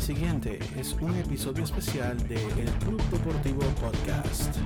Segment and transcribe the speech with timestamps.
[0.00, 4.56] Siguiente es un episodio especial de El Club Deportivo Podcast.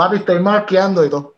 [0.00, 1.34] Papi, estoy marqueando y todo.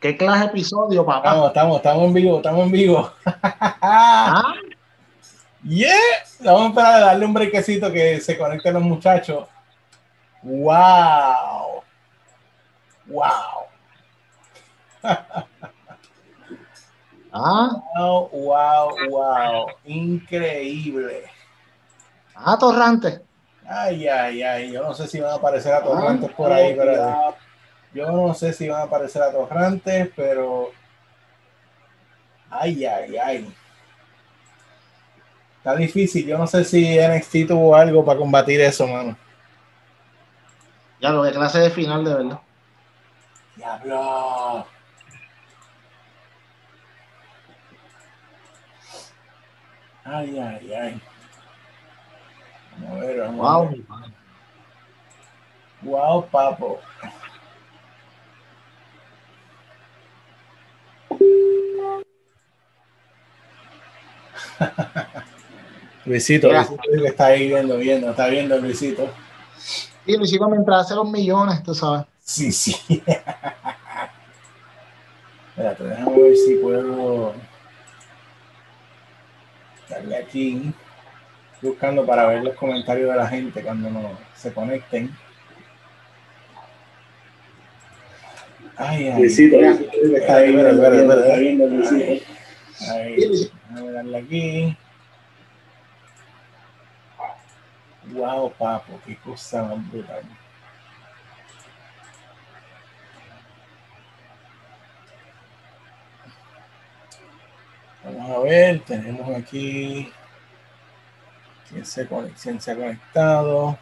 [0.00, 1.28] ¿Qué clase de episodio, papá?
[1.28, 3.12] Estamos, estamos, estamos en vivo, estamos en vivo.
[3.82, 4.54] ¿Ah?
[5.62, 5.94] Yeah.
[6.40, 9.46] Vamos a esperar a darle un brequecito que se conecten los muchachos.
[10.42, 11.82] Wow.
[13.08, 13.66] Wow.
[17.30, 17.82] ¿Ah?
[17.94, 19.66] Wow, wow, wow.
[19.84, 21.24] Increíble.
[22.34, 23.20] ¿Ah, Torrante?
[23.66, 24.72] Ay, ay, ay.
[24.72, 27.34] Yo no sé si van a aparecer atorrantes por ahí, pero
[27.92, 30.70] yo no sé si van a aparecer atorrantes, pero.
[32.50, 33.54] Ay, ay, ay.
[35.58, 36.26] Está difícil.
[36.26, 39.16] Yo no sé si NXT tuvo algo para combatir eso, mano.
[41.00, 42.40] Ya lo de clase de final, de verdad.
[43.56, 44.66] Diablo.
[50.04, 51.13] Ay, ay, ay.
[52.90, 53.68] A ver, Wow.
[53.70, 53.80] ver.
[55.82, 56.80] Wow, papo.
[66.04, 66.48] Luisito.
[66.52, 69.08] Luisito que está ahí viendo, viendo, está viendo Luisito.
[70.06, 72.04] Y lo hicimos mientras hace los millones, tú sabes.
[72.22, 72.76] Sí, sí.
[75.56, 77.32] Espérate, déjame ver si puedo
[79.88, 80.74] darle aquí.
[81.64, 85.10] Buscando para ver los comentarios de la gente cuando no se conecten.
[88.76, 89.18] Ay, ay.
[89.18, 92.20] Luisito, está ahí, Espera, espera, espera.
[93.70, 94.76] déjame darle aquí.
[98.12, 100.22] Wow, papo, qué cosa más brutal.
[108.04, 110.12] Vamos a ver, tenemos aquí
[111.74, 113.78] quién se, se ha conectado.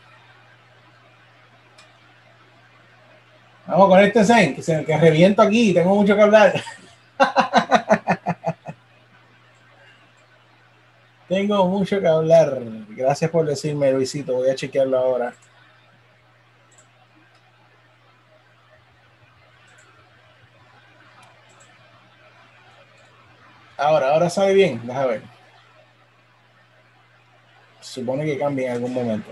[3.66, 6.53] Vamos, conéctense, que, se, que reviento aquí, tengo mucho que hablar.
[11.28, 12.58] Tengo mucho que hablar.
[12.91, 14.34] Gracias por decirme, Luisito.
[14.34, 15.32] Voy a chequearlo ahora.
[23.78, 24.80] Ahora, ahora sale bien.
[24.84, 25.31] Déjame ver.
[27.82, 29.28] Supone que cambie en algún momento.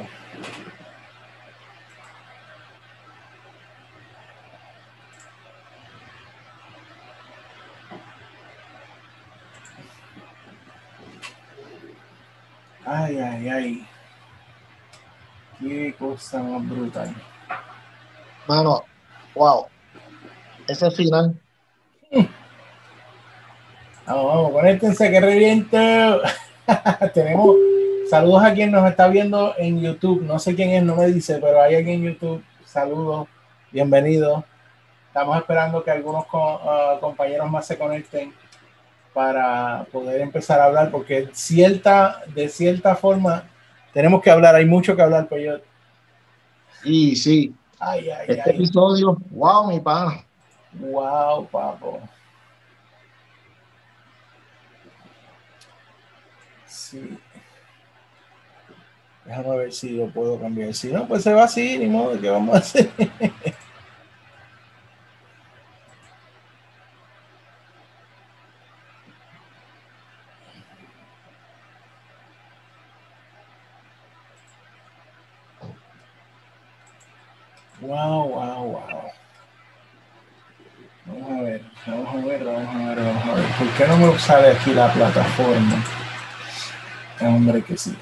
[12.85, 13.87] Ay, ay, ay.
[15.61, 17.15] Qué cosa más brutal.
[18.49, 18.83] Mano,
[19.37, 19.67] wow.
[20.67, 21.41] Ese final.
[24.07, 25.77] Vamos, vamos, conéctense que reviento.
[27.15, 27.70] Tenemos
[28.11, 30.23] saludos a quien nos está viendo en YouTube.
[30.23, 32.45] No sé quién es, no me dice, pero hay alguien en YouTube.
[32.65, 33.29] Saludos,
[33.71, 34.45] bienvenidos.
[35.09, 38.33] Estamos esperando que algunos co- ah, compañeros más se conecten
[39.13, 43.45] para poder empezar a hablar, porque cierta, de cierta forma
[43.93, 44.55] tenemos que hablar.
[44.55, 45.65] Hay mucho que hablar, pero yo.
[46.85, 48.55] Y sí, Ay, ay, este ay.
[48.57, 50.25] episodio, wow, mi pana.
[50.75, 52.01] Wow, papo.
[56.67, 57.19] Sí.
[59.31, 60.75] Déjame ver si lo puedo cambiar.
[60.75, 62.91] Si no, pues se va así, ni modo, ¿qué vamos a hacer?
[77.81, 78.81] Wow, wow, wow.
[81.07, 83.47] Vamos a ver, vamos a ver, vamos a ver, vamos a ver.
[83.47, 85.85] ¿Por qué no me sale aquí la plataforma?
[87.21, 87.97] Hombre, que sí.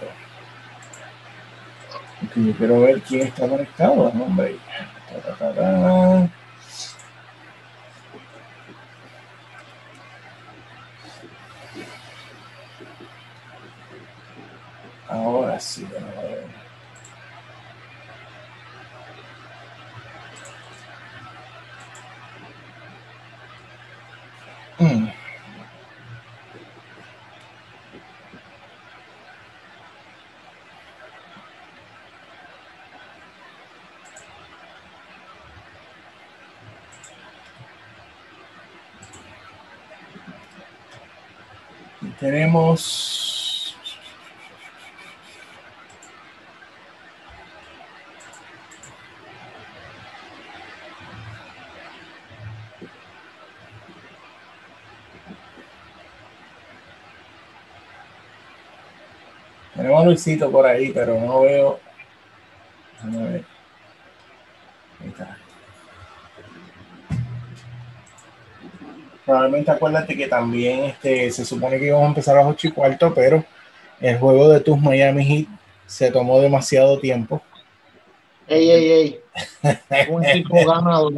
[2.21, 4.57] Porque yo quiero ver quién está conectado, hombre.
[5.09, 6.29] Ta, ta, ta, ta.
[15.09, 16.45] Ahora sí, vamos a ver.
[24.81, 25.09] Mm.
[42.29, 43.75] Tenemos
[59.75, 61.81] Tenemos a Luisito por ahí, pero no veo.
[62.97, 63.45] Déjame ver.
[65.01, 65.48] Ahí está.
[69.29, 72.71] Probablemente acuérdate que también este, se supone que íbamos a empezar a las 8 y
[72.71, 73.45] cuarto, pero
[74.01, 75.47] el juego de tus Miami Heat
[75.85, 77.43] se tomó demasiado tiempo.
[78.47, 79.21] Ey, ey, ey.
[80.09, 81.13] Un equipo ganador.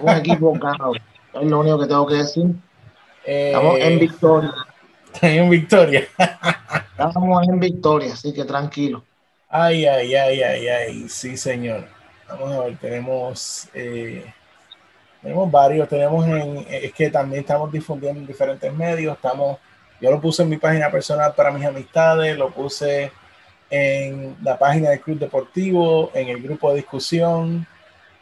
[0.00, 1.00] Un equipo ganador.
[1.34, 2.46] Es lo único que tengo que decir.
[3.24, 4.52] Estamos en Eh, victoria.
[5.22, 6.08] en victoria.
[6.98, 9.04] Estamos en victoria, así que tranquilo.
[9.48, 11.86] Ay, ay, ay, ay, ay, sí, señor.
[12.28, 14.24] Vamos a ver, tenemos, eh,
[15.22, 19.58] tenemos varios, tenemos en, es que también estamos difundiendo en diferentes medios, estamos,
[20.00, 23.12] yo lo puse en mi página personal para mis amistades, lo puse
[23.70, 27.66] en la página del Club Deportivo, en el grupo de discusión,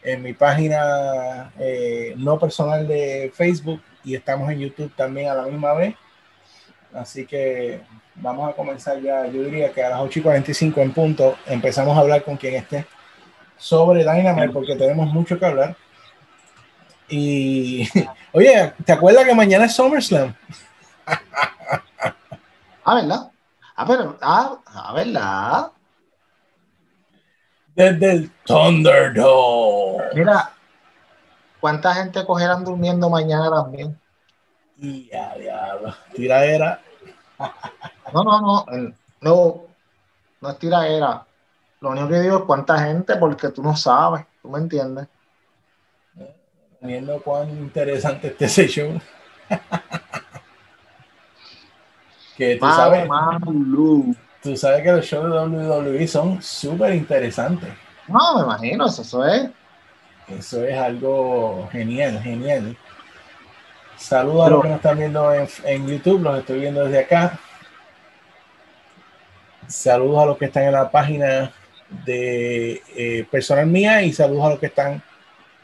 [0.03, 5.45] en mi página eh, no personal de Facebook y estamos en YouTube también a la
[5.45, 5.95] misma vez.
[6.93, 7.81] Así que
[8.15, 11.97] vamos a comenzar ya, yo diría que a las 8 y 45 en punto empezamos
[11.97, 12.85] a hablar con quien esté
[13.57, 15.77] sobre Dynamite porque tenemos mucho que hablar.
[17.11, 17.89] Y
[18.33, 20.35] oye, ¿te acuerdas que mañana es SummerSlam?
[22.83, 23.31] Ah, ¿verdad?
[23.77, 25.71] Ah, pero, ah, ah, ¿verdad?
[27.75, 30.05] Desde el Thunderdome.
[30.15, 30.51] Mira,
[31.61, 34.01] ¿cuánta gente cogerán durmiendo mañana también?
[34.77, 35.95] Ya, diablo.
[36.15, 36.81] Tiradera.
[38.13, 38.67] No, no, no,
[39.21, 39.63] no,
[40.41, 41.25] no es tiraera.
[41.81, 45.07] Lo único que digo es cuánta gente, porque tú no sabes, tú me entiendes.
[46.81, 49.01] Viendo cuán interesante este ese show.
[52.37, 53.09] que tú sabes,
[54.43, 57.69] tú sabes que los shows de WWE son súper interesantes.
[58.09, 59.51] No, me imagino, eso, eso es.
[60.29, 62.77] Eso es algo genial, genial.
[63.97, 67.39] Saludos a los que nos están viendo en, en YouTube, los estoy viendo desde acá.
[69.67, 71.53] Saludos a los que están en la página
[72.07, 75.03] de eh, personal mía y saludos a los que están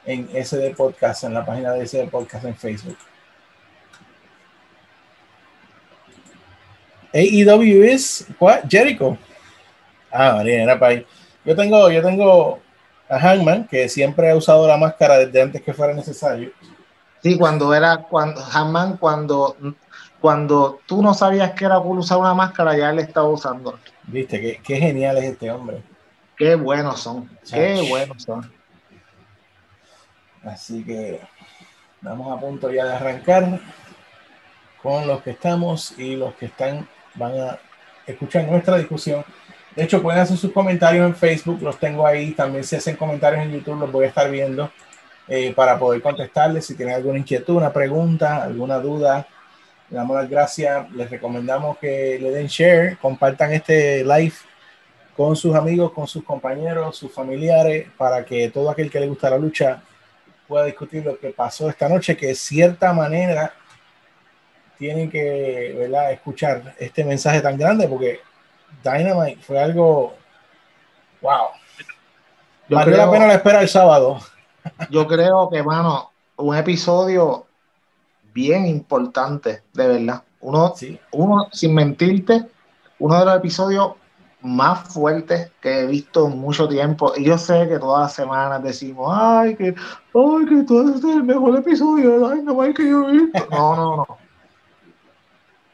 [0.07, 2.97] en SD Podcast, en la página de SD Podcast en Facebook.
[7.13, 8.61] AEW es what?
[8.69, 9.17] Jericho.
[10.11, 11.07] Ah, María, era para ahí.
[11.45, 12.61] Yo tengo, yo tengo
[13.09, 16.51] a Hangman, que siempre ha usado la máscara desde antes que fuera necesario.
[17.23, 19.57] Sí, cuando era, cuando, Hammond, cuando,
[20.21, 23.79] cuando tú no sabías que era por usar una máscara, ya él estaba usando.
[24.05, 25.83] Viste, qué, qué genial es este hombre.
[26.37, 28.56] Qué buenos son, qué buenos son.
[30.47, 31.21] Así que
[31.97, 33.59] estamos a punto ya de arrancar
[34.81, 37.59] con los que estamos y los que están van a
[38.07, 39.25] escuchar nuestra discusión.
[39.75, 42.31] De hecho, pueden hacer sus comentarios en Facebook, los tengo ahí.
[42.33, 44.71] También si hacen comentarios en YouTube, los voy a estar viendo
[45.27, 46.65] eh, para poder contestarles.
[46.65, 49.27] Si tienen alguna inquietud, una pregunta, alguna duda,
[49.91, 50.91] le damos las gracias.
[50.93, 54.35] Les recomendamos que le den share, compartan este live
[55.17, 59.31] con sus amigos, con sus compañeros, sus familiares, para que todo aquel que le gusta
[59.31, 59.83] la lucha
[60.47, 63.53] pueda discutir lo que pasó esta noche, que de cierta manera
[64.79, 66.13] tienen que ¿verdad?
[66.13, 68.21] escuchar este mensaje tan grande, porque
[68.83, 70.15] Dynamite fue algo,
[71.21, 71.49] wow,
[72.69, 74.21] Yo valió la pena la espera el sábado.
[74.91, 77.47] yo creo que, mano, un episodio
[78.33, 80.23] bien importante, de verdad.
[80.41, 82.47] Uno, Sí, uno, sin mentirte,
[82.99, 83.93] uno de los episodios
[84.47, 87.13] más fuertes que he visto en mucho tiempo.
[87.17, 89.75] Y yo sé que todas las semanas decimos, ay, que,
[90.15, 93.47] ay, que todo este es el mejor episodio de Dynamite que yo he visto.
[93.51, 94.19] No, no, no.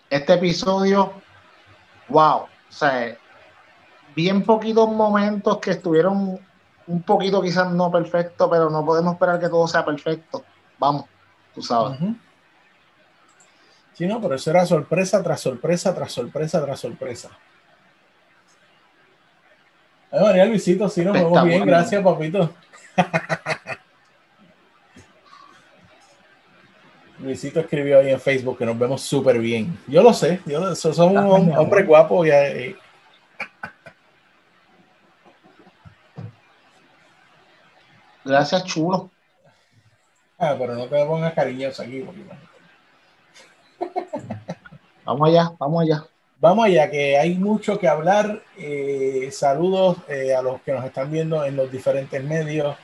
[0.08, 1.12] Este episodio,
[2.08, 2.38] wow.
[2.38, 3.16] O sea,
[4.14, 6.40] bien poquitos momentos que estuvieron
[6.86, 10.44] un poquito quizás no perfecto, pero no podemos esperar que todo sea perfecto.
[10.78, 11.04] Vamos,
[11.54, 11.98] tú sabes.
[13.94, 17.30] Sí, no, pero eso era sorpresa tras sorpresa, tras sorpresa, tras sorpresa.
[20.12, 22.52] Ay, María Luisito, sí nos vemos bien, gracias, papito.
[27.18, 29.78] Luisito escribió ahí en Facebook que nos vemos súper bien.
[29.86, 32.76] Yo lo sé, yo somos un hombre guapo y, eh,
[38.24, 39.10] Gracias, chulo.
[40.38, 42.04] Ah, pero no te pongas cariñoso aquí.
[45.04, 46.04] vamos allá, vamos allá.
[46.42, 48.42] Vamos allá, que hay mucho que hablar.
[48.58, 52.76] Eh, saludos eh, a los que nos están viendo en los diferentes medios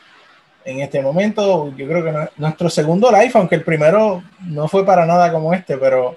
[0.64, 1.74] en este momento.
[1.76, 5.76] Yo creo que nuestro segundo live, aunque el primero no fue para nada como este,
[5.76, 6.16] pero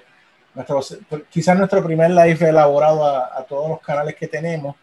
[0.54, 0.82] nuestro,
[1.28, 4.76] quizás nuestro primer live elaborado a, todos los canales que tenemos,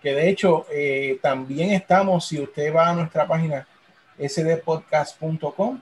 [0.00, 3.66] que de hecho eh, también estamos, si usted va a nuestra página
[4.16, 5.80] sdpodcast.com.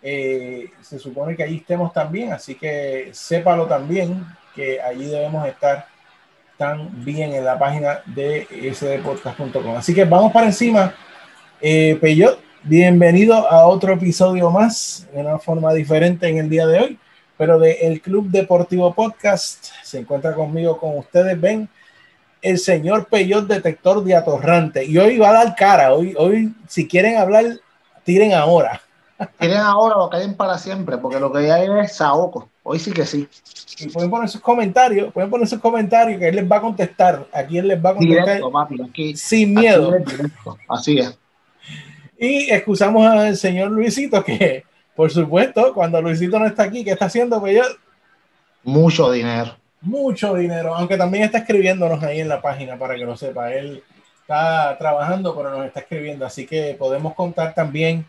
[0.00, 4.24] Eh, se supone que allí estemos también, así que sépalo también
[4.54, 5.86] que allí debemos estar
[6.56, 9.76] tan bien en la página de sdpodcast.com.
[9.76, 10.94] Así que vamos para encima.
[11.60, 11.98] Eh,
[12.62, 16.98] bienvenido a otro episodio más, de una forma diferente en el día de hoy,
[17.36, 19.72] pero de el Club Deportivo Podcast.
[19.82, 21.68] Se encuentra conmigo, con ustedes, ven
[22.40, 24.84] el señor Peyot, detector de atorrante.
[24.84, 25.94] Y hoy va a dar cara.
[25.94, 27.44] Hoy, hoy si quieren hablar
[28.04, 28.80] tiren ahora.
[29.38, 32.51] Tiren ahora o caen para siempre, porque lo que hay es Saoco.
[32.62, 33.28] Hoy sí que sí.
[33.78, 37.26] Y pueden poner sus comentarios, pueden poner sus comentarios que él les va a contestar.
[37.32, 38.40] Aquí él les va a contestar
[39.14, 39.92] sin miedo.
[40.68, 41.18] Así es.
[42.18, 44.64] Y excusamos al señor Luisito que,
[44.94, 47.40] por supuesto, cuando Luisito no está aquí, ¿qué está haciendo?
[47.40, 47.62] Pues yo,
[48.64, 49.56] Mucho dinero.
[49.80, 53.52] Mucho dinero, aunque también está escribiéndonos ahí en la página para que lo sepa.
[53.52, 53.82] Él
[54.20, 58.06] está trabajando, pero nos está escribiendo, así que podemos contar también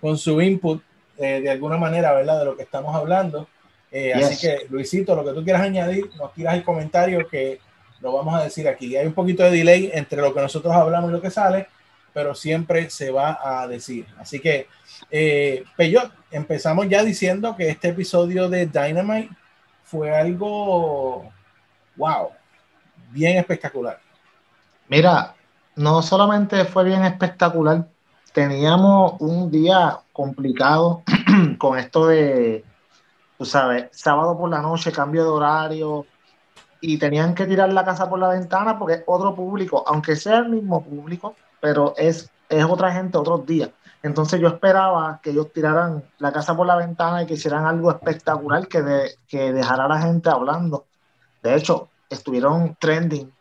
[0.00, 0.82] con su input
[1.16, 2.40] eh, de alguna manera, ¿verdad?
[2.40, 3.48] De lo que estamos hablando.
[3.96, 7.60] Eh, así que, Luisito, lo que tú quieras añadir, nos tiras el comentario que
[8.00, 8.96] lo vamos a decir aquí.
[8.96, 11.68] Hay un poquito de delay entre lo que nosotros hablamos y lo que sale,
[12.12, 14.04] pero siempre se va a decir.
[14.18, 14.66] Así que,
[15.12, 19.30] eh, Peyot, empezamos ya diciendo que este episodio de Dynamite
[19.84, 21.30] fue algo,
[21.94, 22.30] wow,
[23.12, 24.00] bien espectacular.
[24.88, 25.36] Mira,
[25.76, 27.86] no solamente fue bien espectacular,
[28.32, 31.04] teníamos un día complicado
[31.58, 32.64] con esto de,
[33.38, 36.06] tú sabes, sábado por la noche, cambio de horario,
[36.80, 40.38] y tenían que tirar la casa por la ventana porque es otro público, aunque sea
[40.38, 43.70] el mismo público, pero es, es otra gente otros días.
[44.02, 47.90] Entonces yo esperaba que ellos tiraran la casa por la ventana y que hicieran algo
[47.90, 50.84] espectacular que, que dejara a la gente hablando.
[51.42, 53.32] De hecho, estuvieron trending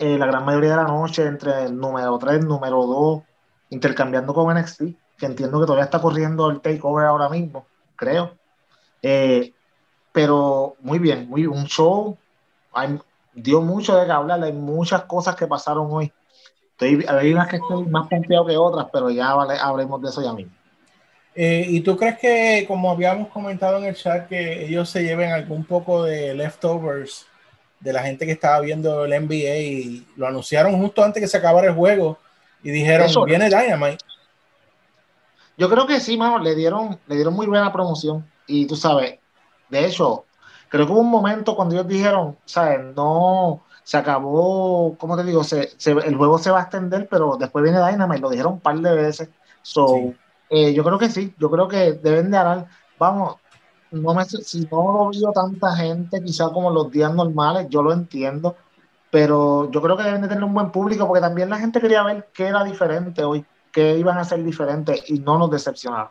[0.00, 3.22] eh, la gran mayoría de la noche entre el número 3, número 2,
[3.70, 4.82] intercambiando con NXT,
[5.16, 8.36] que entiendo que todavía está corriendo el takeover ahora mismo, creo.
[9.02, 9.52] Eh,
[10.12, 12.16] pero muy bien, muy un show,
[12.72, 12.98] hay,
[13.34, 16.12] dio mucho de qué hablar, hay muchas cosas que pasaron hoy.
[16.70, 20.22] Estoy, hay unas que estoy más confiado que otras, pero ya vale, hablemos de eso
[20.22, 20.52] ya mismo.
[21.34, 25.32] Eh, ¿Y tú crees que, como habíamos comentado en el chat, que ellos se lleven
[25.32, 27.26] algún poco de leftovers
[27.80, 31.38] de la gente que estaba viendo el NBA y lo anunciaron justo antes que se
[31.38, 32.18] acabara el juego
[32.62, 34.04] y dijeron, viene Dynamite.
[35.56, 39.18] Yo creo que sí, mano, le dieron, le dieron muy buena promoción y tú sabes,
[39.70, 40.26] de hecho,
[40.68, 45.42] creo que hubo un momento cuando ellos dijeron, sabes, no, se acabó, ¿cómo te digo?
[45.42, 48.78] Se, el juego se va a extender, pero después viene Dynamite, lo dijeron un par
[48.78, 49.30] de veces.
[49.62, 50.12] So,
[50.50, 52.66] eh, yo creo que sí, yo creo que deben de hablar,
[52.98, 53.36] vamos,
[53.90, 57.92] no me, si no lo vio tanta gente, quizá como los días normales, yo lo
[57.92, 58.56] entiendo,
[59.10, 62.02] pero yo creo que deben de tener un buen público porque también la gente quería
[62.02, 66.10] ver qué era diferente hoy, qué iban a ser diferente y no nos decepcionaron.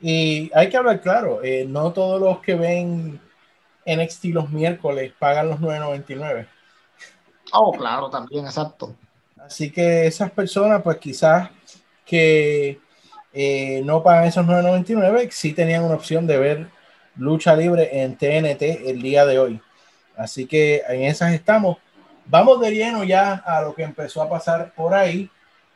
[0.00, 3.20] Y hay que hablar claro, eh, no todos los que ven
[3.84, 6.46] NXT los miércoles pagan los 9.99.
[7.52, 8.94] Oh, claro, también, exacto.
[9.38, 11.50] Así que esas personas, pues quizás
[12.04, 12.80] que
[13.32, 16.68] eh, no pagan esos 9.99, sí tenían una opción de ver
[17.16, 19.60] lucha libre en TNT el día de hoy.
[20.16, 21.78] Así que en esas estamos.
[22.26, 25.30] Vamos de lleno ya a lo que empezó a pasar por ahí.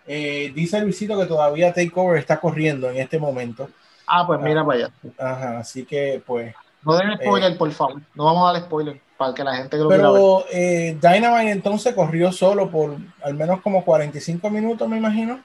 [0.06, 3.70] Eh, dice el visito que todavía Takeover está corriendo en este momento.
[4.14, 4.90] Ah, pues mira para allá.
[5.18, 6.54] Ajá, así que pues.
[6.84, 8.02] No den spoiler, eh, por favor.
[8.14, 11.94] No vamos a dar spoiler para que la gente que lo Pero eh, Dynamite entonces
[11.94, 15.40] corrió solo por al menos como 45 minutos, me imagino.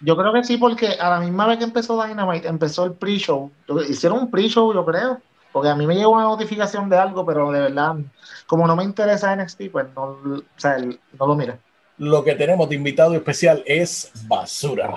[0.00, 3.52] Yo creo que sí, porque a la misma vez que empezó Dynamite, empezó el pre-show.
[3.88, 5.20] Hicieron un pre-show, yo creo.
[5.52, 7.94] Porque a mí me llegó una notificación de algo, pero de verdad,
[8.48, 11.58] como no me interesa NXT, pues no, o sea, no lo mire.
[12.00, 14.90] Lo que tenemos de invitado especial es basura.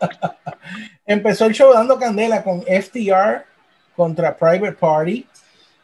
[1.06, 3.44] Empezó el show dando candela con FTR
[3.94, 5.26] contra Private Party.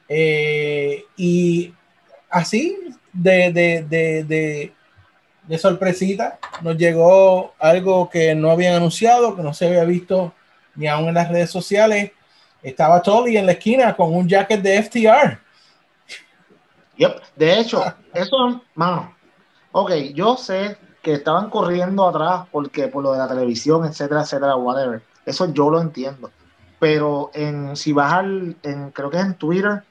[0.08, 1.74] Eh, y
[2.30, 2.74] así,
[3.12, 3.82] de, de,
[4.24, 4.72] de,
[5.46, 10.32] de, sorpresita, nos llegó algo que no habían anunciado, que no se había visto
[10.74, 12.12] ni aún en las redes sociales.
[12.62, 15.38] Estaba Tolly en la esquina con un jacket de FTR.
[16.96, 17.22] Yep.
[17.36, 19.14] De hecho, eso, mano,
[19.74, 24.56] ok, yo sé que estaban corriendo atrás porque por lo de la televisión, etcétera, etcétera,
[24.56, 25.02] whatever.
[25.26, 26.30] Eso yo lo entiendo.
[26.78, 29.82] Pero en, si vas al, en, creo que es en Twitter,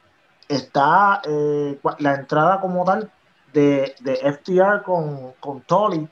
[0.47, 3.11] está eh, la entrada como tal
[3.51, 6.07] de, de FTR con, con Tolly.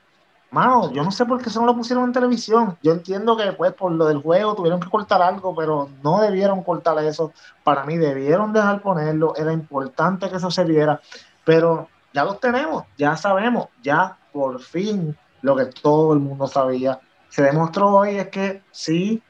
[0.50, 2.76] Mano, yo no sé por qué eso lo pusieron en televisión.
[2.82, 6.62] Yo entiendo que pues por lo del juego tuvieron que cortar algo, pero no debieron
[6.62, 7.32] cortar eso.
[7.64, 9.34] Para mí debieron dejar ponerlo.
[9.34, 11.00] Era importante que eso se viera.
[11.44, 17.00] Pero ya los tenemos, ya sabemos, ya por fin lo que todo el mundo sabía.
[17.28, 19.22] Se demostró hoy es que sí,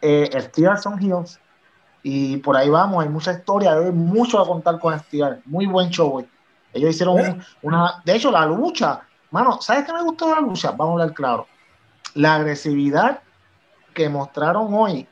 [0.00, 1.40] eh, son heels.
[2.02, 5.40] Y por ahí vamos, hay mucha historia, hay mucho a contar con FTR.
[5.44, 6.28] Muy buen show hoy.
[6.72, 7.38] Ellos hicieron ¿Eh?
[7.62, 8.00] una.
[8.04, 10.70] De hecho, la lucha, mano, ¿sabes qué me gustó de la lucha?
[10.70, 11.46] Vamos a hablar claro.
[12.14, 13.20] La agresividad
[13.92, 15.08] que mostraron hoy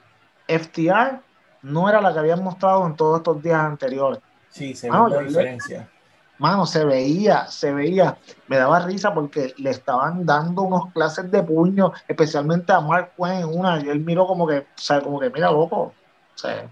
[0.47, 1.21] FTR
[1.63, 4.21] no era la que habían mostrado en todos estos días anteriores.
[4.49, 5.91] Sí, se ve la diferencia.
[6.39, 8.19] Mano, se veía, se veía.
[8.47, 13.45] Me daba risa porque le estaban dando unos clases de puño, especialmente a Mark en
[13.47, 13.81] una.
[13.83, 15.97] Y él miró como que, o sea, como que, mira, loco, o
[16.35, 16.71] sea,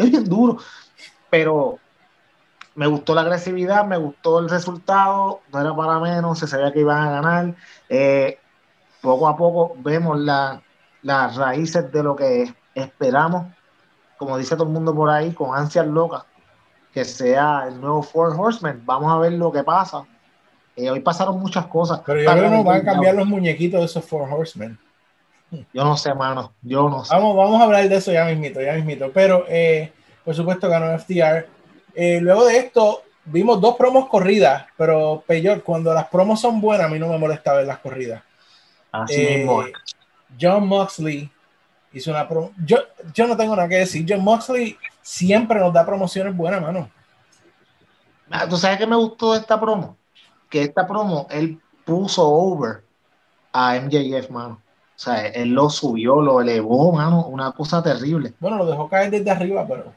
[0.00, 0.58] bien duro.
[1.30, 1.78] Pero
[2.74, 6.80] me gustó la agresividad, me gustó el resultado, no era para menos, se sabía que
[6.80, 7.56] iban a ganar.
[7.88, 8.38] Eh,
[9.02, 10.62] poco a poco vemos la-
[11.02, 13.54] las raíces de lo que esperamos,
[14.16, 16.24] como dice todo el mundo por ahí, con ansias locas,
[16.92, 18.82] que sea el nuevo Four Horsemen.
[18.84, 20.04] Vamos a ver lo que pasa.
[20.76, 22.00] Eh, hoy pasaron muchas cosas.
[22.04, 24.78] Pero yo creo que nos van a cambiar los muñequitos de esos Four Horsemen.
[25.50, 26.52] Yo no sé, mano.
[26.62, 27.14] Yo no sé.
[27.14, 29.10] Vamos, vamos a hablar de eso ya mismito, ya mismito.
[29.12, 29.92] Pero, eh,
[30.24, 31.46] por supuesto, ganó FTR.
[31.94, 36.86] Eh, luego de esto, vimos dos promos corridas, pero peor, cuando las promos son buenas,
[36.86, 38.22] a mí no me molesta ver las corridas.
[38.92, 39.64] Así Eh, mismo.
[40.40, 41.30] John Moxley
[41.92, 42.52] hizo una promo.
[42.64, 42.78] Yo,
[43.14, 44.04] yo no tengo nada que decir.
[44.06, 44.76] John Moxley
[45.08, 46.90] siempre nos da promociones buenas, mano.
[48.30, 49.96] Ah, ¿Tú sabes qué me gustó de esta promo?
[50.50, 52.84] Que esta promo él puso over
[53.52, 54.60] a MJF, mano.
[54.94, 57.24] O sea, él lo subió, lo elevó, mano.
[57.26, 58.34] Una cosa terrible.
[58.38, 59.94] Bueno, lo dejó caer desde arriba, pero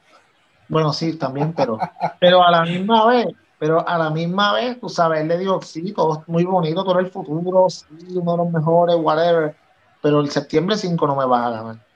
[0.68, 1.78] Bueno, sí, también, pero,
[2.20, 3.26] pero a la misma vez,
[3.58, 6.90] pero a la misma vez, tú sabes, él le dijo, sí, todo es muy bonito,
[6.90, 9.54] eres el futuro, sí, uno de los mejores, whatever,
[10.00, 11.91] pero el septiembre 5 no me vas a ganar.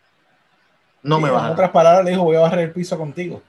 [1.09, 1.53] No me en vas a ganar.
[1.55, 3.43] otras palabras le dijo, voy a barrer el piso contigo.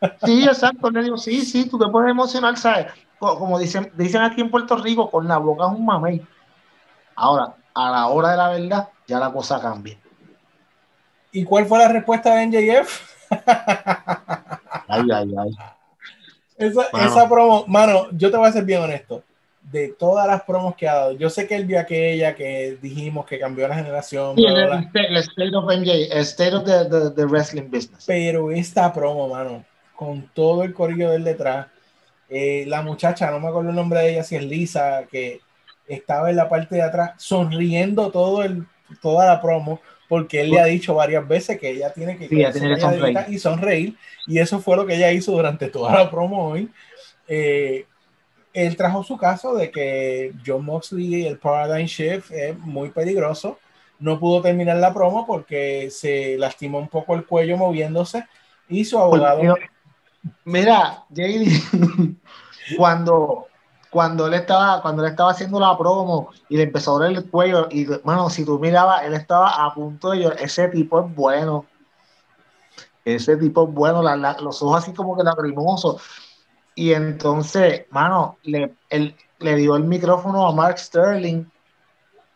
[0.24, 2.86] Sí, exacto, le digo, sí, sí, tú te puedes emocionar, ¿sabes?
[3.18, 6.26] Co- Como dicen, dicen aquí en Puerto Rico, con la boca es un mamey.
[7.16, 9.98] Ahora, a la hora de la verdad, ya la cosa cambia.
[11.32, 13.00] ¿Y cuál fue la respuesta de NJF?
[14.88, 15.50] Ay, ay, ay.
[16.56, 17.06] Esa, Mano.
[17.06, 19.22] esa promo, mano, yo te voy a ser bien honesto.
[19.70, 23.24] De todas las promos que ha dado, yo sé que él vio aquella que dijimos
[23.26, 26.18] que cambió la generación, Sí, bla, el, bla, bla, el- el state of MJ, el
[26.22, 28.04] state of the, the- the wrestling business.
[28.06, 31.66] pero esta promo, mano, con todo el corillo del detrás,
[32.28, 35.40] eh, la muchacha, no me acuerdo el nombre de ella, si es Lisa, que
[35.86, 38.64] estaba en la parte de atrás sonriendo todo el,
[39.00, 42.30] toda la promo, porque él le ha dicho varias veces que ella tiene que, Sí,
[42.30, 43.18] tiene que sonreír.
[43.28, 46.68] y sonreír, y eso fue lo que ella hizo durante toda la promo hoy.
[47.28, 47.84] Eh,
[48.52, 53.58] él trajo su caso de que John Moxley y el Paradigm Shift es muy peligroso.
[53.98, 58.24] No pudo terminar la promo porque se lastimó un poco el cuello moviéndose
[58.68, 59.40] y su abogado.
[60.44, 61.46] Mira, JD,
[62.76, 63.46] cuando,
[63.90, 67.30] cuando él estaba, cuando él estaba haciendo la promo y le empezó a doler el
[67.30, 70.40] cuello, y mano, si tú mirabas, él estaba a punto de llorar.
[70.40, 71.66] Ese tipo es bueno.
[73.04, 76.00] Ese tipo es bueno, la- la- los ojos así como que lagrimosos.
[76.74, 81.44] Y entonces, mano, le, él, le dio el micrófono a Mark Sterling.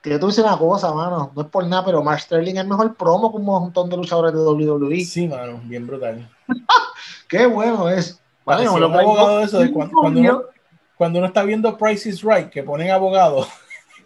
[0.03, 2.67] Que yo te decir una cosa, mano, no es por nada, pero Mark Sterling es
[2.67, 5.01] mejor promo que un montón de luchadores de WWE.
[5.01, 6.29] Sí, mano, bien brutal.
[7.29, 8.21] Qué bueno es.
[8.45, 10.55] Parecía Bueno, un abogado de eso, de cuando, cuando uno, Cinco
[10.97, 13.47] cuando uno está viendo Price is Right, que ponen abogado.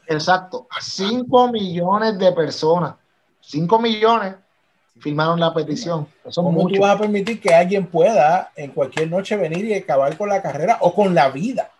[0.08, 0.66] Exacto.
[0.80, 2.94] 5 millones de personas.
[3.40, 4.36] 5 millones
[5.00, 6.06] firmaron la petición.
[6.34, 10.28] ¿Cómo tú vas a permitir que alguien pueda en cualquier noche venir y acabar con
[10.28, 11.70] la carrera o con la vida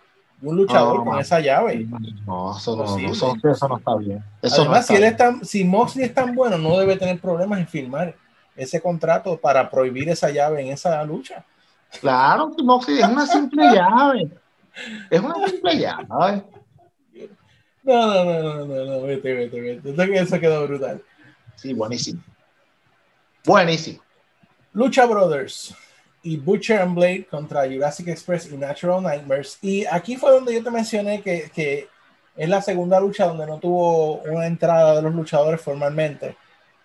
[0.40, 1.20] de un luchador No, con man.
[1.20, 1.86] esa llave?
[2.26, 4.24] No, eso no, eso, eso no está bien.
[4.42, 6.96] Eso no Además, está si, él es tan, si Moxley es tan bueno, no debe
[6.96, 8.14] tener problemas en firmar
[8.56, 11.44] ese contrato para prohibir esa llave en esa lucha.
[12.00, 14.28] Claro, que Moxley es una simple llave.
[15.10, 16.06] Es una simple llave.
[17.82, 20.18] No, no, no, no, no, no, vete, vete, vete.
[20.18, 21.02] Eso quedó brutal.
[21.56, 22.22] Sí, buenísimo.
[23.48, 24.02] Buenísimo.
[24.74, 25.74] Lucha Brothers
[26.22, 29.56] y Butcher and Blade contra Jurassic Express y Natural Nightmares.
[29.62, 31.88] Y aquí fue donde yo te mencioné que, que
[32.36, 36.36] es la segunda lucha donde no tuvo una entrada de los luchadores formalmente.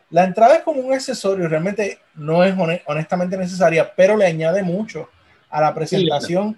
[0.09, 5.09] La entrada es como un accesorio, realmente no es honestamente necesaria, pero le añade mucho
[5.49, 6.57] a la presentación.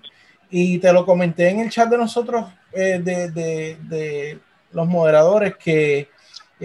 [0.52, 4.39] Y te lo comenté en el chat de nosotros, eh, de, de, de,
[4.72, 6.10] los moderadores, que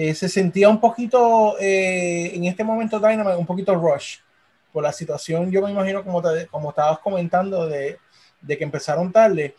[0.00, 4.16] eh, se sentía un poquito, eh, en este momento Dynamite, un poquito rush
[4.72, 7.98] por la situación, yo me imagino como, te, como estabas comentando, de,
[8.40, 9.54] de, que empezaron tarde.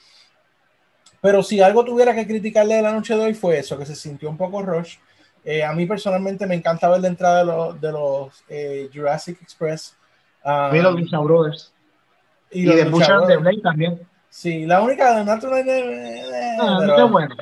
[1.21, 3.95] Pero si algo tuviera que criticarle de la noche de hoy fue eso, que se
[3.95, 4.97] sintió un poco rush.
[5.43, 9.39] Eh, a mí personalmente me encanta ver la entrada de los, de los eh, Jurassic
[9.43, 9.95] Express.
[10.43, 11.73] Um, y los Lucha Brothers.
[12.49, 14.08] Y, y de Butcher de Blade también.
[14.30, 15.63] Sí, la única de Natural
[16.60, 17.36] ah, pero, bueno.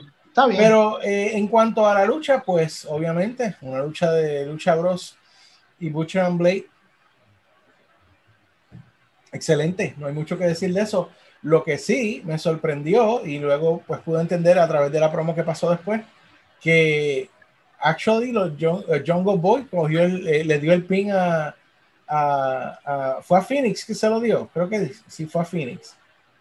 [0.58, 5.18] Pero eh, en cuanto a la lucha, pues obviamente una lucha de Lucha Bros
[5.80, 6.68] y Butcher and Blade
[9.32, 11.10] excelente, no hay mucho que decir de eso.
[11.42, 15.34] Lo que sí me sorprendió y luego pues pude entender a través de la promo
[15.34, 16.02] que pasó después
[16.60, 17.30] que
[17.80, 21.56] actually los eh, Jungle Boy cogió eh, le dio el pin a,
[22.08, 25.96] a, fue a Phoenix que se lo dio, creo que sí fue a Phoenix.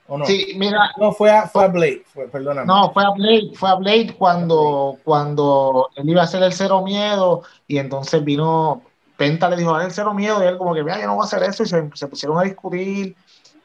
[0.09, 0.25] ¿O no?
[0.25, 0.91] Sí, mira.
[0.97, 2.67] No, fue a, fue a Blade, fue, perdóname.
[2.67, 6.83] No, fue a Blade, fue a Blade cuando, cuando él iba a hacer el cero
[6.83, 8.83] miedo y entonces vino,
[9.19, 11.27] Penta le dijo, él cero miedo, y él como que, mira, yo no voy a
[11.27, 13.17] hacer eso, y se, se, pusieron a discutir,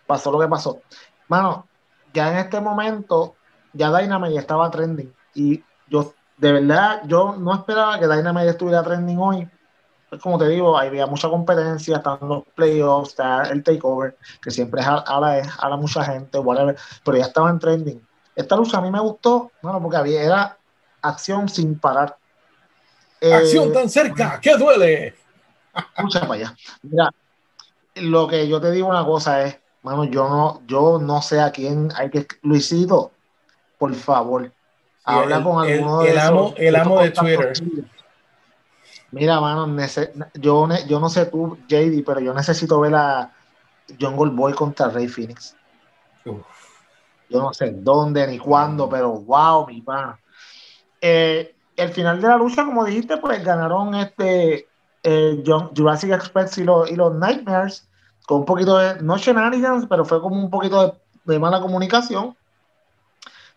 [0.08, 0.80] pasó lo que pasó.
[1.28, 1.68] Mano,
[2.12, 3.36] ya en este momento,
[3.72, 9.20] ya Dynamite estaba trending, y yo, de verdad, yo no esperaba que Dynamite estuviera trending
[9.20, 9.48] hoy,
[10.22, 14.88] como te digo, había mucha competencia, están los playoffs, está el takeover, que siempre es
[14.88, 15.20] a,
[15.70, 18.08] la mucha gente, whatever, pero ya estaba en trending.
[18.36, 20.58] Esta lucha a mí me gustó, bueno, porque había, era
[21.02, 22.18] acción sin parar.
[23.22, 25.16] Acción tan cerca, que duele.
[25.96, 26.56] Escucha para allá.
[26.82, 27.12] Mira,
[27.96, 31.52] lo que yo te digo una cosa es, mano, yo no, yo no sé a
[31.52, 32.28] quién hay que.
[32.42, 33.12] Luisito,
[33.78, 34.52] por favor,
[35.04, 37.54] habla con alguno de el amo, el amo de Twitter.
[39.14, 39.68] Mira, mano,
[40.34, 43.32] yo, yo no sé tú, JD, pero yo necesito ver a
[44.00, 45.56] Jungle Boy contra Rey Phoenix.
[46.26, 46.42] Yo
[47.30, 50.20] no sé dónde ni cuándo, pero wow, mi pana.
[51.00, 54.68] Eh, el final de la lucha, como dijiste, pues ganaron este
[55.04, 57.88] eh, Jurassic Express y, y, los Nightmares,
[58.26, 62.36] con un poquito de, no shenanigans, pero fue como un poquito de, mala comunicación.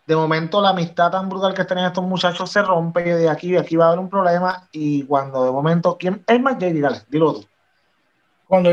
[0.07, 3.51] De momento la amistad tan brutal que tenían estos muchachos se rompe y de aquí,
[3.51, 6.79] de aquí va a haber un problema y cuando de momento, ¿quién es más Jay?
[6.79, 7.45] Dale, dilo tú.
[8.47, 8.71] Cuando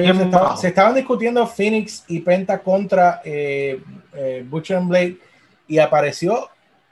[0.56, 5.18] se, estaban discutiendo Phoenix y Penta contra eh, eh, Butcher and Blade
[5.66, 6.48] y apareció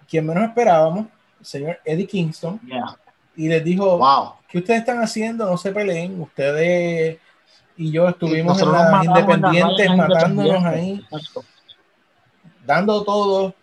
[0.09, 1.07] quien menos esperábamos,
[1.39, 2.61] el señor Eddie Kingston,
[3.37, 5.47] y les dijo, wow ¿qué ustedes están haciendo?
[5.47, 7.19] No se peleen, ustedes
[7.75, 11.03] y yo estuvimos en las independientes matándonos ahí,
[12.67, 13.55] dando todo.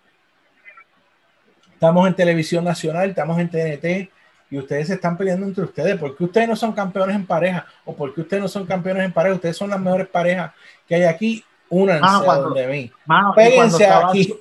[1.79, 4.11] Estamos en televisión nacional, estamos en TNT
[4.51, 5.97] y ustedes se están peleando entre ustedes.
[5.97, 7.65] ¿Por qué ustedes no son campeones en pareja?
[7.85, 9.35] ¿O por qué ustedes no son campeones en pareja?
[9.35, 10.51] Ustedes son las mejores parejas
[10.85, 11.41] que hay aquí.
[11.69, 12.91] Únanse mano, de mí.
[13.33, 14.37] Péguense aquí.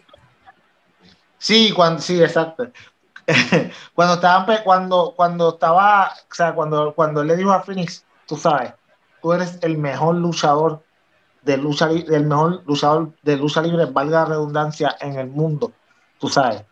[1.38, 2.72] Sí, cuando, sí, exacto.
[3.94, 8.36] cuando estaban cuando cuando estaba o sea cuando cuando él le dijo a Phoenix tú
[8.36, 8.72] sabes
[9.22, 10.82] tú eres el mejor luchador
[11.42, 15.72] de lucha el mejor luchador de lucha libre valga la redundancia en el mundo
[16.18, 16.64] tú sabes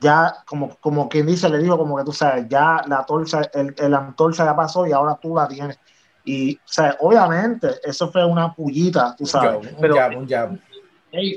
[0.00, 3.74] ya como como quien dice le dijo como que tú sabes ya la torcha el,
[3.78, 5.78] el antorcha ya pasó y ahora tú la tienes
[6.24, 10.58] y o sea, obviamente eso fue una pullita tú sabes un pero jab, un jab.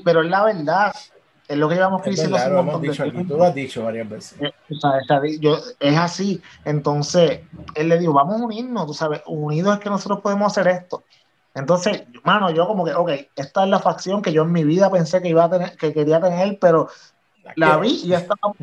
[0.04, 0.94] pero es la verdad
[1.50, 4.40] es lo que llevamos diciendo un Tú lo has dicho varias veces.
[4.40, 4.54] Eh,
[5.80, 6.40] es así.
[6.64, 7.40] Entonces,
[7.74, 11.04] él le dijo, vamos a unirnos, tú sabes, unidos es que nosotros podemos hacer esto.
[11.56, 14.92] Entonces, mano, yo como que, ok, esta es la facción que yo en mi vida
[14.92, 16.88] pensé que iba a tener, que quería tener, pero
[17.56, 18.54] la vi y ya estaba.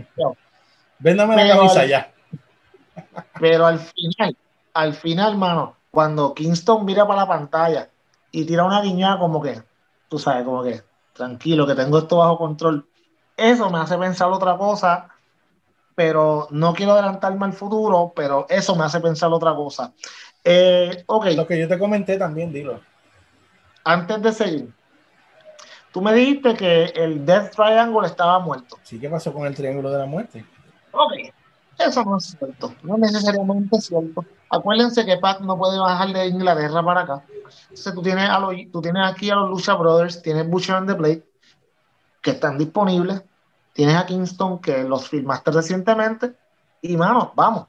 [0.99, 2.13] Véndame la camisa ya.
[3.41, 4.37] Pero al final,
[4.75, 7.89] al final, mano, cuando Kingston mira para la pantalla
[8.31, 9.63] y tira una guiñada como que,
[10.09, 12.87] tú sabes, como que tranquilo, que tengo esto bajo control.
[13.37, 15.09] Eso me hace pensar otra cosa,
[15.95, 19.93] pero no quiero adelantarme al futuro, pero eso me hace pensar otra cosa.
[20.45, 21.27] Eh, ok.
[21.35, 22.81] Lo que yo te comenté también, dilo.
[23.85, 24.75] Antes de seguir,
[25.97, 28.77] tú me dijiste que el Death Triangle estaba muerto.
[28.83, 30.45] Sí, ¿qué pasó con el Triángulo de la Muerte?
[30.93, 31.33] Ok,
[31.79, 34.23] eso no es cierto, no necesariamente es cierto.
[34.51, 37.25] Acuérdense que Pat no puede bajar de Inglaterra para acá.
[37.63, 40.93] Entonces tú tienes, a tú tienes aquí a los Lucha Brothers, tienes Butcher and the
[40.93, 41.25] Blade,
[42.21, 43.23] que están disponibles.
[43.73, 46.35] tienes a Kingston que los filmaste recientemente
[46.83, 47.69] y mano, vamos,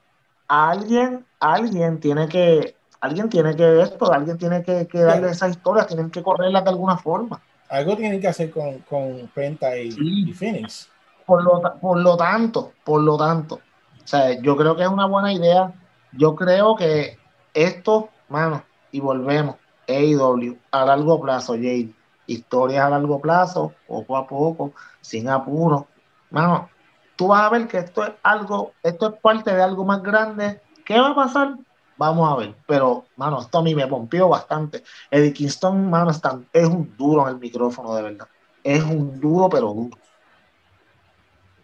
[0.50, 5.88] alguien, alguien tiene que, alguien tiene que esto, alguien tiene que, que darle esa historia,
[5.88, 7.42] tienen que correrla de alguna forma.
[7.70, 10.90] Algo tienen que hacer con, con Penta y, y Phoenix.
[11.26, 15.06] Por lo, por lo tanto, por lo tanto, o sea, yo creo que es una
[15.06, 15.74] buena idea.
[16.14, 17.18] Yo creo que
[17.54, 21.94] esto, mano, y volvemos, AEW a largo plazo, Jade,
[22.26, 25.88] historias a largo plazo, poco a poco, sin apuro.
[26.30, 26.70] Mano,
[27.18, 30.62] tú vas a ver que esto es algo, esto es parte de algo más grande.
[30.86, 31.58] ¿Qué va a pasar?
[31.98, 32.56] Vamos a ver.
[32.68, 34.84] Pero, mano, esto a mí me pompió bastante.
[35.10, 36.12] Eddie Kingston, mano,
[36.54, 38.28] es un duro en el micrófono, de verdad.
[38.64, 39.98] Es un duro, pero duro.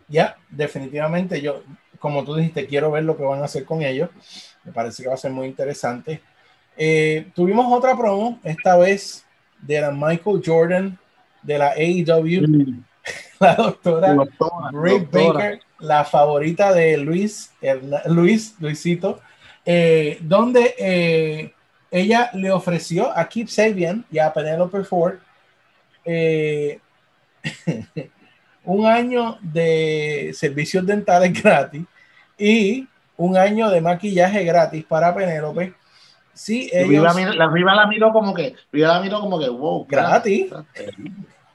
[0.08, 1.64] Ya, definitivamente yo,
[2.00, 4.10] como tú dijiste, quiero ver lo que van a hacer con ellos.
[4.64, 6.22] Me parece que va a ser muy interesante.
[6.78, 9.26] Eh, tuvimos otra promo, esta vez
[9.62, 10.98] de la Michael Jordan
[11.44, 12.84] de la AEW, mm.
[13.40, 14.16] la doctora,
[14.72, 17.52] Ray Baker, la favorita de Luis,
[18.06, 19.20] Luis, Luisito,
[19.66, 21.54] eh, donde eh,
[21.92, 25.16] ella le ofreció a Keith Sabian y a Penelope Ford
[28.66, 31.84] un año de servicios dentales gratis
[32.38, 35.74] y un año de maquillaje gratis para Penélope.
[36.34, 37.04] Sí, ellos...
[37.36, 40.52] la, Riva la miró como que, Riva la miró como que, wow, gratis.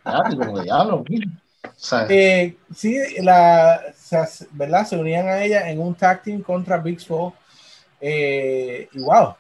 [0.05, 1.05] Gratis, como ya lo
[2.09, 3.81] eh, sí, la,
[4.53, 4.87] ¿verdad?
[4.87, 7.35] Se unían a ella en un tag team contra Big Swole.
[8.01, 9.35] Eh, y wow,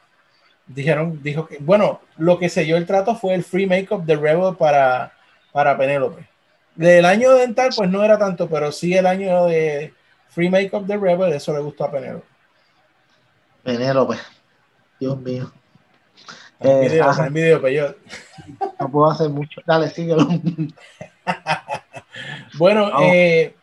[0.67, 4.57] dijeron, dijo que, bueno, lo que selló el trato fue el free makeup de Rebel
[4.57, 5.13] para,
[5.53, 6.29] para Penélope.
[6.75, 9.93] Del año dental, pues no era tanto, pero sí el año de,
[10.29, 12.27] Free Makeup de Rebel, eso le gustó a Penélope.
[13.63, 14.17] Penélope,
[15.01, 15.53] Dios mío.
[16.61, 17.97] En video, video, pero
[18.81, 19.61] No puedo hacer mucho.
[19.65, 20.27] Dale, síguelo.
[22.59, 23.55] bueno, eh,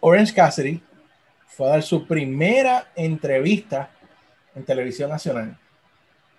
[0.00, 0.82] Orange Cassidy
[1.56, 3.90] fue a dar su primera entrevista
[4.54, 5.58] en televisión nacional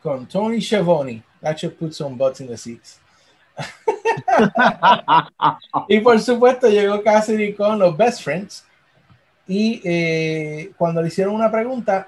[0.04, 1.24] con Tony Schiavone.
[1.42, 3.00] That should put some butts in the seats.
[5.88, 8.66] y por supuesto llegó Cassidy con los Best Friends.
[9.48, 12.08] Y eh, cuando le hicieron una pregunta,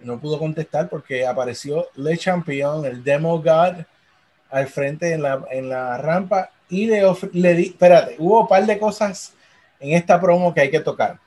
[0.00, 3.84] no pudo contestar porque apareció Le Champion, el Demo God,
[4.50, 6.50] al frente en la, en la rampa.
[6.68, 9.34] Y le, le di, espérate, hubo un par de cosas
[9.80, 11.18] en esta promo que hay que tocar.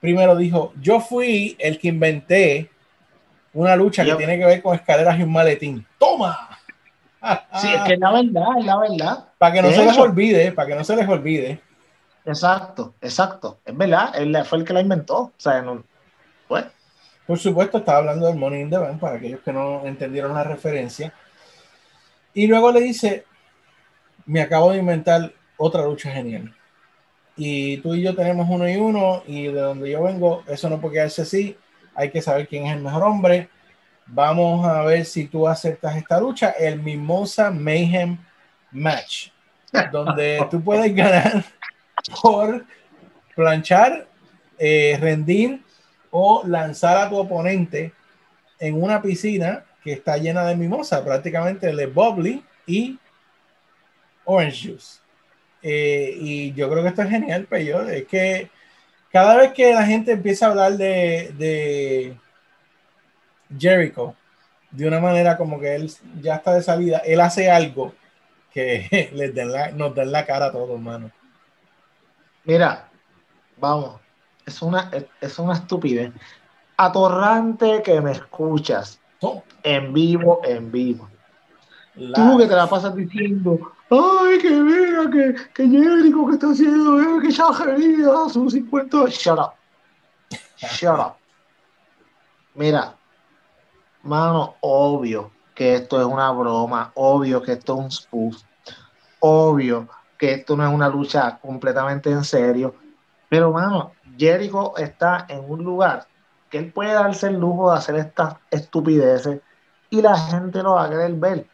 [0.00, 2.70] Primero dijo, yo fui el que inventé
[3.52, 5.86] una lucha que tiene que ver con escaleras y un maletín.
[5.98, 6.48] ¡Toma!
[7.54, 9.28] Sí, es que es la verdad, es la verdad.
[9.38, 11.60] Para que no se les olvide, para que no se les olvide.
[12.24, 13.60] Exacto, exacto.
[13.64, 15.16] Es verdad, él fue el que la inventó.
[15.18, 15.84] O sea, no,
[16.48, 16.64] pues.
[17.24, 20.42] Por supuesto, estaba hablando del Money in the Bank para aquellos que no entendieron la
[20.42, 21.14] referencia.
[22.34, 23.24] Y luego le dice,
[24.26, 26.52] me acabo de inventar otra lucha genial.
[27.36, 30.80] Y tú y yo tenemos uno y uno, y de donde yo vengo, eso no
[30.80, 31.56] puede quedarse así.
[31.94, 33.48] Hay que saber quién es el mejor hombre
[34.06, 38.18] Vamos a ver si tú aceptas esta lucha, el Mimosa Mayhem
[38.70, 39.28] Match,
[39.92, 41.44] donde tú puedes ganar
[42.20, 42.64] por
[43.34, 44.06] planchar,
[44.58, 45.62] eh, rendir
[46.10, 47.92] o lanzar a tu oponente
[48.58, 52.98] en una piscina que está llena de mimosa, prácticamente de bubbly y
[54.24, 55.00] orange juice.
[55.62, 58.50] Eh, y yo creo que esto es genial, pero es que
[59.10, 62.16] cada vez que la gente empieza a hablar de
[63.58, 64.16] Jericho
[64.72, 67.94] de una manera como que él ya está de salida, él hace algo
[68.52, 69.34] que les
[69.74, 71.10] nos da en la cara a todos, hermano.
[72.44, 72.88] Mira,
[73.58, 74.00] vamos,
[74.44, 76.12] es una, es una estupidez.
[76.76, 78.98] Atorrante que me escuchas
[79.62, 81.08] en vivo, en vivo.
[81.94, 87.00] Tú que te la pasas diciendo, ay, que mira, que, que Jericho que está haciendo,
[87.00, 89.08] eh, que chajería, sus 50.
[89.08, 89.52] Shut up.
[90.56, 91.14] Shut up.
[92.54, 92.94] Mira,
[94.02, 98.42] Mano, obvio que esto es una broma, obvio que esto es un spoof,
[99.20, 102.74] obvio que esto no es una lucha completamente en serio.
[103.28, 106.08] Pero, mano, Jericho está en un lugar
[106.50, 109.40] que él puede darse el lujo de hacer estas estupideces
[109.88, 111.46] y la gente lo va a querer ver.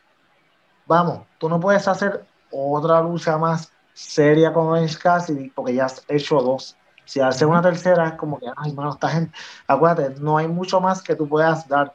[0.88, 6.02] Vamos, tú no puedes hacer otra lucha más seria con Orange Cassidy porque ya has
[6.08, 6.76] hecho dos.
[7.04, 10.80] Si haces una tercera es como que, ay, mano, esta gente, acuérdate, no hay mucho
[10.80, 11.94] más que tú puedas dar.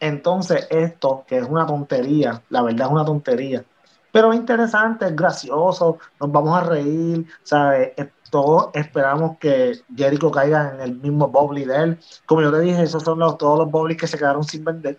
[0.00, 3.64] Entonces, esto, que es una tontería, la verdad es una tontería,
[4.12, 7.92] pero es interesante, es gracioso, nos vamos a reír, ¿sabes?
[8.30, 12.00] Todos esperamos que Jericho caiga en el mismo Bobby de él.
[12.26, 14.98] Como yo te dije, esos son los, todos los Bobby que se quedaron sin vender.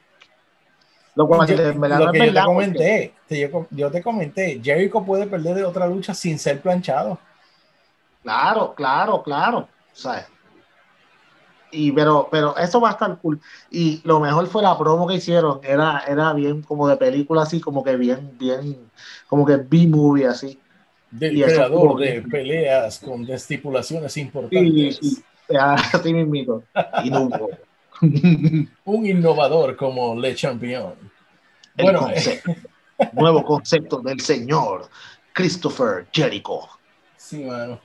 [1.16, 3.68] Lo cual Yo, verdad lo no que es yo te verdad, porque- comenté, te- yo,
[3.72, 7.18] yo te comenté, Jericho puede perder de otra lucha sin ser planchado.
[8.24, 9.68] Claro, claro, claro.
[9.94, 10.26] ¿sabes?
[11.72, 13.40] Y pero, pero eso va a estar cool.
[13.70, 15.60] Y lo mejor fue la promo que hicieron.
[15.64, 18.78] Era, era bien como de película, así, como que bien, bien,
[19.28, 20.60] como que B-movie así.
[21.12, 22.30] Del Y creador de bien.
[22.30, 24.98] peleas con estipulaciones Sí, importantes.
[25.02, 25.24] sí.
[25.60, 26.62] Así mismito.
[27.04, 27.28] Y no.
[28.02, 30.94] Un innovador como Le Champion.
[31.78, 32.52] El Bueno, concepto.
[33.14, 34.90] Nuevo concepto del señor
[35.34, 36.68] Christopher Jericho.
[37.16, 37.80] Sí, mano.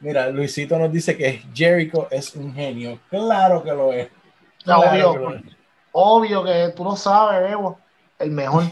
[0.00, 2.98] Mira, Luisito nos dice que Jericho es un genio.
[3.10, 4.08] Claro que lo es.
[4.62, 5.12] Claro Obvio.
[5.12, 5.42] que lo es.
[5.92, 7.78] Obvio que tú lo sabes, Evo.
[8.18, 8.64] El mejor.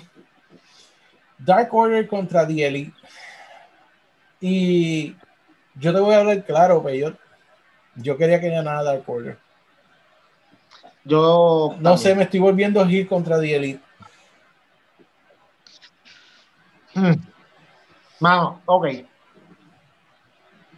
[1.39, 2.93] Dark Order contra Elite.
[4.41, 5.17] Y
[5.75, 7.13] yo te voy a hablar claro, pero yo,
[7.97, 9.39] yo quería que ganara Dark Order.
[11.05, 13.81] Yo No sé, me estoy volviendo a ir contra The Elite.
[16.95, 17.15] Hmm.
[18.21, 18.87] Mano, ok.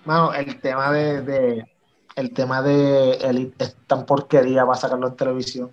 [0.04, 1.66] Mano, el tema de, de-
[2.14, 5.72] el tema de Elite es tan porquería para sacarlo en televisión.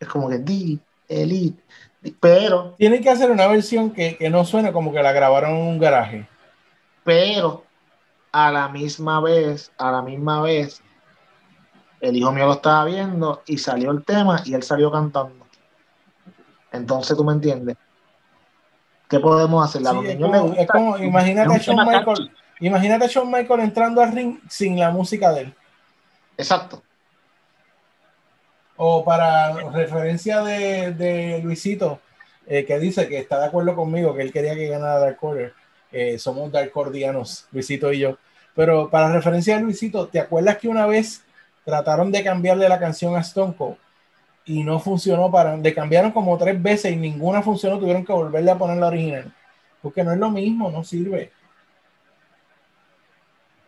[0.00, 1.62] Es como que di, Elite,
[2.20, 5.56] pero, Tienen que hacer una versión que, que no suene como que la grabaron en
[5.68, 6.26] un garaje.
[7.04, 7.64] pero
[8.32, 10.82] a la misma vez, a la misma vez,
[12.02, 15.46] el hijo mío lo estaba viendo y salió el tema y él salió cantando.
[16.72, 17.76] Entonces, ¿tú me entiendes?
[19.08, 19.82] ¿Qué podemos hacer?
[19.82, 20.62] Sí, es como- les gusta.
[20.62, 22.32] es como- imagínate Es Shawn Michael.
[22.60, 25.54] Imagínate a Shawn Michael entrando al ring sin la música de él.
[26.36, 26.82] Exacto.
[28.76, 32.00] O para referencia de, de Luisito,
[32.46, 35.54] eh, que dice que está de acuerdo conmigo, que él quería que ganara Dark Order.
[35.92, 38.16] Eh, somos Dark Ordianos, Luisito y yo.
[38.56, 41.22] Pero para referencia de Luisito, ¿te acuerdas que una vez
[41.64, 43.76] trataron de cambiarle la canción a Stone Cold
[44.44, 48.50] y no funcionó para, le cambiaron como tres veces y ninguna funcionó, tuvieron que volverle
[48.50, 49.34] a poner la original?
[49.80, 51.32] Porque no es lo mismo, no sirve.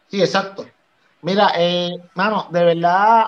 [0.09, 0.67] Sí, exacto.
[1.23, 3.27] Mira, eh, mano, de verdad,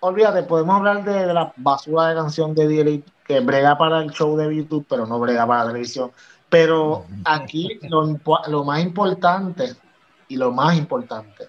[0.00, 3.02] olvídate, podemos hablar de, de la basura de canción de D.L.
[3.24, 6.10] que brega para el show de YouTube, pero no brega para la televisión.
[6.48, 9.74] Pero aquí lo, lo más importante
[10.28, 11.48] y lo más importante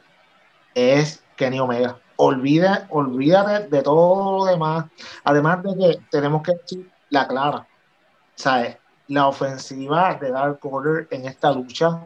[0.74, 1.98] es Kenny Omega.
[2.22, 4.86] Olvida, olvídate de todo lo demás.
[5.24, 7.66] Además de que tenemos que decir la clara.
[8.36, 8.78] ¿Sabes?
[9.08, 12.04] La ofensiva de Dark Order en esta lucha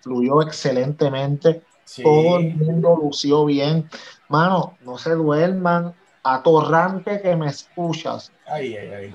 [0.00, 2.02] fluyó excelentemente Sí.
[2.02, 3.88] todo el mundo lució bien.
[4.28, 5.94] Mano, no se duerman.
[6.24, 8.32] Atorrante que me escuchas.
[8.46, 9.14] Ay, ay, ay.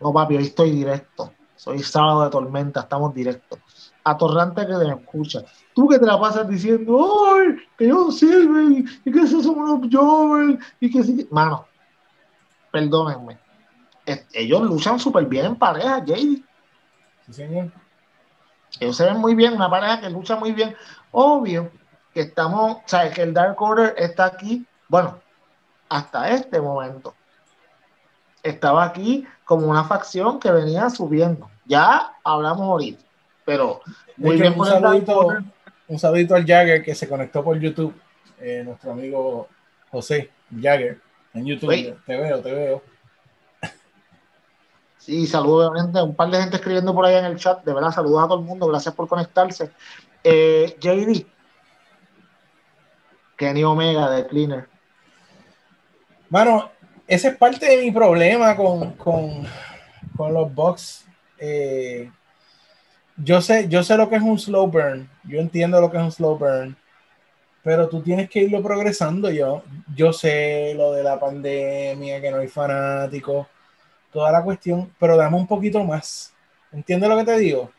[0.00, 1.32] No, papi, hoy estoy directo.
[1.56, 3.94] Soy sábado de tormenta, estamos directos.
[4.08, 5.44] Atorrante que me escuchas.
[5.74, 6.96] Tú que te la pasas diciendo,
[7.34, 7.56] ¡ay!
[7.76, 11.26] Que yo sirve y que esos son unos jovers y que sí.
[11.28, 11.66] Mano,
[12.70, 13.36] perdónenme.
[14.32, 16.44] Ellos luchan súper bien en pareja, Jay.
[17.26, 17.72] Sí, señor.
[18.78, 20.76] Ellos se ven muy bien, una pareja que lucha muy bien.
[21.10, 21.72] Obvio
[22.14, 25.18] que estamos, sabes que el Dark Order está aquí, bueno,
[25.88, 27.14] hasta este momento.
[28.44, 31.50] Estaba aquí como una facción que venía subiendo.
[31.64, 33.04] Ya hablamos ahorita,
[33.46, 33.80] pero
[34.16, 35.28] muy bien un saludito,
[35.86, 37.94] un saludito al Jagger que se conectó por YouTube,
[38.40, 39.48] eh, nuestro amigo
[39.90, 41.00] José Jagger
[41.32, 41.70] en YouTube.
[41.70, 41.96] Oye.
[42.04, 42.82] Te veo, te veo.
[44.98, 47.64] Sí, saludos obviamente, un par de gente escribiendo por ahí en el chat.
[47.64, 49.70] De verdad, saludos a todo el mundo, gracias por conectarse.
[50.24, 51.24] Eh, JD,
[53.36, 54.68] Kenny Omega de Cleaner.
[56.28, 56.72] Mano,
[57.06, 59.46] ese es parte de mi problema con, con,
[60.16, 61.06] con los box.
[61.38, 62.10] Eh,
[63.16, 65.08] yo sé, yo sé lo que es un slow burn.
[65.24, 66.76] Yo entiendo lo que es un slow burn.
[67.62, 69.30] Pero tú tienes que irlo progresando.
[69.30, 69.62] Yo,
[69.94, 73.46] yo sé lo de la pandemia, que no hay fanáticos,
[74.12, 76.32] toda la cuestión, pero dame un poquito más.
[76.72, 77.70] ¿Entiendes lo que te digo?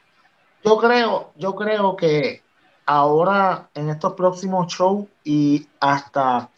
[0.64, 2.42] Yo creo, yo creo que
[2.86, 6.50] ahora en estos próximos shows y hasta,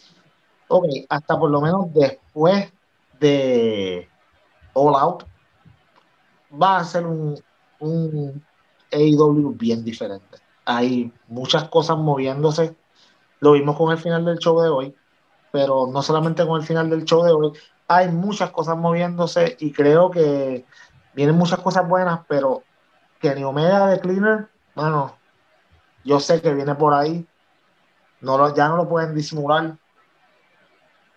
[0.67, 2.71] ok, hasta por lo menos después
[3.19, 4.07] de
[4.73, 5.23] All Out,
[6.51, 7.39] va a ser un,
[7.79, 8.43] un
[8.91, 10.39] AEW bien diferente.
[10.65, 12.75] Hay muchas cosas moviéndose.
[13.39, 14.95] Lo vimos con el final del show de hoy,
[15.51, 17.53] pero no solamente con el final del show de hoy,
[17.87, 20.65] hay muchas cosas moviéndose y creo que
[21.13, 22.63] vienen muchas cosas buenas, pero
[23.19, 25.17] Kenny Omega de Cleaner, bueno,
[26.03, 27.25] yo sé que viene por ahí.
[28.21, 29.77] No lo, ya no lo pueden disimular.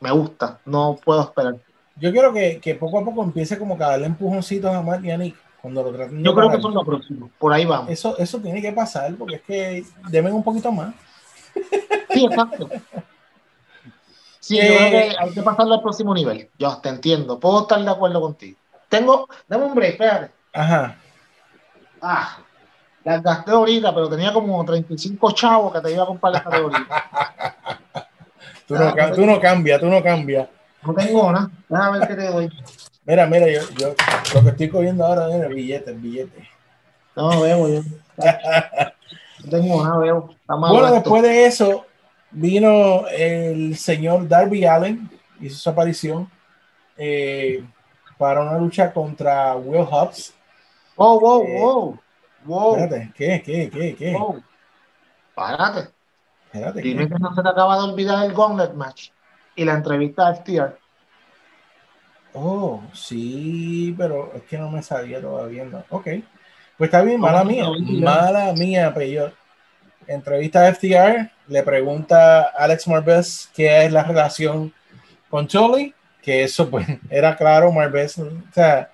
[0.00, 1.56] Me gusta, no puedo esperar.
[1.96, 5.04] Yo quiero que, que poco a poco empiece como que a darle empujoncitos a Matt
[5.04, 7.30] y a Nick cuando lo traten Yo creo que eso es lo próximo.
[7.38, 7.88] Por ahí vamos.
[7.90, 10.92] Eso, eso tiene que pasar porque es que deben un poquito más.
[12.10, 12.68] Sí, exacto.
[14.40, 16.50] Sí, yo Eh, creo que hay que pasarlo al próximo nivel.
[16.58, 17.38] Yo te entiendo.
[17.38, 18.58] Puedo estar de acuerdo contigo.
[18.88, 20.32] tengo, dame un break, espérate.
[20.52, 20.96] Ajá.
[22.00, 22.38] Ah,
[23.04, 27.04] las gasté ahorita, pero tenía como 35 chavos que te iba a comprar las ahorita.
[28.66, 30.48] tú, no, Ah, tú no cambias, tú no cambias.
[30.82, 31.48] No tengo nada.
[31.68, 32.50] Déjame ver qué te doy.
[33.04, 33.94] Mira, mira, yo, yo
[34.34, 36.48] lo que estoy cogiendo ahora es el billete, el billete.
[37.16, 37.82] No veo yo.
[39.44, 40.34] No tengo nada, veo.
[40.46, 41.84] Bueno, después de eso
[42.30, 46.30] vino el señor Darby Allen, hizo su aparición
[46.96, 47.64] eh,
[48.18, 50.32] para una lucha contra Will Hobbs.
[50.96, 52.00] Wow, wow, eh, wow.
[52.44, 52.76] Wow.
[52.76, 54.12] Espérate, ¿qué, qué, qué, qué?
[54.12, 54.40] wow.
[55.34, 55.90] Párate.
[56.46, 57.14] Espérate, Dime ¿qué?
[57.14, 59.10] que no se te acaba de olvidar el Gauntlet Match
[59.56, 60.78] y la entrevista a FTR.
[62.34, 65.64] Oh, sí, pero es que no me sabía todavía.
[65.64, 65.84] No.
[65.90, 66.04] Ok,
[66.78, 67.64] pues está bien, mala mía,
[68.00, 69.34] mala mía, Peyot.
[70.06, 74.72] Entrevista a FTR, le pregunta a Alex Marvez qué es la relación
[75.30, 78.90] con Tully, que eso pues era claro, Marvez, o sea,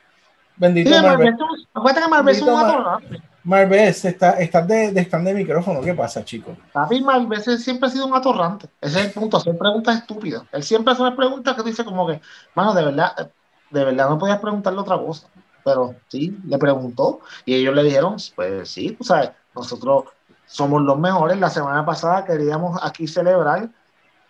[0.57, 1.34] bendito Sí, Marvez.
[1.72, 3.01] Acuérdate que Marvel es un Mar-
[3.49, 6.55] Marvez, está, estás de, de stand de micrófono, ¿qué pasa, chico?
[6.70, 8.68] Papi, Marvel siempre ha sido un atorrante.
[8.78, 10.42] Ese es el punto, hacer preguntas estúpidas.
[10.53, 12.20] Él siempre hace unas preguntas que tú dices como que,
[12.55, 13.30] mano, de verdad,
[13.70, 15.28] de verdad no podías preguntarle otra cosa.
[15.64, 20.05] Pero sí, le preguntó y ellos le dijeron, pues sí, tú sabes, nosotros
[20.46, 21.38] somos los mejores.
[21.38, 23.70] La semana pasada queríamos aquí celebrar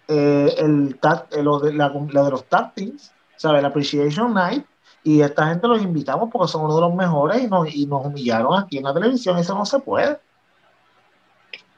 [0.08, 3.62] eh, el tag- eh, la- lo de los tag teams, ¿sabes?
[3.62, 4.64] La Appreciation Night.
[5.08, 8.04] Y esta gente los invitamos porque son uno de los mejores y nos, y nos
[8.04, 9.38] humillaron aquí en la televisión.
[9.38, 10.20] Eso no se puede.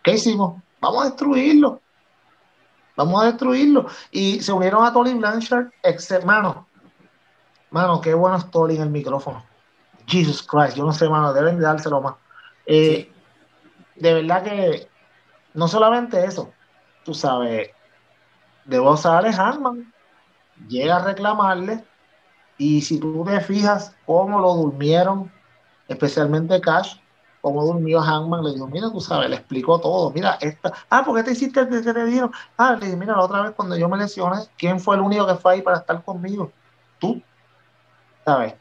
[0.02, 0.60] ¿Qué hicimos?
[0.80, 1.80] Vamos a destruirlo.
[2.96, 3.86] Vamos a destruirlo.
[4.10, 6.66] Y se unieron a Tolly Blanchard, ex mano.
[7.70, 9.44] Mano, qué bueno es Tolly en el micrófono.
[10.08, 12.16] Jesus Christ, yo no sé, mano, deben de dárselo más.
[12.66, 13.12] Eh,
[13.94, 14.88] De verdad que
[15.54, 16.52] no solamente eso,
[17.04, 17.70] tú sabes,
[18.64, 19.94] de voz sale Hanman,
[20.66, 21.84] llega a reclamarle,
[22.60, 25.32] y si tú te fijas cómo lo durmieron,
[25.88, 26.96] especialmente Cash,
[27.40, 31.16] cómo durmió Hangman, le dijo, mira, tú sabes, le explicó todo, mira, esta, ah, ¿por
[31.16, 32.30] qué te hiciste que te dieron?
[32.56, 35.26] Ah, le dije, mira, la otra vez cuando yo me lesioné, ¿quién fue el único
[35.26, 36.54] que fue ahí para estar conmigo?
[36.98, 37.26] Tú,
[38.24, 38.54] ¿sabes?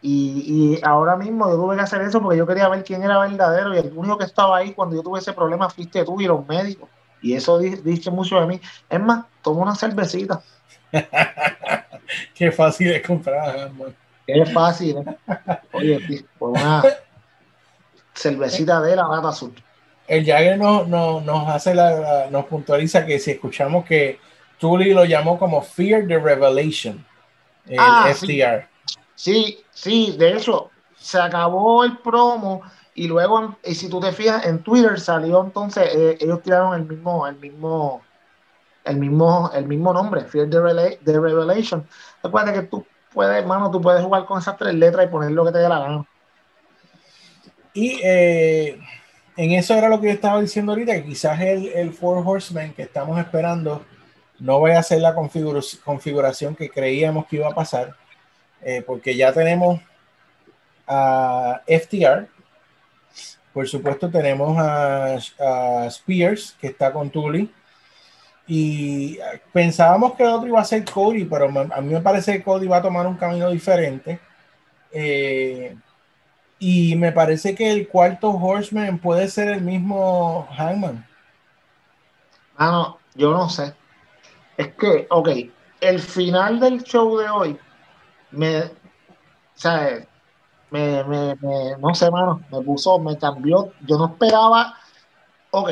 [0.00, 3.20] Y, y ahora mismo yo tuve que hacer eso porque yo quería ver quién era
[3.20, 6.26] verdadero y el único que estaba ahí cuando yo tuve ese problema fuiste tú y
[6.26, 6.90] los médicos.
[7.20, 8.62] Y eso di- dice mucho de mí.
[8.88, 10.46] Es más, toma una cervecita.
[12.34, 13.94] Qué fácil es comprar, hermano.
[14.26, 15.04] Es fácil, ¿eh?
[15.72, 16.82] Oye, tío, por una
[18.14, 19.54] cervecita de la lata azul.
[20.08, 24.18] El Jagger no, no- nos hace la, la- nos puntualiza que si escuchamos que
[24.58, 27.04] Tully lo llamó como Fear the Revelation,
[27.66, 28.68] el Ah, FTR.
[29.14, 32.62] Sí, sí, de hecho, se acabó el promo
[32.94, 36.84] y luego, y si tú te fijas, en Twitter salió entonces, eh, ellos tiraron el
[36.86, 38.02] mismo, el mismo,
[38.84, 41.86] el mismo, el mismo nombre, Fear the, the Revelation.
[42.22, 45.44] Recuerda que tú puedes, hermano, tú puedes jugar con esas tres letras y poner lo
[45.44, 46.06] que te dé la gana.
[47.74, 48.78] Y eh,
[49.36, 52.74] en eso era lo que yo estaba diciendo ahorita, que quizás el, el Four Horsemen
[52.74, 53.84] que estamos esperando
[54.38, 57.94] no vaya a ser la configura- configuración que creíamos que iba a pasar,
[58.60, 59.80] eh, porque ya tenemos
[60.86, 62.28] a FTR,
[63.52, 67.52] por supuesto tenemos a, a Spears, que está con Tully,
[68.54, 69.18] y
[69.50, 72.66] pensábamos que el otro iba a ser Cody, pero a mí me parece que Cody
[72.66, 74.20] va a tomar un camino diferente.
[74.92, 75.74] Eh,
[76.58, 81.06] y me parece que el cuarto Horseman puede ser el mismo Hangman.
[82.58, 83.74] Mano, yo no sé.
[84.58, 85.30] Es que, ok,
[85.80, 87.58] el final del show de hoy
[88.32, 88.70] me, o
[89.54, 90.06] sea,
[90.70, 91.36] me, me-
[91.78, 93.72] no sé, mano, me puso, me cambió.
[93.86, 94.74] Yo no esperaba.
[95.52, 95.70] Ok,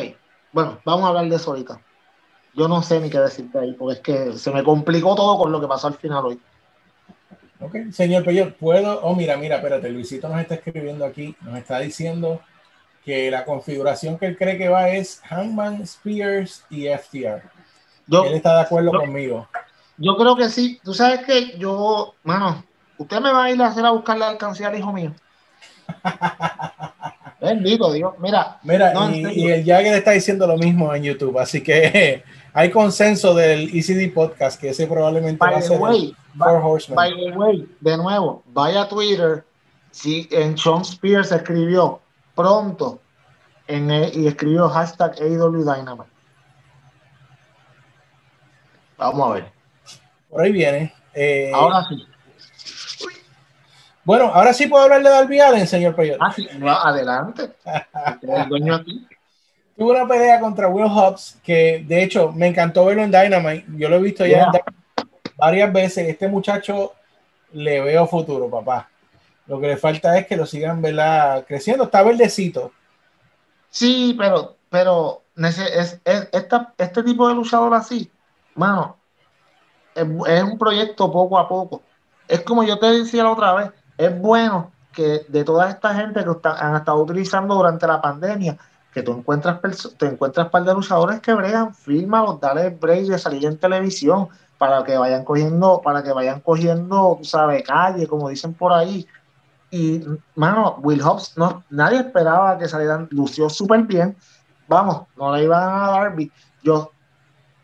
[0.52, 1.78] bueno, vamos a hablar de eso ahorita.
[2.54, 4.00] Yo no sé ni qué decirte ahí, porque es
[4.32, 6.40] que se me complicó todo con lo que pasó al final hoy.
[7.60, 9.00] Ok, señor Peyot, puedo.
[9.02, 12.40] Oh, mira, mira, espérate, Luisito nos está escribiendo aquí, nos está diciendo
[13.04, 17.42] que la configuración que él cree que va es Hangman, Spears y FTR.
[18.06, 19.48] Yo, Él está de acuerdo yo- conmigo.
[19.98, 20.80] yo creo que sí.
[20.82, 22.64] Tú sabes que yo, mano,
[22.98, 25.14] usted me va a ir a hacer a buscar la alcancía al hijo mío.
[27.40, 28.14] Bendito Dios.
[28.18, 32.22] Mira, Mira, No, y, y el Jagger está diciendo lo mismo en YouTube, así que
[32.52, 36.96] hay consenso del ECD podcast que ese probablemente va a ser el way, Four Horsemen.
[36.96, 39.44] By the way, de nuevo, vaya a Twitter.
[39.90, 42.00] Si en Sean Spears escribió
[42.34, 43.00] pronto
[43.66, 46.10] en y escribió hashtag AW Dynamite.
[48.96, 49.52] Vamos a ver.
[50.28, 50.94] Por ahí viene.
[51.14, 52.06] Eh, Ahora sí.
[54.04, 56.18] Bueno, ahora sí puedo hablar de Darby Allen, señor Peyot.
[56.20, 57.52] Ah, sí, adelante.
[58.22, 59.06] El dueño aquí.
[59.80, 63.64] Tuvo una pelea contra Will Hobbs que de hecho me encantó verlo en Dynamite.
[63.78, 64.52] Yo lo he visto ya en Yeah.
[64.52, 64.80] Dynamite
[65.38, 66.06] varias veces.
[66.06, 66.92] Este muchacho
[67.52, 68.90] le veo futuro, papá.
[69.46, 71.46] Lo que le falta es que lo sigan ¿verdad?
[71.48, 71.84] creciendo.
[71.84, 72.72] Está verdecito.
[73.70, 78.12] Sí, pero, pero es, este tipo de luchador así,
[78.56, 78.98] mano,
[79.94, 81.80] es, es, un proyecto poco a poco.
[82.28, 86.22] Es como yo te decía la otra vez, es bueno que de toda esta gente
[86.22, 88.58] que han estado utilizando durante la pandemia,
[88.92, 89.60] que tú encuentras,
[89.98, 94.28] te encuentras par de luchadores que bregan, fírmalos, dale break de salir en televisión
[94.58, 99.06] para que vayan cogiendo, para que vayan cogiendo, sabe, calle, como dicen por ahí.
[99.70, 104.16] Y, mano, Will Hobbs, no, nadie esperaba que salieran, lució súper bien.
[104.68, 106.30] Vamos, no le iban a Darby.
[106.62, 106.92] Yo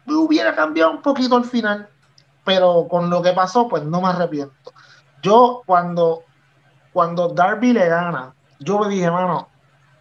[0.07, 1.89] hubiera cambiado un poquito al final,
[2.45, 4.73] pero con lo que pasó, pues no me arrepiento.
[5.23, 6.23] Yo, cuando,
[6.93, 9.49] cuando Darby le gana, yo me dije, mano,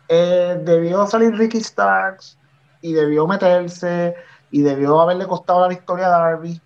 [0.08, 2.38] eh, debió salir Ricky Starks
[2.82, 4.16] y debió meterse
[4.52, 6.62] y debió haberle costado la victoria a Darby,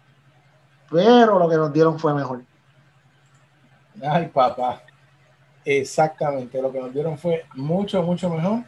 [0.90, 2.44] pero lo que nos dieron fue mejor.
[4.02, 4.82] Ay, papá.
[5.66, 8.64] Exactamente, lo que nos dieron fue mucho, mucho mejor.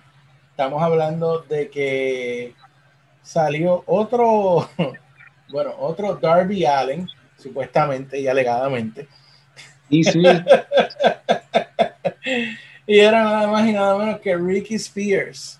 [0.51, 2.55] Estamos hablando de que
[3.21, 4.69] salió otro,
[5.49, 7.07] bueno, otro Darby Allen,
[7.37, 9.07] supuestamente y alegadamente.
[9.89, 10.23] Y sí.
[12.85, 15.59] Y era nada más y nada menos que Ricky Spears,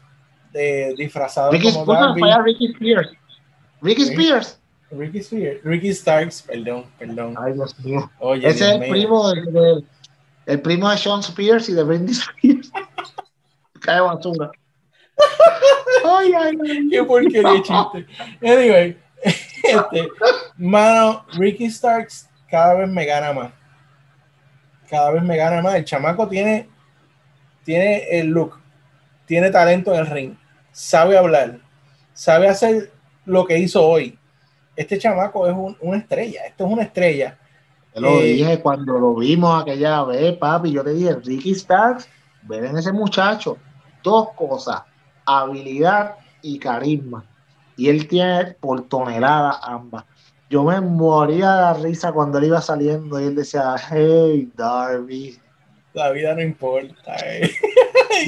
[0.51, 2.22] de, disfrazado Ricky como Darby.
[2.43, 3.09] Ricky Spears.
[3.82, 4.59] Ricky Spears.
[4.91, 5.63] Ricky Spears.
[5.63, 7.36] Ricky Starks, perdón, perdón.
[7.39, 8.11] Ay, Dios mío.
[8.19, 9.84] Oye, Ese es el primo de,
[10.45, 12.72] el primo de Sean Spears y de Britney Spears.
[13.80, 14.51] Cae basura.
[16.05, 16.89] ay, ay, ay.
[16.89, 18.05] Qué porquería chiste.
[18.41, 20.09] Anyway, este,
[20.57, 23.51] mano, Ricky Starks cada vez me gana más.
[24.89, 25.76] Cada vez me gana más.
[25.76, 26.67] El chamaco tiene
[27.64, 28.59] tiene el look,
[29.26, 30.36] tiene talento en el ring,
[30.72, 31.59] sabe hablar,
[32.14, 32.91] sabe hacer
[33.26, 34.18] lo que hizo hoy.
[34.76, 37.38] Este chamaco es una estrella, esto es una estrella.
[37.93, 42.07] Yo lo eh, dije cuando lo vimos aquella vez, papi, yo te dije, Ricky Starks,
[42.43, 43.57] ven en ese muchacho
[44.03, 44.82] dos cosas,
[45.26, 47.26] habilidad y carisma.
[47.78, 50.05] Y él tiene por tonelada ambas.
[50.49, 55.39] Yo me moría de la risa cuando él iba saliendo y él decía, hey, Darby,
[55.93, 57.15] la vida no importa.
[57.25, 57.49] Eh.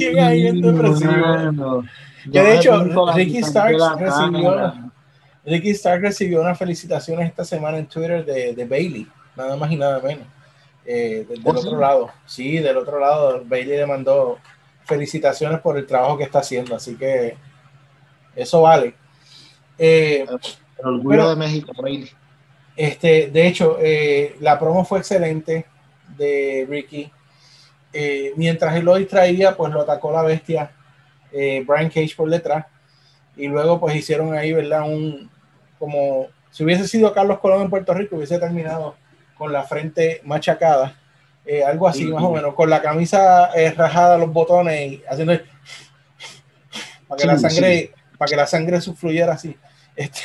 [0.00, 1.84] en depresivo.
[2.26, 2.84] De hecho,
[3.14, 4.74] Ricky Starks recibió,
[5.44, 9.06] Ricky Starks recibió unas felicitaciones esta semana en Twitter de, de Bailey,
[9.36, 10.26] nada más y nada menos.
[10.86, 14.38] Eh, del, ¿Oh, otro lado, sí, del otro lado, Bailey le mandó
[14.84, 17.36] felicitaciones por el trabajo que está haciendo, así que
[18.36, 18.94] eso vale.
[19.78, 20.26] Eh,
[20.78, 22.10] el orgullo de México, Bailey.
[22.76, 25.66] Este, de hecho, eh, la promo fue excelente
[26.16, 27.10] de Ricky.
[27.96, 30.72] Eh, mientras él lo distraía, pues lo atacó la bestia
[31.30, 32.66] eh, Brian Cage por detrás.
[33.36, 34.82] Y luego pues hicieron ahí, ¿verdad?
[34.82, 35.30] Un,
[35.78, 38.96] como si hubiese sido Carlos Colón en Puerto Rico, hubiese terminado
[39.38, 40.96] con la frente machacada.
[41.46, 45.34] Eh, algo así, más o menos, con la camisa rajada, los botones y haciendo
[47.08, 49.56] para que la sangre, para que la sangre fluyera así.
[49.94, 50.20] Este...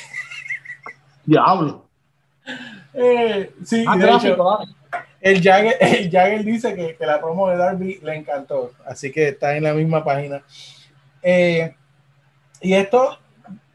[1.26, 1.86] Diablo.
[3.66, 4.60] sí, ah, de hecho,
[5.22, 9.74] el Jagger, dice que, la promo de Darby le encantó, así que está en la
[9.74, 10.42] misma página.
[11.22, 11.76] Eh,
[12.62, 13.18] y esto,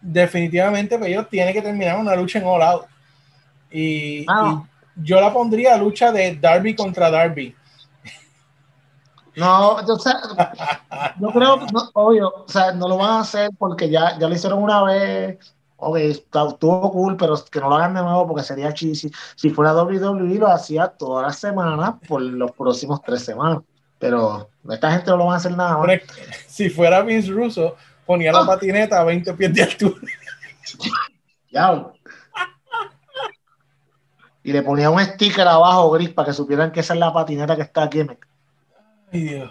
[0.00, 2.86] definitivamente, pues ellos tienen que terminar una lucha en All Out.
[3.70, 4.64] Y, ah.
[4.96, 7.54] yo la pondría lucha de Darby contra Darby.
[9.36, 9.96] No, yo,
[11.18, 14.34] yo creo, no, obvio, o sea, no lo van a hacer porque ya, ya lo
[14.34, 15.38] hicieron una vez,
[15.76, 19.10] ok, estuvo cool, pero que no lo hagan de nuevo porque sería cheesy.
[19.36, 23.62] Si fuera WWE, lo hacía todas las semanas por los próximos tres semanas.
[23.98, 26.00] Pero esta gente no lo va a hacer nada más.
[26.46, 28.46] Si fuera Vince Russo, ponía la ah.
[28.46, 30.00] patineta a 20 pies de altura.
[31.50, 31.86] Ya.
[34.42, 37.56] Y le ponía un sticker abajo gris para que supieran que esa es la patineta
[37.56, 38.00] que está aquí.
[39.12, 39.50] Ay, Dios.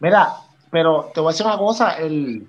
[0.00, 0.32] Mira,
[0.70, 2.48] pero te voy a decir una cosa, el,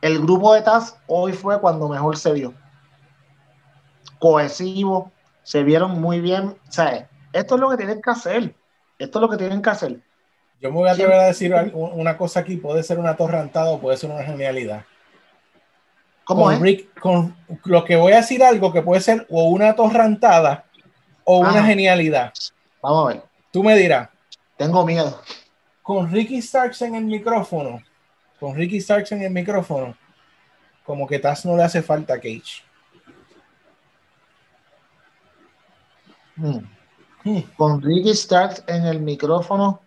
[0.00, 2.54] el grupo de Taz hoy fue cuando mejor se vio.
[4.18, 6.56] Cohesivo, se vieron muy bien.
[6.68, 8.54] O sea, esto es lo que tienen que hacer.
[8.98, 10.00] Esto es lo que tienen que hacer.
[10.60, 12.56] Yo me voy a atrever a decir una cosa aquí.
[12.56, 14.84] Puede ser una torrentada o puede ser una genialidad.
[16.24, 16.84] ¿Cómo es?
[17.00, 17.34] con
[17.64, 20.66] lo que voy a decir algo que puede ser o una torrentada
[21.24, 22.32] o una genialidad.
[22.82, 23.22] Vamos a ver.
[23.50, 24.10] Tú me dirás.
[24.56, 25.22] Tengo miedo.
[25.80, 27.80] Con Ricky Starks en el micrófono,
[28.38, 29.96] con Ricky Starks en el micrófono,
[30.84, 32.62] como que Taz no le hace falta a Cage.
[36.36, 36.58] Hmm.
[37.24, 37.40] Hmm.
[37.56, 39.80] Con Ricky Starks en el micrófono.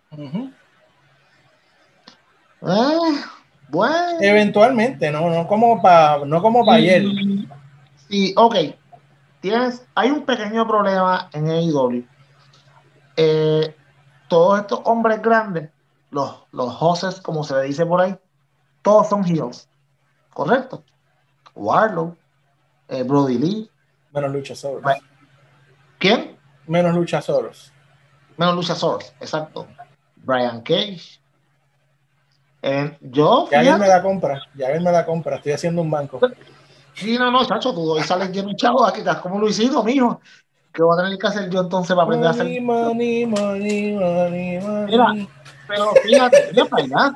[2.60, 2.98] Eh,
[3.68, 4.18] bueno.
[4.20, 7.04] Eventualmente, no, no como para no como para ayer.
[8.08, 8.54] Sí, ok.
[9.40, 12.04] Tienes, hay un pequeño problema en AEW.
[13.16, 13.74] eh,
[14.28, 15.68] todos estos hombres grandes,
[16.10, 18.16] los, los como se le dice por ahí,
[18.82, 19.68] todos son heels.
[20.32, 20.84] ¿Correcto?
[21.54, 22.16] Warlow,
[22.88, 23.70] eh, Brody Lee.
[24.12, 24.84] Menos Luchasaurus.
[25.98, 26.36] ¿Quién?
[26.66, 27.72] Menos Luchasaurus.
[28.36, 29.66] Menos Luchasaurus, exacto.
[30.16, 31.20] Brian Cage.
[32.62, 33.48] Eh, yo.
[33.50, 36.20] Ya él me la compra, ya él me la compra, estoy haciendo un banco.
[36.94, 40.20] Sí, no, no, chacho, tú hoy sales lleno de chavos aquí, estás como Luisito, mijo.
[40.72, 42.44] ¿Qué voy a tener que hacer yo entonces para aprender a hacer?
[42.62, 44.86] Money, money, money, money.
[44.86, 45.28] Mira,
[45.68, 47.14] pero fíjate, mira para allá.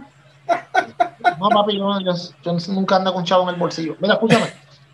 [1.39, 3.97] No, papi, yo, yo, nunca ando con chavo en el bolsillo.
[4.01, 4.47] Mira, escúchame.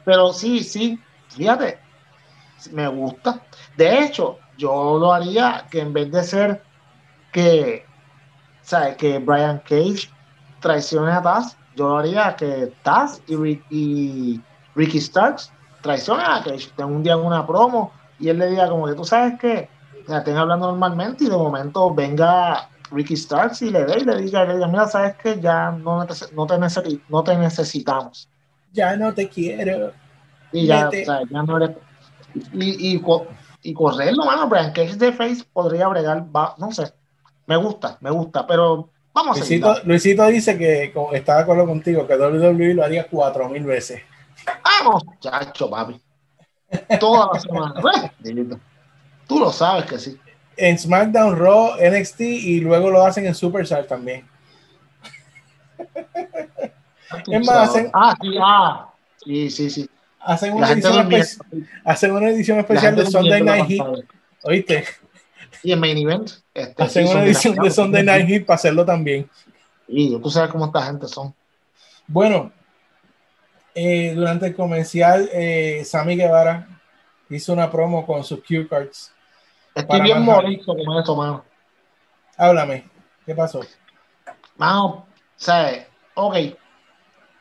[0.04, 1.78] Pero sí, sí, fíjate,
[2.72, 3.42] me gusta.
[3.76, 6.62] De hecho, yo lo haría que en vez de ser
[7.32, 7.86] que,
[8.62, 8.96] ¿sabes?
[8.96, 10.10] Que Brian Cage
[10.60, 14.40] traicione a Taz, yo lo haría que Taz y, y
[14.74, 16.70] Ricky Starks traicionen a Cage.
[16.76, 19.68] Tengo un día en una promo y él le diga como que tú sabes que
[20.08, 24.16] ya estén hablando normalmente y de momento venga Ricky Starks y le dé y le
[24.16, 26.58] diga, le diga mira, sabes que ya no te, no te,
[27.08, 28.28] no te necesitamos.
[28.72, 29.92] Ya no te quiero.
[30.52, 31.76] Y ya, o sea, ya no eres...
[32.52, 33.02] Y, y,
[33.62, 36.92] y correrlo, mano, Brian Cage de Face podría bregar, va, no sé,
[37.46, 42.06] me gusta, me gusta, pero vamos Luisito, a Luisito dice que está de acuerdo contigo,
[42.06, 44.02] que WWE lo haría cuatro mil veces.
[44.64, 46.00] Vamos, chacho, papi.
[46.98, 47.74] Toda la semana.
[49.28, 50.18] Tú lo sabes que sí.
[50.56, 54.28] En SmackDown, Raw, NXT y luego lo hacen en Superstar también.
[57.30, 57.90] es más, hacen.
[57.92, 58.88] Ah, sí, ah.
[59.24, 59.90] Sí, sí, sí.
[60.20, 61.08] Hacen una, edición,
[61.84, 63.86] hacen una edición especial de Sunday Night Heat.
[64.42, 64.84] ¿Oíste?
[65.64, 66.30] Y en Main Event.
[66.54, 69.28] Este, hacen una edición de Sunday Night Heat para hacerlo también.
[69.88, 71.34] Y tú sabes cómo esta gente son.
[72.06, 72.52] Bueno,
[73.74, 76.68] eh, durante el comercial, eh, Sammy Guevara
[77.30, 79.11] hizo una promo con sus cue cards.
[79.74, 81.44] Estoy bien morizo con esto, mano.
[82.36, 82.90] Háblame,
[83.24, 83.60] ¿qué pasó?
[84.56, 85.06] Mano,
[85.36, 86.36] sea, ok,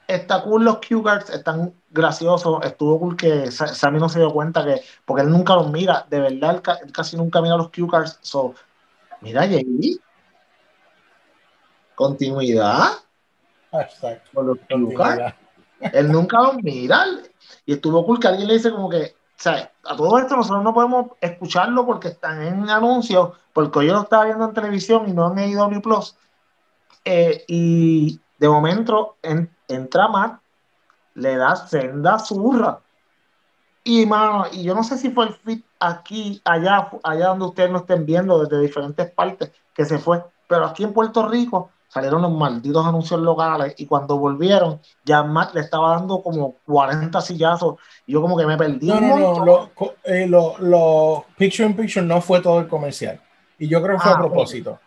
[0.08, 4.64] está cool los cue cards, están graciosos, estuvo cool que Sammy no se dio cuenta
[4.64, 8.20] que, porque él nunca los mira, de verdad, él, casi nunca mira los cue cards,
[8.22, 8.54] so,
[9.22, 10.00] mira, JD,
[11.96, 12.92] continuidad,
[13.72, 14.24] Hashtag.
[14.34, 15.36] con los cue cards.
[15.94, 17.06] Él nunca los mira.
[17.66, 19.16] Y estuvo cool que alguien le dice como que,
[19.48, 24.26] a todo esto nosotros no podemos escucharlo porque están en anuncios, porque yo lo estaba
[24.26, 26.16] viendo en televisión y no en AEW Plus.
[27.04, 29.18] Eh, y de momento
[29.68, 30.42] entra Matt,
[31.16, 32.80] le da senda zurra.
[33.84, 34.08] Y
[34.52, 38.06] y yo no sé si fue el fit aquí, allá, allá donde ustedes no estén
[38.06, 42.86] viendo desde diferentes partes que se fue, pero aquí en Puerto Rico salieron los malditos
[42.86, 47.76] anuncios locales y cuando volvieron, ya Matt le estaba dando como 40 sillazos
[48.06, 48.88] y yo como que me perdí.
[48.88, 49.72] No, no, no, lo,
[50.06, 53.20] eh, lo, lo, Picture in Picture no fue todo el comercial
[53.60, 54.80] y yo creo que fue ah, a propósito.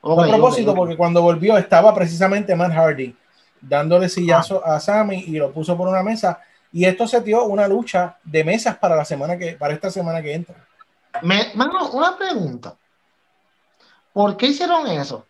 [0.00, 0.16] Okay.
[0.16, 3.14] fue a propósito okay, porque cuando volvió estaba precisamente Matt Hardy
[3.60, 4.76] dándole sillazo ah.
[4.76, 6.40] a Sammy y lo puso por una mesa
[6.72, 10.22] y esto se dio una lucha de mesas para la semana que para esta semana
[10.22, 10.54] que entra.
[11.20, 12.74] Me, mano, una pregunta.
[14.14, 15.26] ¿Por qué hicieron eso?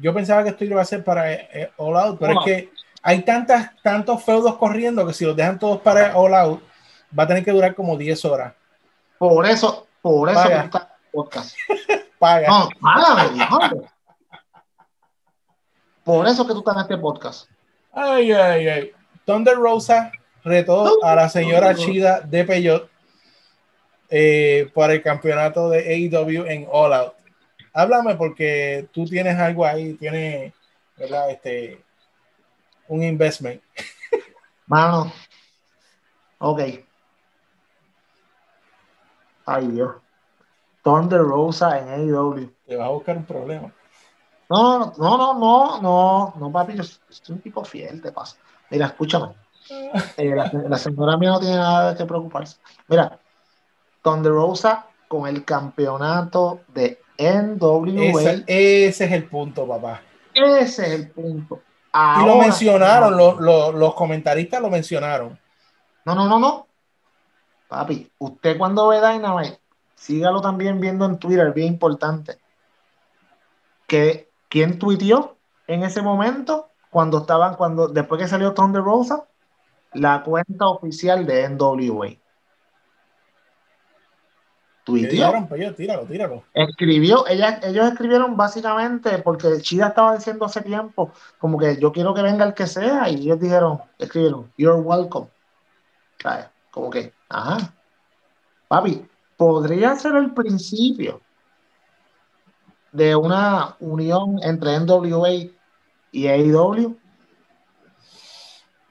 [0.00, 2.70] Yo pensaba que esto iba a ser para eh, All Out, pero es que
[3.02, 6.62] hay tantas, tantos feudos corriendo que si los dejan todos para All Out,
[7.16, 8.54] va a tener que durar como 10 horas.
[9.18, 10.64] Por eso, por eso Paga.
[10.64, 11.56] está podcast.
[12.18, 12.48] Paga.
[12.48, 13.88] No, págame,
[16.04, 17.48] Por eso que tú estás en este podcast.
[17.92, 18.92] Ay, ay, ay.
[19.24, 20.12] Thunder Rosa
[20.44, 22.88] retó a la señora Chida de Peyot
[24.08, 27.17] eh, para el campeonato de AEW en All Out
[27.72, 30.52] háblame porque tú tienes algo ahí, tienes,
[30.96, 31.30] ¿verdad?
[31.30, 31.82] Este,
[32.88, 33.62] un investment.
[34.66, 35.12] Mano,
[36.38, 36.60] ok.
[39.46, 39.96] Ay, Dios.
[40.82, 42.50] Thunder Rosa en AEW.
[42.66, 43.72] Te vas a buscar un problema.
[44.50, 48.36] No, no, no, no, no, no, papi, yo soy un tipo fiel, te pasa.
[48.70, 49.34] Mira, escúchame.
[50.16, 52.56] Eh, la, la, señora mía no tiene nada que preocuparse.
[52.88, 53.18] Mira,
[54.02, 58.04] Thunder Rosa con el campeonato de NWA.
[58.04, 60.02] Ese, ese es el punto, papá.
[60.32, 61.60] Ese es el punto.
[61.92, 63.16] Ahora, y lo mencionaron,
[63.78, 65.38] los comentaristas lo mencionaron.
[66.04, 66.66] No, no, no, no.
[67.68, 69.58] Papi, usted cuando ve Dynamite,
[69.94, 72.38] sígalo también viendo en Twitter, bien importante.
[73.86, 76.68] Que, ¿Quién tuiteó en ese momento?
[76.90, 79.24] Cuando estaban, cuando, después que salió Thunder Rosa,
[79.92, 82.08] la cuenta oficial de NWA.
[84.88, 86.44] Pues tíralo, tíralo.
[86.54, 92.14] Escribió, ella, ellos escribieron básicamente porque Chida estaba diciendo hace tiempo, como que yo quiero
[92.14, 95.28] que venga el que sea, y ellos dijeron, escribieron, you're welcome.
[96.22, 96.46] ¿Sabes?
[96.70, 97.74] Como que, ajá.
[98.66, 101.20] Papi, podría ser el principio
[102.90, 105.50] de una unión entre NWA
[106.12, 106.96] y AEW.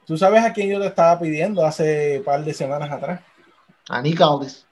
[0.05, 3.21] ¿Tú sabes a quién yo te estaba pidiendo hace un par de semanas atrás?
[3.89, 4.66] A Nick Aldis.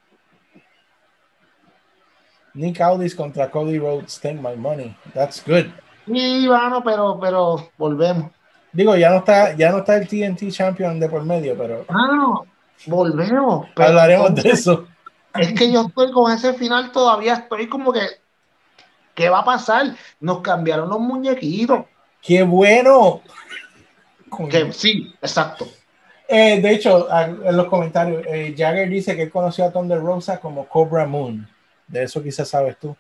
[2.56, 4.96] Nick Aldis contra Cody Rhodes, Take My Money.
[5.14, 5.66] That's good.
[6.08, 8.32] Sí, bueno, pero, pero volvemos.
[8.72, 11.86] Digo, ya no está, ya no está el TNT Champion de por medio, pero.
[11.90, 12.46] Ah, no,
[12.88, 13.68] volvemos.
[13.76, 14.88] Hablaremos de eso.
[15.34, 18.02] Es que yo estoy con ese final todavía, estoy como que.
[19.14, 19.96] ¿Qué va a pasar?
[20.20, 21.86] Nos cambiaron los muñequitos.
[22.22, 23.22] ¡Qué bueno!
[24.50, 25.68] Que, sí, exacto.
[26.28, 30.40] Eh, de hecho, en los comentarios, eh, Jagger dice que él conoció a Thunder Rosa
[30.40, 31.48] como Cobra Moon.
[31.88, 32.96] De eso quizás sabes tú.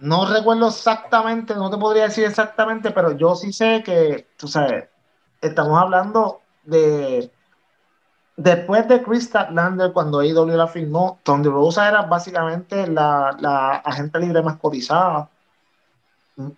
[0.00, 4.88] No recuerdo exactamente, no te podría decir exactamente, pero yo sí sé que, tú sabes,
[5.40, 7.30] estamos hablando de.
[8.36, 14.20] Después de Chris Statlander, cuando AEW la firmó, Thunder Rosa era básicamente la, la agente
[14.20, 15.28] libre más cotizada.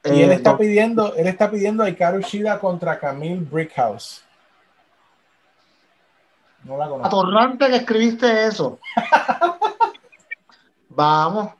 [0.04, 4.22] Y él eh, está pidiendo, él está pidiendo a Ikaru Shida contra Camille Brickhouse.
[6.64, 7.06] No la conozco.
[7.06, 8.78] Atorrante que escribiste eso.
[11.00, 11.54] Vamos,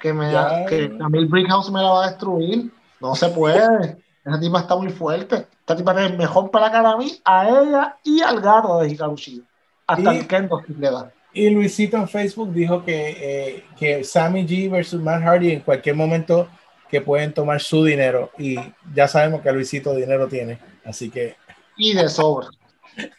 [0.00, 0.32] que, me,
[0.68, 2.72] que Camille Brickhouse me la va a destruir.
[2.98, 3.98] No se puede.
[4.24, 5.46] Esa tipa está muy fuerte.
[5.60, 8.88] Esta tipa es mejor para la cara a mí, a ella y al gato de
[8.88, 9.44] Hikaru Shida.
[9.86, 11.12] Hasta el Kendo le da.
[11.34, 15.94] Y Luisito en Facebook dijo que, eh, que Sammy G versus Matt Hardy en cualquier
[15.94, 16.48] momento
[16.88, 18.56] que pueden tomar su dinero y
[18.94, 21.36] ya sabemos que Luisito dinero tiene, así que...
[21.76, 22.48] Y de sobra.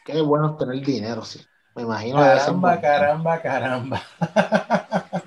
[0.03, 1.39] Qué bueno tener dinero, sí.
[1.75, 2.17] Me imagino.
[2.17, 4.01] Caramba, caramba, caramba.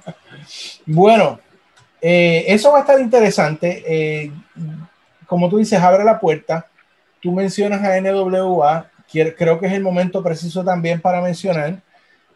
[0.87, 1.41] bueno,
[2.01, 3.85] eh, eso va a estar interesante.
[3.87, 4.33] Eh,
[5.27, 6.67] como tú dices, abre la puerta.
[7.21, 8.91] Tú mencionas a NWA.
[9.37, 11.83] Creo que es el momento preciso también para mencionar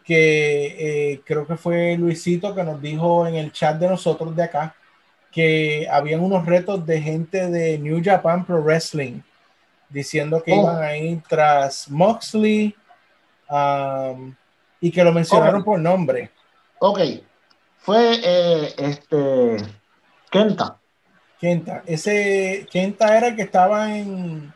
[0.03, 4.43] que eh, creo que fue Luisito que nos dijo en el chat de nosotros de
[4.43, 4.75] acá
[5.31, 9.21] que habían unos retos de gente de New Japan Pro Wrestling
[9.89, 10.61] diciendo que oh.
[10.61, 12.75] iban a ir tras Moxley
[13.49, 14.33] um,
[14.79, 16.29] y que lo mencionaron por nombre.
[16.79, 16.99] Ok,
[17.85, 19.57] fue eh, este
[20.31, 20.77] Kenta.
[21.39, 24.51] Kenta, ese Kenta era el que estaba en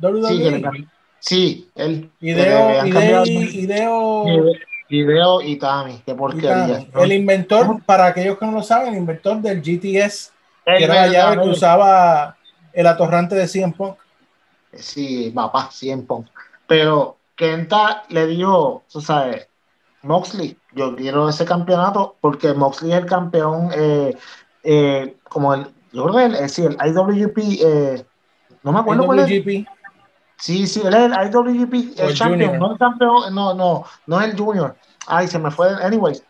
[0.00, 0.86] WWE.
[1.18, 2.10] Sí, él.
[2.20, 4.24] Ideo, Ideo,
[4.88, 6.86] Video y Tami, qué porquería.
[6.94, 10.32] El inventor, para aquellos que no lo saben, el inventor del GTS,
[10.64, 12.36] que era la llave que usaba
[12.72, 13.96] el atorrante de Cien Punk.
[14.72, 16.28] Sí, papá, Cien Punk.
[16.66, 19.48] Pero Kenta le dijo, tú sabes,
[20.02, 24.16] Moxley, yo quiero ese campeonato porque Moxley es el campeón, eh,
[24.62, 28.04] eh, como el, yo creo que el, eh, sí, el IWP,
[28.62, 29.66] no me acuerdo cuál es.
[30.36, 34.30] Sí, sí, él es el IWGP, el, champion, no el campeón, no, no, no es
[34.30, 34.76] el junior.
[35.08, 35.68] Ay, se me fue.
[35.82, 36.22] Anyways,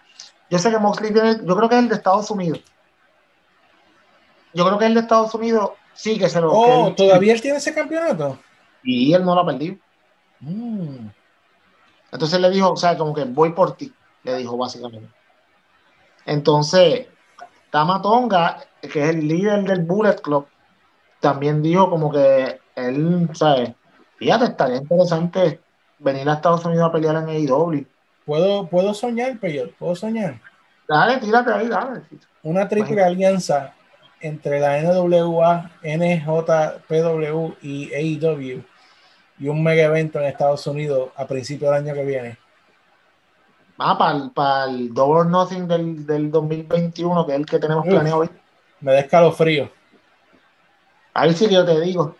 [0.49, 2.61] yo sé que Moxley tiene, yo creo que es el de Estados Unidos.
[4.55, 6.51] Yo creo que es el de Estados Unidos, sí, que se lo.
[6.53, 8.39] Oh, ¿todavía él tiene ese campeonato?
[8.83, 9.77] Y él no lo ha perdido.
[10.41, 11.09] Mm.
[12.13, 13.93] Entonces le dijo, o sea, como que voy por ti,
[14.23, 15.09] le dijo básicamente.
[16.25, 17.07] Entonces,
[17.71, 20.47] Tamatonga, que es el líder del Bullet Club,
[21.21, 23.73] también dijo como que él, ¿sabes?
[24.17, 25.61] Fíjate, estaría interesante
[25.99, 27.87] venir a Estados Unidos a pelear en AEW.
[28.25, 29.75] ¿Puedo, ¿Puedo soñar, Peyor?
[29.79, 30.41] ¿Puedo soñar?
[30.89, 32.03] Dale, tírate ahí, dale.
[32.43, 33.75] Una triple alianza
[34.21, 38.65] entre la NWA, NJPW y AEW
[39.39, 42.39] y un mega evento en Estados Unidos a principios del año que viene.
[43.79, 43.97] Ah,
[44.35, 48.31] para el, Double or Nothing del, del, 2021, que es el que tenemos planeado hoy.
[48.81, 49.71] Me da escalofrío.
[51.15, 52.17] Ahí sí que yo te digo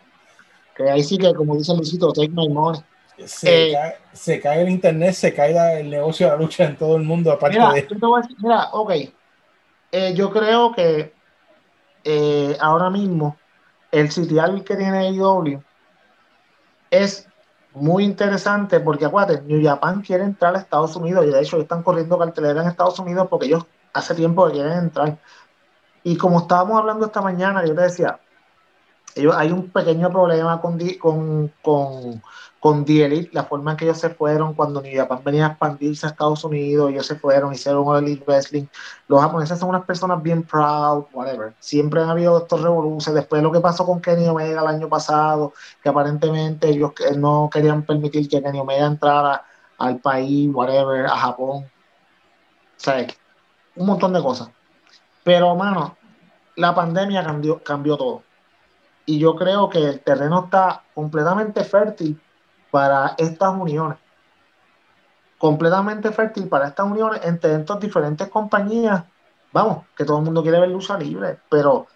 [0.87, 2.81] ahí sí que, como dice Luisito, take my money.
[3.25, 6.77] Se, eh, cae, se, cae, el internet, se cae el negocio de la lucha en
[6.77, 7.87] todo el mundo, aparte mira, de
[8.37, 8.91] mira, ok.
[9.91, 11.13] Eh, yo creo que
[12.05, 13.35] eh, ahora mismo
[13.91, 15.61] el sitial que tiene IW
[16.91, 17.27] es
[17.73, 21.83] muy interesante porque acuérdate, New Japan quiere entrar a Estados Unidos y de hecho están
[21.83, 25.17] corriendo cartelera en Estados Unidos porque ellos hace tiempo que quieren entrar.
[26.03, 28.19] Y como estábamos hablando esta mañana, yo te decía,
[29.35, 30.79] hay un pequeño problema con,
[31.61, 32.21] con,
[32.59, 32.85] con
[33.31, 36.43] la forma en que ellos se fueron cuando New Japan venía a expandirse a Estados
[36.43, 38.65] Unidos, ellos se fueron, hicieron un Elite Wrestling.
[39.07, 41.53] Los japoneses son unas personas bien proud, whatever.
[41.59, 43.21] Siempre han habido estos revoluciones.
[43.21, 47.83] Después lo que pasó con Kenny Omega el año pasado, que aparentemente ellos no querían
[47.83, 49.45] permitir que Kenny Omega entrara
[49.77, 51.63] al país, whatever, a Japón.
[51.63, 51.69] O
[52.75, 53.07] sea,
[53.75, 54.49] un montón de cosas.
[55.23, 55.97] Pero, mano,
[56.57, 58.23] la pandemia cambió, cambió todo
[59.09, 62.21] y yo creo que el terreno está completamente fértil
[62.71, 63.97] para estas uniones.
[65.37, 69.03] completamente fértil para estas uniones entre estas diferentes compañías.
[69.53, 71.87] Vamos, que todo el mundo quiere ver lucha libre, pero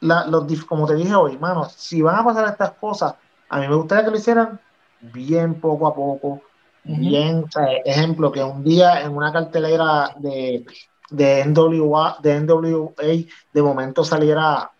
[0.00, 3.14] la, los, como te dije hoy, mano, si van a pasar estas cosas,
[3.48, 4.60] a mí me gustaría que lo hicieran
[5.00, 6.42] bien poco a poco,
[6.82, 7.46] bien,
[7.84, 10.66] ejemplo, que un día en una cartelera de,
[11.10, 12.92] de, NWA, de NWA
[13.52, 14.70] de momento saliera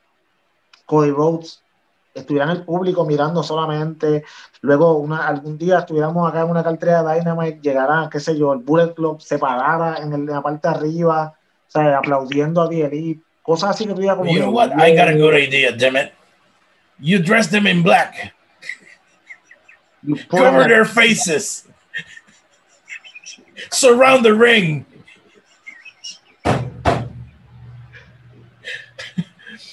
[0.85, 1.64] Cody Rhodes
[2.15, 4.25] estuviera en el público mirando solamente,
[4.61, 8.53] luego una, algún día estuviéramos acá en una cartera de Dynamite, llegara, qué sé yo,
[8.53, 11.35] el Bullet Club se parara en, el, en la parte de arriba,
[11.67, 14.31] o sea, aplaudiendo a The Elite, cosas así que tuviera como...
[14.31, 14.71] You know what?
[14.79, 16.13] I got a good idea, damn it.
[17.01, 18.33] You dress them in black.
[20.05, 21.67] You Cover their faces.
[23.73, 24.87] Surround the ring.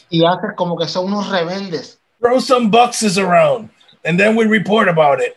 [0.10, 3.70] Y haces como que son unos rebeldes throw some boxes around
[4.06, 5.36] and then we report about it.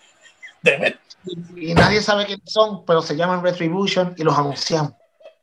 [0.64, 0.96] Damn it.
[1.56, 4.92] Y nadie sabe quiénes son, pero se llaman Retribution y los anunciamos.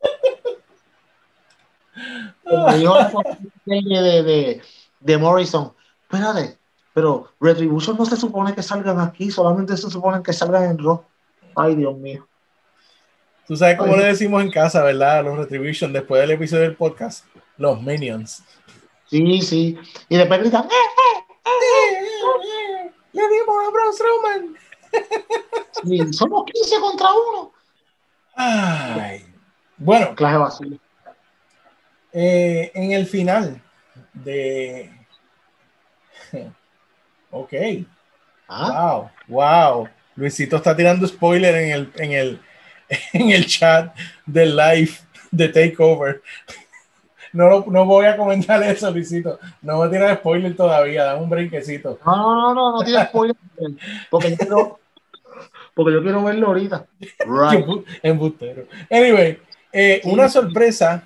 [3.65, 4.61] de, de,
[4.99, 5.73] de Morrison,
[6.03, 6.57] espérate,
[6.93, 11.03] pero Retribution no se supone que salgan aquí, solamente se supone que salgan en Raw.
[11.55, 12.27] Ay, Dios mío.
[13.47, 15.23] Tú sabes cómo le decimos en casa, ¿verdad?
[15.23, 17.25] Los Retribution, después del episodio del podcast,
[17.57, 18.43] los Minions.
[19.11, 19.77] Sí, sí.
[20.07, 21.97] Y después gritan, ¡eh, eh, eh!
[22.05, 24.57] eh ¡Le dimos a Braun Strowman!
[25.83, 27.53] sí, somos 15 contra 1.
[28.35, 29.25] Ay.
[29.77, 30.15] Bueno.
[30.15, 30.79] Clase vacío.
[32.13, 33.61] Eh, en el final
[34.13, 34.89] de.
[37.33, 37.53] Ok.
[38.49, 39.09] ¿Ah?
[39.27, 39.89] Wow, wow.
[40.15, 42.41] Luisito está tirando spoiler en el, en el,
[43.13, 43.95] en el chat
[44.25, 44.91] del live
[45.31, 46.21] de Takeover.
[47.33, 49.39] No, no voy a comentar eso, Luisito.
[49.61, 51.99] No a tirar spoiler todavía, dame un brinquecito.
[52.05, 53.35] No, no, no, no tires spoiler.
[54.09, 54.79] Porque yo quiero,
[55.73, 56.85] porque yo quiero verlo ahorita.
[57.19, 57.65] Right.
[58.03, 58.65] Embustero.
[58.89, 59.39] Anyway,
[59.71, 61.03] eh, una sorpresa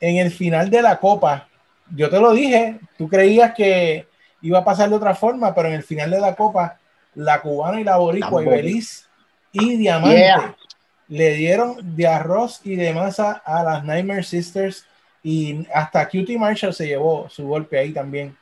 [0.00, 1.48] en el final de la copa.
[1.94, 4.06] Yo te lo dije, tú creías que
[4.42, 6.78] iba a pasar de otra forma, pero en el final de la copa,
[7.14, 9.08] la cubana y la boricua y Beliz
[9.52, 10.34] y Diamante
[11.08, 14.84] le dieron de arroz y de masa a las Nightmare Sisters
[15.30, 18.34] y hasta Cutie Marshall se llevó su golpe ahí también.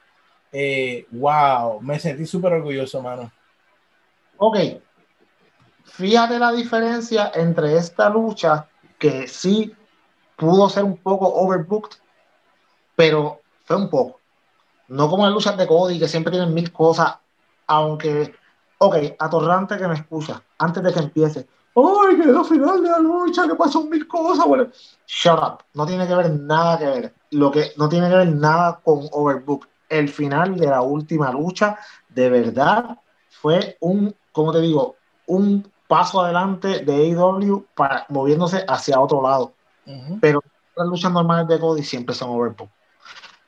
[0.52, 3.32] Eh, wow, me sentí súper orgulloso, mano.
[4.36, 4.56] Ok.
[5.82, 8.68] Fíjate la diferencia entre esta lucha,
[9.00, 9.74] que sí
[10.36, 11.96] pudo ser un poco overbooked,
[12.94, 14.20] pero fue un poco.
[14.86, 17.16] No como las luchas de Cody, que siempre tienen mil cosas,
[17.66, 18.32] aunque,
[18.78, 22.98] ok, atorrante que me escucha, antes de que empiece, ¡Ay, que la final de la
[22.98, 24.46] lucha, que pasó mil cosas!
[24.46, 24.68] Bueno,
[25.06, 25.58] shut up.
[25.74, 27.14] No tiene que ver nada que ver.
[27.32, 29.68] Lo que no tiene que ver nada con Overbook.
[29.88, 32.98] El final de la última lucha, de verdad,
[33.28, 34.96] fue un, como te digo,
[35.26, 39.52] un paso adelante de AEW para moviéndose hacia otro lado.
[40.20, 40.42] Pero
[40.74, 42.70] las luchas normales de Cody siempre son Overbook.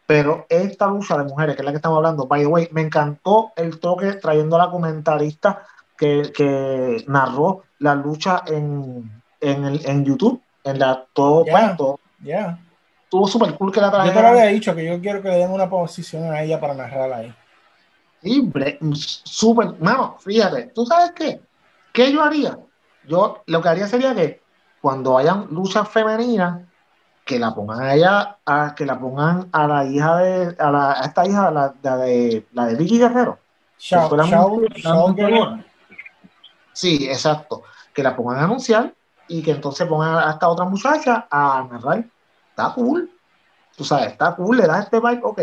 [0.06, 2.82] Pero esta lucha de mujeres, que es la que estamos hablando, by the way, me
[2.82, 5.66] encantó el toque trayendo a la comentarista
[5.96, 11.76] que, que narró la lucha en, en, el, en YouTube, en la todo yeah,
[12.22, 12.58] Ya.
[13.04, 14.08] Estuvo súper cool que la traigan.
[14.08, 16.60] Yo te lo había dicho que yo quiero que le den una posición a ella
[16.60, 17.34] para narrarla ahí.
[18.22, 18.50] Sí,
[18.92, 21.40] súper, mano, fíjate, ¿tú sabes qué?
[21.92, 22.58] ¿Qué yo haría?
[23.06, 24.42] Yo lo que haría sería que
[24.80, 26.62] cuando hayan luchas femeninas,
[27.24, 30.92] que la pongan a ella, a, que la pongan a la hija de, a, la,
[30.92, 33.38] a esta hija, la, la de, la de Vicky Guerrero.
[33.78, 34.08] Shao,
[36.78, 37.64] Sí, exacto.
[37.92, 38.94] Que la pongan a anunciar
[39.26, 42.04] y que entonces pongan a esta otra muchacha a narrar.
[42.50, 43.10] Está cool.
[43.76, 45.40] Tú sabes, está cool, le das este bike, ok.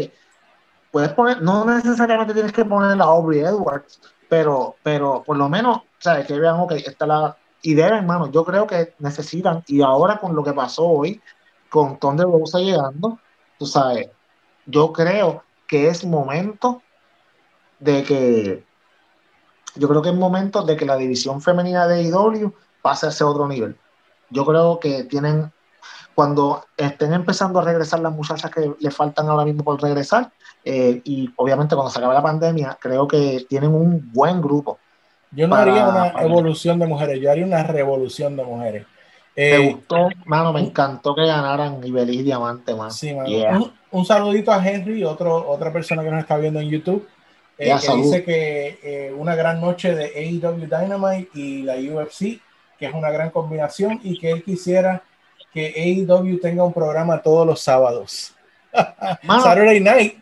[0.91, 5.81] Puedes poner, no necesariamente tienes que poner a Aubrey Edwards, pero, pero por lo menos,
[5.99, 6.25] ¿sabes?
[6.25, 7.35] Que vean, ok, está la.
[7.61, 11.21] Deben, hermano, yo creo que necesitan, y ahora con lo que pasó hoy,
[11.67, 13.19] con Thunder Rosa llegando,
[13.59, 14.09] tú sabes,
[14.65, 16.81] yo creo que es momento
[17.79, 18.64] de que
[19.75, 22.51] yo creo que es momento de que la división femenina de IW
[22.81, 23.75] pase a ese otro nivel.
[24.29, 25.51] Yo creo que tienen,
[26.13, 30.31] cuando estén empezando a regresar las muchachas que le faltan ahora mismo por regresar,
[30.63, 34.79] eh, y obviamente cuando se acabe la pandemia, creo que tienen un buen grupo.
[35.31, 38.85] Yo no haría una evolución de mujeres, yo haría una revolución de mujeres.
[39.35, 42.91] me eh, gustó, mano, me encantó que ganaran Ibeliz Diamante, man.
[42.91, 47.05] Sí, un, un, saludito a Henry, otro, otra persona que nos está viendo en YouTube.
[47.57, 52.41] Eh, que dice que eh, una gran noche de AEW Dynamite y la UFC,
[52.77, 55.01] que es una gran combinación y que él quisiera
[55.53, 58.33] que AEW tenga un programa todos los sábados.
[58.73, 60.21] Saturday Night.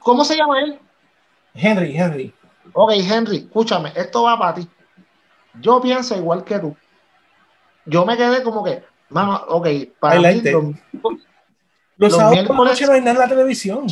[0.00, 0.78] ¿Cómo se llama él?
[1.54, 2.34] Henry, Henry.
[2.72, 4.68] Ok, Henry, escúchame, esto va para ti.
[5.60, 6.76] Yo pienso igual que tú.
[7.86, 10.74] yo me quedé como que, mano, ok, para mí, los,
[11.96, 13.86] los sábados por la noche no hay nada en la televisión.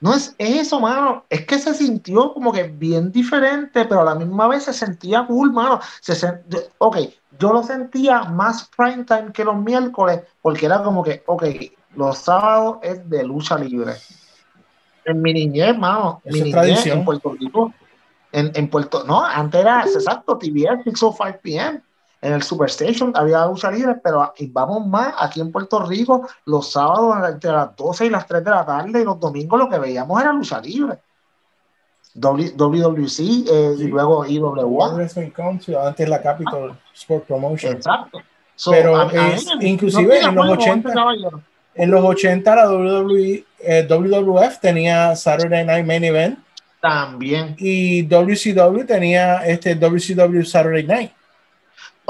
[0.00, 1.24] No es eso, mano.
[1.28, 5.26] Es que se sintió como que bien diferente, pero a la misma vez se sentía
[5.26, 5.80] cool, mano.
[6.00, 6.14] Se
[6.78, 6.96] ok,
[7.38, 11.44] yo lo sentía más prime time que los miércoles, porque era como que, ok,
[11.96, 13.94] los sábados es de lucha libre.
[15.04, 17.74] En mi niñez, mano, mi niñez en Puerto Rico,
[18.32, 21.82] en, en, Puerto, no, antes era, exacto, TVS, 6 o 5 p.m
[22.22, 27.16] en el Superstation había lucha libre, pero vamos más, aquí en Puerto Rico, los sábados
[27.28, 30.20] entre las 12 y las 3 de la tarde y los domingos lo que veíamos
[30.20, 30.98] era lucha libre.
[32.14, 35.06] WWC eh, y luego IWA.
[35.86, 37.74] Antes la Capital Sport Promotion.
[37.74, 38.20] Exacto.
[38.68, 39.08] pero
[39.60, 40.92] inclusive en los 80
[41.76, 46.38] en los 80 la WWE, eh, WWF tenía Saturday Night Main Event
[46.80, 51.12] también y WCW tenía este WCW Saturday Night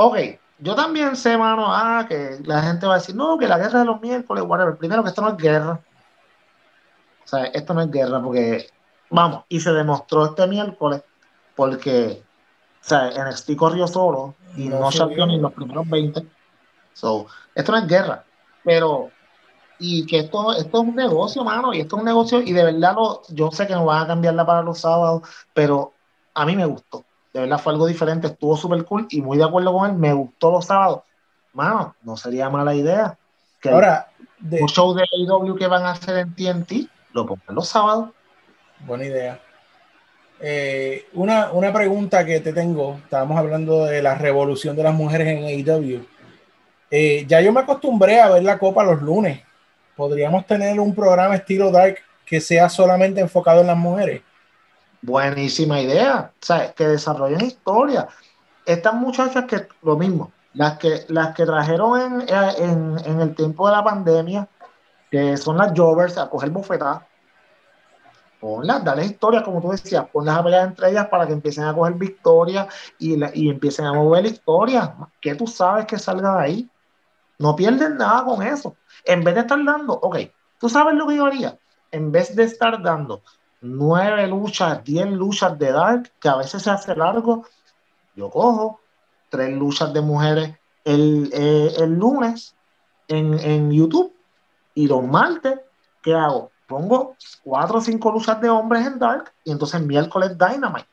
[0.03, 0.17] Ok,
[0.59, 3.81] yo también sé, mano, ah, que la gente va a decir, no, que la guerra
[3.81, 4.79] de los miércoles, whatever.
[4.79, 5.79] Primero que esto no es guerra.
[7.23, 8.71] O sea, esto no es guerra porque,
[9.11, 11.03] vamos, y se demostró este miércoles
[11.55, 12.23] porque,
[12.83, 16.27] o sea, NXT corrió solo y no, no ni los primeros 20.
[16.95, 18.25] So, esto no es guerra.
[18.65, 19.11] Pero,
[19.79, 22.65] y que esto, esto es un negocio, mano, y esto es un negocio, y de
[22.65, 25.93] verdad lo, yo sé que no van a cambiarla para los sábados, pero
[26.33, 29.45] a mí me gustó de verdad fue algo diferente, estuvo súper cool y muy de
[29.45, 31.03] acuerdo con él, me gustó los sábados.
[31.53, 33.17] Mano, no sería mala idea
[33.61, 37.55] que Ahora, de, un show de AEW que van a hacer en TNT, lo pongan
[37.55, 38.11] los sábados.
[38.81, 39.41] Buena idea.
[40.41, 45.29] Eh, una, una pregunta que te tengo, estábamos hablando de la revolución de las mujeres
[45.29, 46.07] en AEW.
[46.91, 49.43] Eh, ya yo me acostumbré a ver la copa los lunes.
[49.95, 54.23] ¿Podríamos tener un programa estilo Dark que sea solamente enfocado en las mujeres?
[55.03, 56.33] Buenísima idea.
[56.35, 58.09] O sea, que desarrollen historia.
[58.67, 63.77] Estas muchachas que, lo mismo, las que, las que trajeron en, en, el tiempo de
[63.77, 64.49] la pandemia,
[65.11, 67.03] que son las Jovers, a coger bofetadas,
[68.39, 71.75] ponlas, dale historia, como tú decías, ponlas a pelear entre ellas para que empiecen a
[71.75, 74.95] coger victoria y, y empiecen a mover la historia.
[75.21, 76.71] ¿Qué tú sabes que salga de ahí?
[77.39, 78.77] No pierden nada con eso.
[79.05, 80.19] En vez de estar dando, ok,
[80.59, 81.59] tú sabes lo que yo haría.
[81.91, 83.23] En vez de estar dando
[83.61, 87.45] nueve luchas, diez luchas de Dark, que a veces se hace largo,
[88.17, 88.81] yo cojo
[89.29, 92.55] tres luchas de mujeres el, eh, el lunes
[93.09, 94.15] en, en, YouTube
[94.75, 95.59] y los martes,
[96.03, 96.51] ¿qué hago?
[96.67, 100.89] Pongo cuatro o cinco luchas de hombres en Dark y entonces miércoles Dynamite.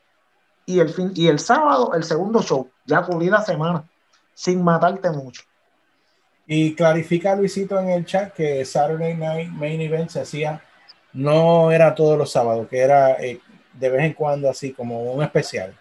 [0.66, 3.88] Y el, fin, y el sábado, el segundo show, ya cubrí la semana,
[4.34, 5.42] sin matarte mucho.
[6.46, 10.62] Y clarifica Luisito en el chat que Saturday Night Main Event se hacía
[11.12, 13.40] no era todos los sábados, que era eh,
[13.72, 15.74] de vez en cuando así como un especial.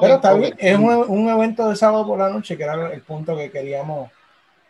[0.00, 3.36] Pero está bien, es un, evento de sábado por la noche, que era el punto
[3.36, 4.10] que queríamos,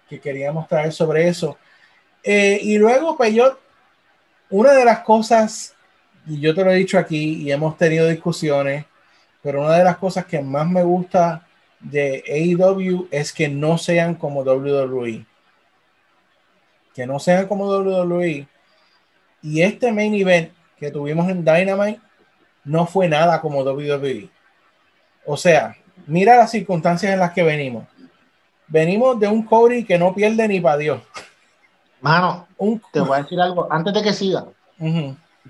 [0.08, 1.56] que queríamos traer sobre eso.
[2.22, 3.60] Eh, y luego, Peyot,
[4.50, 5.74] una de las cosas,
[6.26, 8.86] y yo te lo he dicho aquí y hemos tenido discusiones,
[9.40, 11.46] pero una de las cosas que más me gusta
[11.78, 15.24] de AEW es que no sean como WWE.
[16.92, 18.48] Que no sean como WWE
[19.44, 22.00] y este main event que tuvimos en Dynamite
[22.64, 24.30] no fue nada como WWE.
[25.26, 25.76] O sea,
[26.06, 27.84] mira las circunstancias en las que venimos.
[28.66, 31.02] Venimos de un Cody que no pierde ni para Dios.
[32.00, 32.48] Mano,
[32.90, 34.46] te voy a decir algo antes de que siga.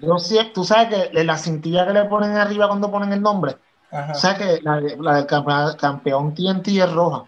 [0.01, 3.57] Yo sé, tú sabes que la cintilla que le ponen arriba cuando ponen el nombre,
[3.93, 5.27] o sea que la, del
[5.77, 7.27] campeón, TNT es roja.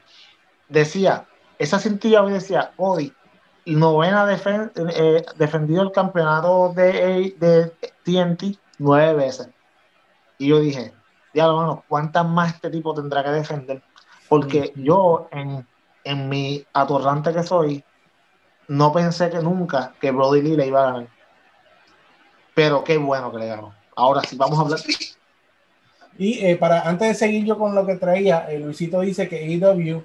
[0.69, 1.27] Decía,
[1.61, 3.13] esa cintilla hoy decía, Cody,
[3.75, 7.73] novena eh, defendido el campeonato de, de
[8.05, 9.49] TNT nueve veces.
[10.39, 10.93] Y yo dije,
[11.35, 13.83] diablo, mano, ¿cuántas más este tipo tendrá que defender?
[14.29, 15.67] Porque yo, en,
[16.05, 17.85] en mi atorrante que soy,
[18.69, 21.09] no pensé que nunca que Brody Lee le iba a ganar.
[22.55, 23.75] Pero qué bueno que le ganó.
[23.95, 24.81] Ahora sí, vamos a hablar.
[26.19, 29.53] Y eh, para antes de seguir yo con lo que traía, el Luisito dice que
[29.55, 30.03] EW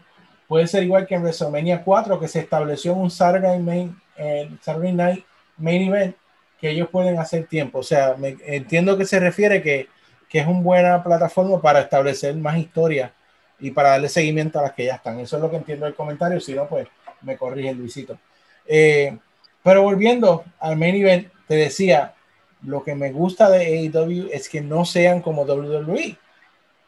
[0.52, 4.50] Puede ser igual que en WrestleMania 4, que se estableció un Saturday, main, eh,
[4.92, 5.24] Night
[5.56, 6.14] Main Event,
[6.60, 7.80] que ellos pueden hacer tiempo.
[7.80, 9.88] O sea, entiendo que se refiere que,
[10.28, 13.14] que es una buena plataforma para establecer más historias
[13.62, 15.22] y para darle seguimiento a las que ya están.
[15.22, 16.42] Eso es lo que entiendo del comentario.
[16.42, 16.86] Si no, pues
[17.22, 18.20] me corrige Luisito.
[18.68, 19.18] Eh,
[19.64, 22.14] pero volviendo al main event, te decía,
[22.62, 26.18] lo que me gusta de AEW es que no sean como WWE.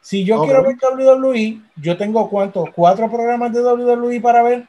[0.04, 4.68] Si yo quiero ver WWE, yo tengo cuántos, cuatro programas de WWE para ver.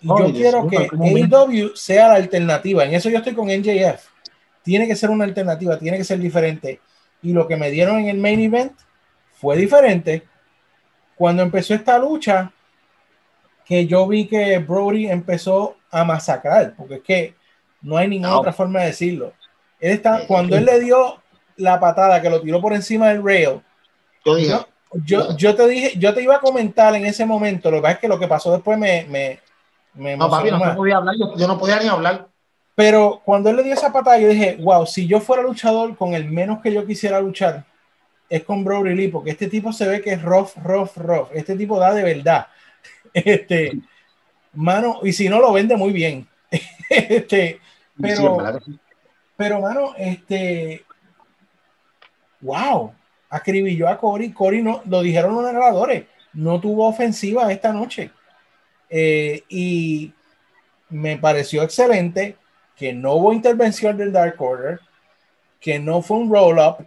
[0.00, 2.82] Y yo quiero que AEW sea la alternativa.
[2.84, 4.06] En eso yo estoy con NJF.
[4.62, 6.80] Tiene que ser una alternativa, tiene que ser diferente.
[7.22, 8.72] Y lo que me dieron en el main event
[9.34, 10.22] fue diferente.
[11.16, 12.50] Cuando empezó esta lucha,
[13.66, 17.34] que yo vi que Brody empezó a masacrar, porque es que
[17.82, 18.40] no hay ninguna No.
[18.40, 19.34] otra forma de decirlo.
[19.78, 21.20] Él está, cuando él le dio
[21.56, 23.60] la patada, que lo tiró por encima del rail,
[24.24, 24.66] Yo dije, yo,
[25.04, 27.94] yo, yo te dije, yo te iba a comentar en ese momento, lo que pasa
[27.94, 29.40] es que lo que pasó después me, me,
[29.94, 32.28] me no, papi, no podía hablar, yo, yo no podía ni hablar.
[32.74, 36.14] Pero cuando él le dio esa patada, yo dije, wow, si yo fuera luchador con
[36.14, 37.64] el menos que yo quisiera luchar,
[38.30, 41.28] es con Brody Lee, porque este tipo se ve que es rough, rough, rough.
[41.34, 42.46] Este tipo da de verdad.
[43.14, 43.78] Este,
[44.54, 46.26] mano, y si no lo vende muy bien.
[46.88, 47.60] Este,
[48.00, 48.38] Pero-
[49.36, 50.84] pero, mano, este,
[52.40, 52.92] wow,
[53.32, 54.32] acribilló a Cory.
[54.32, 56.04] Cory no, lo dijeron los narradores,
[56.34, 58.10] no tuvo ofensiva esta noche.
[58.90, 60.12] Eh, y
[60.90, 62.36] me pareció excelente
[62.76, 64.80] que no hubo intervención del Dark Order,
[65.60, 66.86] que no fue un roll-up,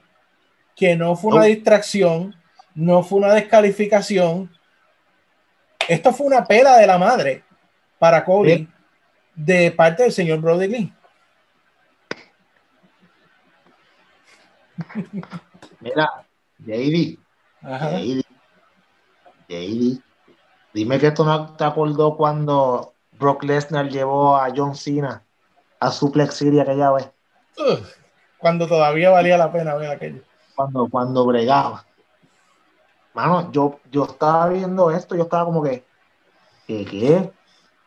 [0.75, 1.47] que no fue una No.
[1.47, 2.35] distracción,
[2.75, 4.51] no fue una descalificación.
[5.87, 7.43] Esto fue una pela de la madre
[7.97, 8.67] para Cody Sí.
[9.35, 10.93] de parte del señor Brody Lee.
[15.79, 16.24] Mira,
[16.65, 17.19] JD,
[17.61, 17.91] Ajá.
[17.99, 18.21] JD,
[19.47, 20.01] JD,
[20.73, 25.23] dime que esto no te acordó cuando Brock Lesnar llevó a John Cena
[25.79, 27.09] a Suplex City aquella vez,
[27.57, 27.79] Ugh,
[28.37, 30.21] cuando todavía valía la pena ver aquello.
[30.55, 31.85] cuando, cuando bregaba.
[33.13, 35.85] Mano, yo, yo estaba viendo esto, yo estaba como que,
[36.67, 36.85] ¿qué?
[36.85, 37.31] qué?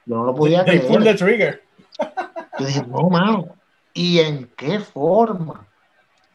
[0.07, 1.17] Yo no lo podía They pulled the creer.
[1.19, 1.63] trigger.
[2.59, 3.49] Yo dije, no, mano,
[3.93, 5.67] ¿y en qué forma?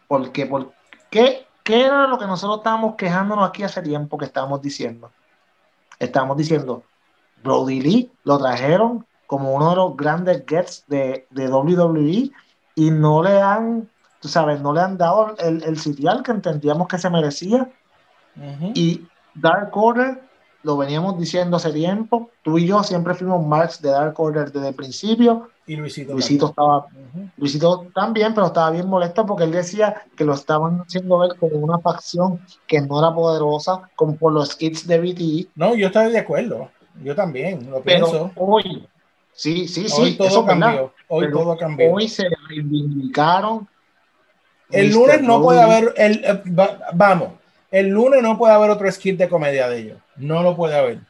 [0.07, 0.71] Porque, por
[1.09, 5.11] qué, ¿qué era lo que nosotros estábamos quejándonos aquí hace tiempo que estábamos diciendo?
[5.99, 6.83] Estábamos diciendo,
[7.43, 12.31] Brody Lee lo trajeron como uno de los grandes gets de, de WWE
[12.75, 13.89] y no le han,
[14.19, 17.69] tú sabes, no le han dado el, el sitial que entendíamos que se merecía.
[18.35, 18.71] Ujú.
[18.75, 20.21] Y Dark Order,
[20.63, 24.69] lo veníamos diciendo hace tiempo, tú y yo siempre fuimos marks de Dark Order desde
[24.69, 25.49] el principio.
[25.65, 26.13] Y Luisito.
[26.13, 27.07] Luisito estaba también.
[27.13, 27.29] Ujú.
[27.37, 31.55] Luisito también, pero estaba bien molesto porque él decía que lo estaban haciendo ver como
[31.57, 35.47] una facción que no era poderosa, como por los hits de BTE.
[35.55, 36.69] No, yo estoy de acuerdo.
[37.03, 38.31] Yo también lo Pero pienso.
[38.35, 38.87] hoy,
[39.31, 40.59] sí, sí, sí, hoy eso todo es verdad.
[40.61, 40.93] cambió.
[41.07, 41.91] Hoy Pero todo cambió.
[41.93, 43.67] Hoy se reivindicaron.
[44.69, 45.71] el lunes no puede Brody.
[45.77, 45.93] haber.
[45.97, 47.29] El, eh, va- vamos.
[47.73, 50.01] El lunes no puede haber otro skit de comedia de ellos.
[50.15, 51.01] No lo puede haber.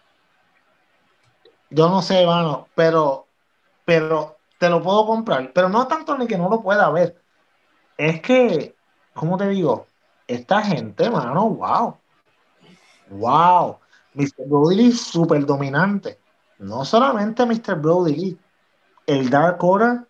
[1.70, 3.28] Yo no sé, mano, pero,
[3.84, 5.52] pero te lo puedo comprar.
[5.52, 7.22] Pero no tanto ni que no lo pueda ver.
[7.98, 8.78] Es que,
[9.14, 9.88] ¿cómo te digo?
[10.26, 11.98] Esta gente, mano, wow.
[13.10, 13.80] Wow.
[14.14, 14.48] Mr.
[14.48, 16.18] Brody Lee súper dominante.
[16.60, 17.76] No solamente Mr.
[17.76, 18.40] Brody Lee.
[19.06, 20.08] El Dark Order.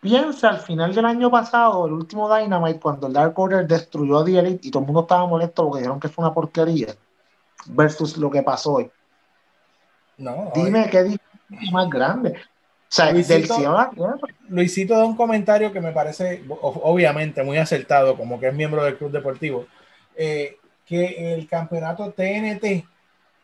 [0.00, 4.24] Piensa al final del año pasado, el último Dynamite, cuando el Dark Order destruyó a
[4.24, 6.88] The Elite y todo el mundo estaba molesto porque dijeron que fue una porquería.
[7.66, 8.90] Versus lo que pasó hoy.
[10.16, 12.30] No, Dime qué diferencia más grande.
[12.30, 12.36] O
[12.88, 13.90] sea, Luisito- del a.
[14.48, 18.96] Luisito da un comentario que me parece, obviamente, muy acertado, como que es miembro del
[18.96, 19.66] club deportivo,
[20.16, 22.86] eh, que el campeonato TNT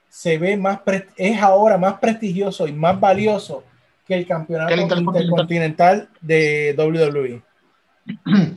[0.09, 0.80] se ve más,
[1.16, 3.62] es ahora más prestigioso y más valioso
[4.07, 6.09] que el campeonato Que el intercontinental intercontinental.
[6.20, 7.43] de WWE.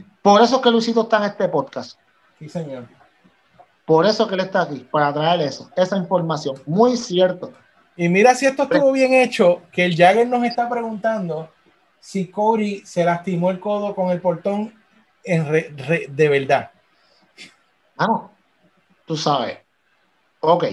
[0.22, 2.00] Por eso es que Luisito está en este podcast.
[2.38, 2.88] Sí, señor.
[3.86, 6.56] Por eso que él está aquí, para traer eso, esa información.
[6.68, 7.52] Muy cierto.
[7.96, 11.52] Y mira si esto estuvo bien hecho, que el Jagger nos está preguntando
[12.00, 14.74] si Cody se lastimó el codo con el portón
[15.24, 16.72] en re- re- de verdad.
[17.98, 18.32] Mano,
[19.06, 19.58] tú sabes.
[20.40, 20.66] Ok.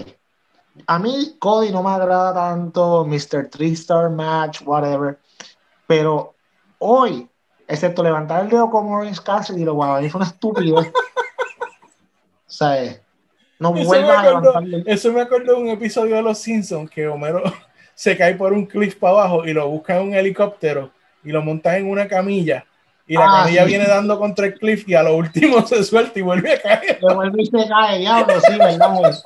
[0.85, 3.49] A mí Cody no me agrada tanto, Mr.
[3.49, 5.17] Three Star Match, whatever.
[5.87, 6.35] Pero
[6.79, 7.27] hoy,
[7.67, 10.91] excepto levantar el dedo como Orange Cassidy, lo guau, fue una estupidez.
[10.93, 13.01] o sea, eh,
[13.59, 14.83] no Eso vuelvas a acordó, levantarle.
[14.93, 17.41] eso me acordó de un episodio de Los Simpsons que Homero
[17.95, 20.91] se cae por un cliff para abajo y lo busca en un helicóptero
[21.23, 22.65] y lo monta en una camilla
[23.07, 23.67] y la Ah, camilla sí.
[23.69, 26.99] viene dando contra el cliff y a lo último se suelta y vuelve a caer.
[27.01, 29.15] Le vuelve y se cae, diablo, sí, ¿verdad?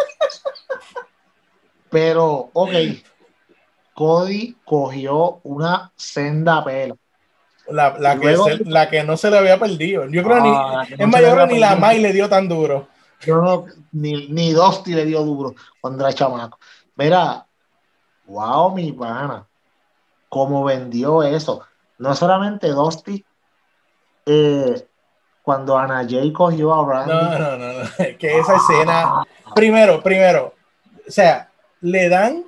[1.91, 2.71] Pero, ok,
[3.93, 6.95] Cody cogió una senda pela.
[7.67, 10.05] La, la, que Luego- se- la que no se le había perdido.
[10.09, 11.75] Yo creo Ah, ni que es no mayor ni la.
[11.75, 12.87] Mai le dio tan duro.
[13.21, 16.57] Yo no, ni, ni Dosti le dio duro cuando era chamaco.
[16.95, 17.45] Mira,
[18.25, 19.45] wow, mi pana,
[20.29, 21.63] cómo vendió eso.
[21.99, 23.23] No solamente Dosti,
[24.25, 24.87] eh,
[25.43, 27.13] cuando Ana Jay cogió a Randy.
[27.13, 27.89] No, no, no, no.
[28.17, 29.23] Que esa escena.
[29.53, 30.55] Primero, primero.
[31.07, 31.50] O sea,
[31.81, 32.43] le dan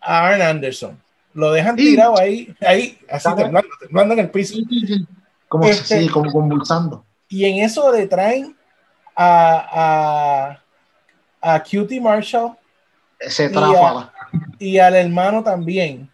[0.00, 1.00] a Arn Anderson.
[1.34, 4.56] Lo dejan tirado ahí, ahí, así temblando, temblando en el piso.
[5.48, 7.04] Como, Este- sí, como convulsando.
[7.28, 8.56] Y en eso le traen
[9.14, 10.58] a,
[11.42, 12.56] a, a Cutie Marshall
[13.18, 14.00] Ese y tráfala.
[14.00, 14.12] a,
[14.58, 16.10] y al hermano también.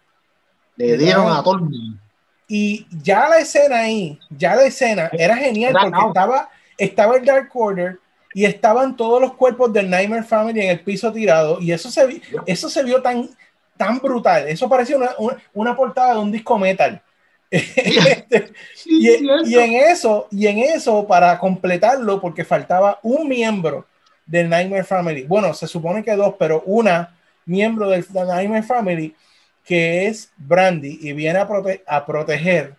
[0.75, 1.99] Le dieron a todo el mundo.
[2.47, 7.49] Y ya la escena ahí, ya la escena era genial porque estaba, estaba el Dark
[7.53, 7.99] Order
[8.33, 12.21] y estaban todos los cuerpos del Nightmare Family en el piso tirado y eso se,
[12.45, 13.29] eso se vio tan,
[13.77, 14.47] tan brutal.
[14.47, 15.11] Eso parecía una,
[15.53, 17.01] una, portada de un disco metal.
[17.51, 18.51] Este,
[18.85, 19.09] y,
[19.45, 23.85] y, en eso, y en eso, para completarlo, porque faltaba un miembro
[24.25, 25.23] del Nightmare Family.
[25.23, 27.15] Bueno, se supone que dos, pero una
[27.45, 29.15] miembro del Nightmare Family
[29.63, 31.47] que es Brandy y viene a,
[31.87, 32.75] a proteger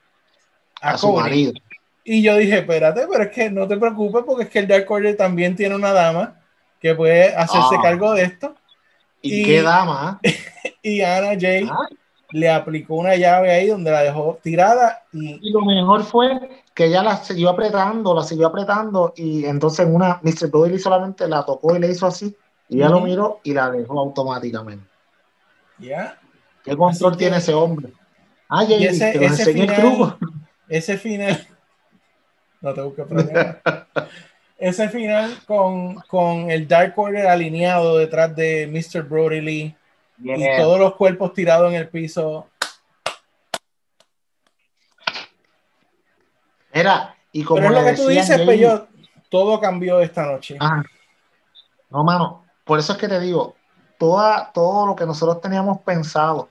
[0.80, 1.52] a, su marido.
[2.04, 4.90] Y yo dije, espérate, pero es que no te preocupes porque es que el Dark
[4.90, 6.38] Order también tiene una dama
[6.78, 7.82] que puede hacerse ah.
[7.82, 8.54] cargo de esto.
[9.22, 10.20] ¿Y, qué dama?
[10.82, 11.88] y Ana Jay ah.
[12.30, 15.02] le aplicó una llave ahí donde la dejó tirada.
[15.10, 16.38] Y, y, lo mejor fue
[16.74, 20.50] que ella la siguió apretando, la siguió apretando y entonces una, Mr.
[20.50, 22.36] Brody solamente la tocó y le hizo así
[22.68, 24.86] y ella lo miró y la dejó automáticamente.
[25.78, 26.18] Ya.
[26.62, 27.92] ¿Qué control tiene ese hombre?
[28.48, 30.16] Ah, y ese, ese final,
[30.68, 31.46] Ese final.
[32.64, 33.60] No te busques problema.
[34.58, 39.02] ese final con, con, el Dark Order alineado detrás de Mr.
[39.02, 39.76] Brody Lee
[40.18, 42.48] y todos los cuerpos tirados en el piso.
[46.72, 48.88] Era, y como Pero es lo que tú dices, Peyo,
[49.28, 50.56] todo cambió esta noche.
[51.90, 53.56] No, mano, por eso es que te digo,
[53.98, 56.48] toda, todo lo que nosotros teníamos pensado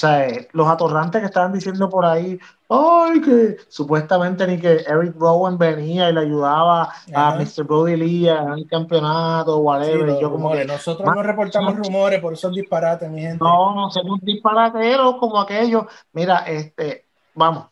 [0.00, 5.58] sea, los atorrantes que estaban diciendo por ahí, ay, que supuestamente ni que Eric Rowan
[5.58, 7.64] venía y le ayudaba a Mr.
[7.64, 10.18] Brody Lee a el campeonato, whatever.
[10.18, 13.44] yo como que, Nosotros no reportamos rumores, por esos disparates, mi gente.
[13.44, 15.84] No, no somos disparateros como aquellos.
[16.12, 17.66] Mira, este, vamos,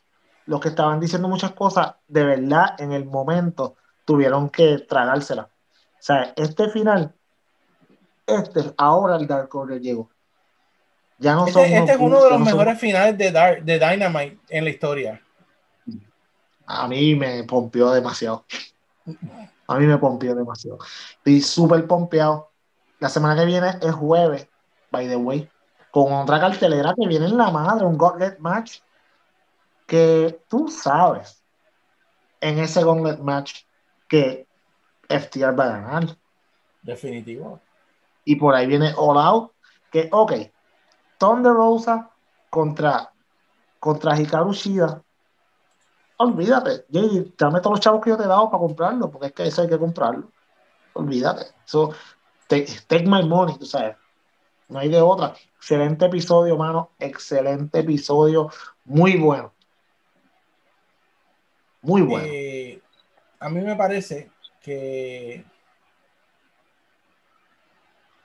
[0.47, 5.45] los que estaban diciendo muchas cosas, de verdad, en el momento tuvieron que tragársela.
[5.45, 7.15] O sea, este final,
[8.27, 10.11] este, ahora el Dark Order llegó
[11.19, 13.33] este, este, es uno de los mejores finales de,
[13.63, 15.23] de Dynamite en la historia.
[16.67, 18.45] A mí me pompeó demasiado.
[19.67, 20.79] A mí me pompeó demasiado.
[21.17, 22.51] Estoy súper pompeado.
[23.01, 24.49] La semana que viene es jueves,
[24.91, 25.49] by the way,
[25.91, 28.81] con otra cartelera que viene en la madre, un Gauntlet Match,
[29.87, 31.43] que tú sabes
[32.41, 33.63] en ese Gauntlet Match
[34.09, 34.47] que
[35.09, 36.17] FTR va a ganar.
[36.83, 37.61] Definitivo.
[38.25, 39.53] Y por ahí viene All Out,
[39.91, 40.33] que, ok,
[41.19, 42.11] Thunder Rosa
[42.49, 43.13] contra,
[43.79, 45.03] contra Hikaru Shida.
[46.19, 49.33] Olvídate, Jay, dame todos los chavos que yo te he dado para comprarlo, porque es
[49.33, 50.33] que eso hay que comprarlo.
[50.95, 51.47] Olvídate.
[51.65, 51.93] So,
[52.49, 53.97] take, my money, tú sabes.
[54.69, 55.35] No hay de otra.
[55.57, 56.91] Excelente episodio, mano.
[56.99, 58.51] Excelente episodio.
[58.85, 59.53] Muy bueno.
[61.83, 62.27] Muy bueno.
[62.29, 62.83] Eh,
[63.39, 64.31] a mí me parece
[64.61, 65.45] que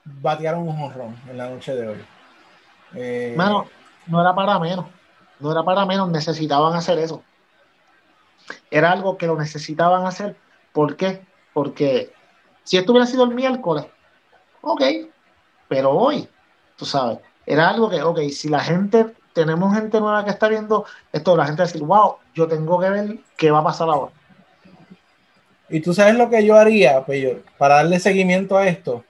[0.03, 2.05] batearon un honrón en la noche de hoy.
[2.95, 3.67] Eh, Mano,
[4.07, 4.85] no era para menos.
[5.39, 7.23] No era para menos, necesitaban hacer eso.
[8.69, 10.35] Era algo que lo necesitaban hacer.
[10.71, 11.21] ¿Por qué?
[11.53, 12.13] Porque
[12.63, 13.85] si esto hubiera sido el miércoles,
[14.61, 14.81] ok,
[15.67, 16.27] pero hoy,
[16.75, 20.85] tú sabes, era algo que, ok, si la gente, tenemos gente nueva que está viendo
[21.11, 23.89] esto, la gente va a decir, wow, yo tengo que ver qué va a pasar
[23.89, 24.11] ahora.
[25.69, 27.03] Y tú sabes lo que yo haría,
[27.57, 29.03] para darle seguimiento a esto.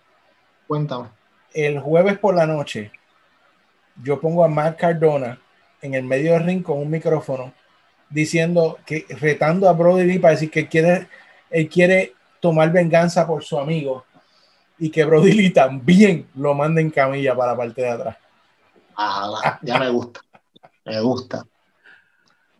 [0.68, 1.10] Cuéntame.
[1.54, 2.92] El jueves por la noche,
[4.02, 5.40] yo pongo a Matt Cardona
[5.82, 7.54] en el medio del ring con un micrófono
[8.10, 11.08] diciendo que retando a Brody Lee para decir que quiere,
[11.50, 14.06] él quiere tomar venganza por su amigo
[14.78, 18.18] y que Brody Lee también lo mande en camilla para la parte de atrás.
[18.96, 20.22] Ah, ya me gusta.
[20.86, 21.46] Me gusta.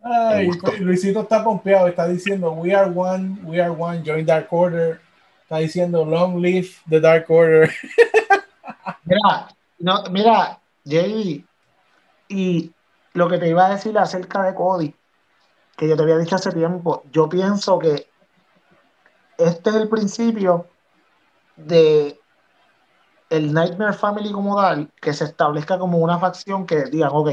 [0.02, 0.50] Ay,
[0.80, 5.00] Luisito está pompeado, está diciendo We are one, we are one, join Dark Order.
[5.42, 7.70] Está diciendo Long live the Dark Order.
[9.04, 9.48] mira,
[9.78, 11.46] no, mira, Jay,
[12.28, 12.72] y
[13.12, 14.94] lo que te iba a decir acerca de Cody,
[15.76, 18.08] que yo te había dicho hace tiempo, yo pienso que
[19.38, 20.66] este es el principio
[21.56, 22.18] de
[23.30, 27.30] el Nightmare Family como tal, que se establezca como una facción que digan, ok,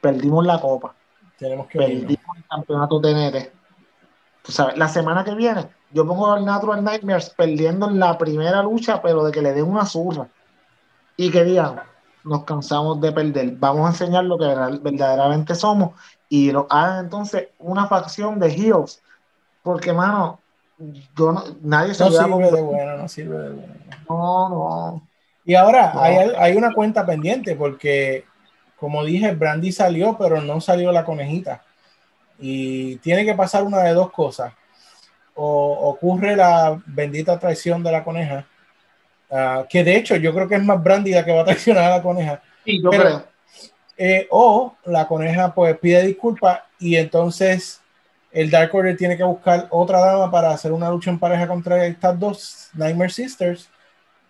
[0.00, 0.94] perdimos la copa,
[1.38, 3.52] Tenemos que perdimos el campeonato TNT.
[4.42, 8.62] Tú sabes, la semana que viene, yo pongo al Natural Nightmares perdiendo en la primera
[8.62, 10.28] lucha, pero de que le den una zurra.
[11.16, 11.80] Y que digan,
[12.24, 13.52] nos cansamos de perder.
[13.52, 15.92] Vamos a enseñar lo que verdaderamente somos
[16.28, 19.02] y lo hagan entonces una facción de heels.
[19.62, 20.40] Porque, mano,
[21.16, 23.74] yo no, nadie se no sirve de bueno, no sirve de bueno.
[24.08, 25.08] No, no.
[25.44, 28.24] Y ahora Hay, hay, una cuenta pendiente porque,
[28.78, 31.62] como dije, Brandy salió, pero no salió la conejita.
[32.38, 34.52] Y tiene que pasar una de dos cosas.
[35.34, 38.46] O ocurre la bendita traición de la coneja
[39.36, 41.96] Ah, que de hecho yo creo que es más Brandy que va a traicionar a
[41.96, 42.40] la coneja.
[42.64, 43.24] Sí, yo creo.
[43.96, 47.80] Eh, o la coneja pues pide disculpas y entonces
[48.30, 51.84] el Dark Order tiene que buscar otra dama para hacer una lucha en pareja contra
[51.84, 53.68] estas dos Nightmare Sisters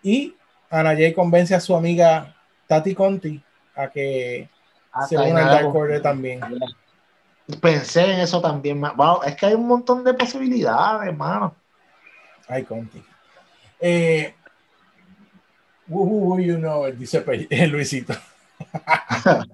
[0.01, 0.35] y
[0.71, 3.43] Ana Jay convence a su amiga Tati Conti
[3.75, 4.49] a que
[5.07, 6.41] se una al Dark Order también.
[7.61, 8.81] Pensé en eso también.
[8.81, 11.55] Wow, es que hay un montón de posibilidades, hermano.
[12.47, 13.03] Ay, Conti.
[13.79, 14.33] Eh,
[15.89, 17.23] Uh, you know, dice
[17.67, 18.13] Luisito.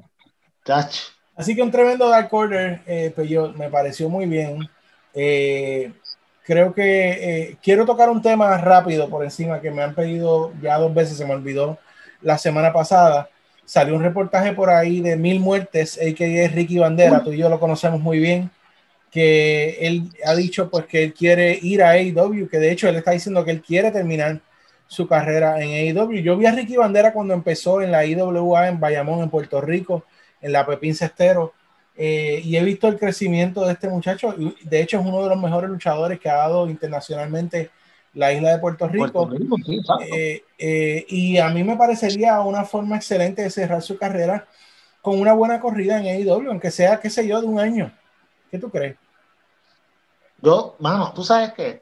[1.36, 3.14] Así que un tremendo Dark Order, eh,
[3.56, 4.60] me pareció muy bien.
[5.14, 5.92] Eh,
[6.46, 10.78] creo que eh, quiero tocar un tema rápido por encima que me han pedido ya
[10.78, 11.80] dos veces, se me olvidó
[12.22, 13.30] la semana pasada.
[13.66, 16.48] Salió un reportaje por ahí de Mil Muertes, a.k.a.
[16.50, 18.52] Ricky Bandera, tú y yo lo conocemos muy bien,
[19.10, 22.98] que él ha dicho pues que él quiere ir a AEW, que de hecho él
[22.98, 24.42] está diciendo que él quiere terminar
[24.92, 26.22] su carrera en AEW.
[26.22, 30.04] Yo vi a Ricky Bandera cuando empezó en la IWA en Bayamón, en Puerto Rico,
[30.42, 31.54] en la Pepín Cestero,
[31.96, 34.36] eh, y he visto el crecimiento de este muchacho.
[34.64, 37.70] De hecho, es uno de los mejores luchadores que ha dado internacionalmente
[38.16, 39.30] la isla de Puerto Rico.
[40.14, 44.46] Eh, eh, y a mí me parecería una forma excelente de cerrar su carrera
[45.02, 47.94] con una buena corrida en AEW, aunque sea, qué sé yo, de un año.
[48.52, 48.98] ¿Qué tú crees?
[50.42, 51.81] Yo, mano, tú sabes que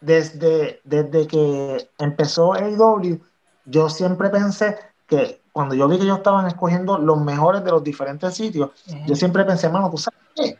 [0.00, 3.20] desde, desde que empezó AEW,
[3.64, 4.76] yo siempre pensé
[5.06, 8.70] que cuando yo vi que ellos estaban escogiendo los mejores de los diferentes sitios,
[9.06, 10.56] yo siempre pensé, mano, ¿tú sabes qué?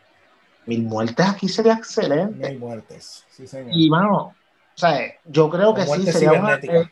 [0.65, 2.49] Mil muertes aquí sería excelente.
[2.49, 3.71] Mil muertes, sí, señor.
[3.73, 4.33] Y, mano, o
[4.75, 6.89] sea, yo creo que sí, sería una, eh,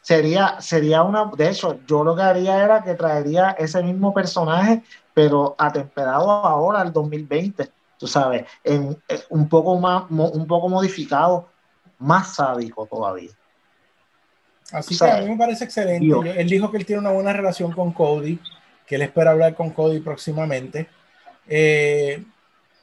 [0.00, 4.82] sería, sería una, de hecho, yo lo que haría era que traería ese mismo personaje,
[5.12, 7.70] pero atemperado ahora al 2020
[8.02, 11.48] tú sabes, en, eh, un, poco más, un poco modificado,
[12.00, 13.30] más sádico todavía.
[14.72, 16.04] Así que a mí me parece excelente.
[16.36, 18.40] Él dijo que él tiene una buena relación con Cody,
[18.84, 20.88] que él espera hablar con Cody próximamente.
[21.46, 22.24] Eh,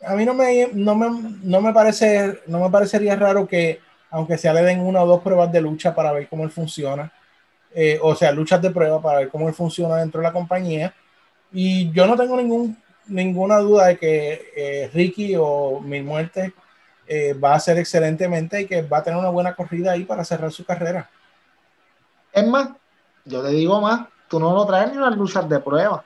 [0.07, 1.09] a mí no me, no me,
[1.43, 3.81] no me parece, no me parecería raro que,
[4.11, 7.11] aunque sea le den una o dos pruebas de lucha para ver cómo él funciona,
[7.75, 10.93] eh, o sea, luchas de prueba para ver cómo él funciona dentro de la compañía.
[11.51, 12.77] Y yo no tengo ningún
[13.09, 16.53] ninguna duda de que eh, Ricky o Mil Muerte
[17.07, 20.23] eh, va a hacer excelentemente y que va a tener una buena corrida ahí para
[20.23, 21.09] cerrar su carrera.
[22.31, 22.69] Es más,
[23.25, 26.03] yo te digo más, tú no lo traes ni las luchas de prueba.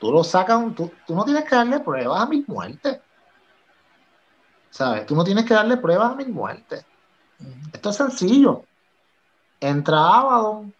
[0.00, 3.00] Tú lo sacas, tú, no tienes que darle pruebas a Mil Muerte.
[4.70, 5.06] ¿Sabes?
[5.06, 6.84] Tú no tienes que darle pruebas a Mil Muerte.
[7.72, 8.64] Esto es sencillo.
[9.60, 10.74] Entra Abaddon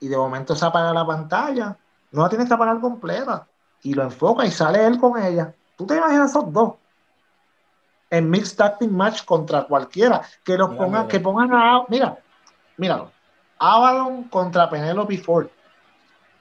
[0.00, 1.76] y de momento se apaga la pantalla.
[2.12, 3.46] No la tienes que apagar completa
[3.82, 5.54] y lo enfoca y sale él con ella.
[5.76, 6.74] ¿Tú te imaginas esos dos?
[8.10, 10.22] En mixed acting match contra cualquiera.
[10.44, 11.84] Que los pongan, que pongan a.
[11.88, 12.18] Mira,
[12.76, 13.10] míralo.
[13.58, 15.48] Avalon contra Penelope Ford.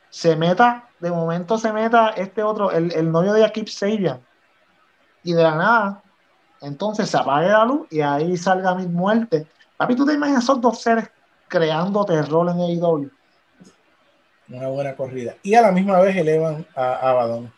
[0.10, 4.22] Se meta, de momento se meta este otro, el, el novio de Akip Sabian.
[5.24, 6.04] Y de la nada,
[6.62, 9.48] entonces se apague la luz y ahí salga mi muerte.
[9.78, 11.10] Papi, ¿tú te imaginas esos dos seres
[11.48, 13.12] creando terror en AEW?
[14.50, 15.36] Una buena corrida.
[15.42, 17.52] Y a la misma vez elevan a Abaddon.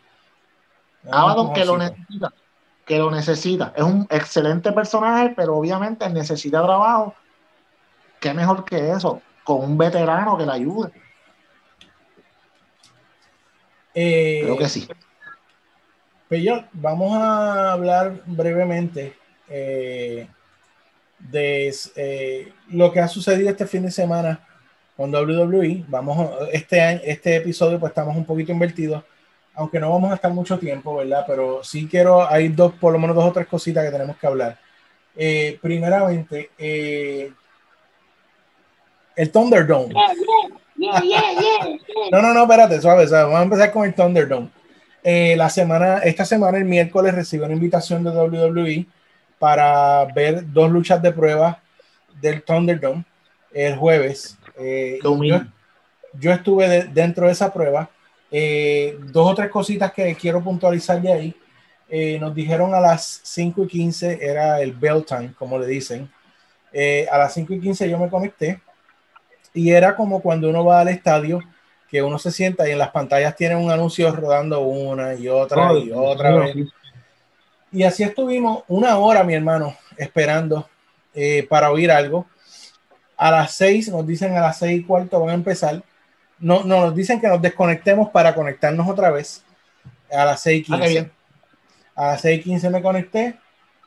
[1.10, 2.32] Abaddon que lo necesita.
[2.84, 3.72] Que lo necesita.
[3.76, 7.14] Es un excelente personaje, pero obviamente necesita trabajo.
[8.20, 9.20] ¿Qué mejor que eso?
[9.44, 10.90] Con un veterano que le ayude.
[13.94, 14.88] Eh, Creo que sí.
[16.28, 19.16] Pues yo, vamos a hablar brevemente
[19.48, 20.28] eh,
[21.18, 24.47] de eh, lo que ha sucedido este fin de semana
[24.98, 25.84] con WWE.
[25.86, 29.04] Vamos, este, este episodio pues estamos un poquito invertidos,
[29.54, 31.22] aunque no vamos a estar mucho tiempo, ¿verdad?
[31.24, 34.26] Pero sí quiero, hay dos, por lo menos dos o tres cositas que tenemos que
[34.26, 34.58] hablar.
[35.14, 37.32] Eh, primeramente, eh,
[39.14, 39.94] el Thunderdome.
[42.10, 44.50] no, no, no, espérate, suave, Vamos a empezar con el Thunderdome.
[45.04, 48.84] Eh, la semana, esta semana, el miércoles, recibió una invitación de WWE
[49.38, 51.62] para ver dos luchas de prueba
[52.20, 53.04] del Thunderdome
[53.52, 54.38] el jueves.
[54.58, 54.98] Eh,
[56.18, 57.88] yo, estuve dentro de esa prueba.
[58.30, 61.36] Eh, dos o tres cositas que quiero puntualizar de ahí.
[61.88, 66.10] Eh, nos dijeron a las 5 y 15, era el bell time, como le dicen.
[67.10, 68.60] a las 5 y 15 yo me conecté
[69.54, 71.40] y era como cuando uno va al estadio,
[71.88, 75.72] que uno se sienta y en las pantallas tiene un anuncio rodando una y otra
[75.72, 76.56] y otra vez.
[77.72, 80.68] Y así estuvimos una hora, mi hermano, esperando
[81.48, 82.26] para oír algo
[83.18, 85.82] a las seis, nos dicen a las seis y cuarto van a empezar.
[86.38, 89.42] No, no, nos dicen que nos desconectemos para conectarnos otra vez
[90.10, 91.10] a las seis y ah, quince.
[91.96, 93.36] a las seis y quince me conecté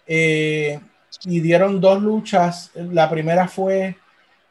[0.05, 0.79] eh,
[1.23, 2.71] y dieron dos luchas.
[2.75, 3.95] La primera fue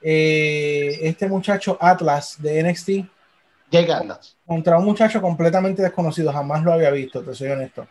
[0.00, 2.90] eh, este muchacho Atlas de NXT
[3.76, 4.36] Atlas.
[4.46, 7.86] contra un muchacho completamente desconocido, jamás lo había visto, te soy honesto.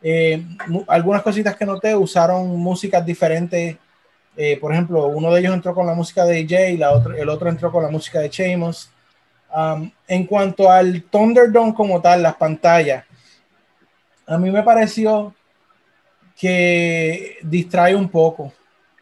[0.00, 0.44] Eh,
[0.86, 3.76] algunas cositas que noté usaron músicas diferentes.
[4.40, 7.28] Eh, por ejemplo, uno de ellos entró con la música de Jay, la otro, el
[7.28, 8.88] otro entró con la música de Sheamus.
[9.52, 13.04] Um, en cuanto al Thunderdome como tal, las pantallas,
[14.28, 15.34] a mí me pareció
[16.38, 18.52] que distrae un poco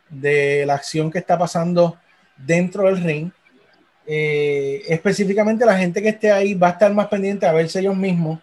[0.08, 1.98] de la acción que está pasando
[2.38, 3.30] dentro del ring.
[4.06, 7.96] Eh, específicamente la gente que esté ahí va a estar más pendiente a verse ellos
[7.96, 8.38] mismos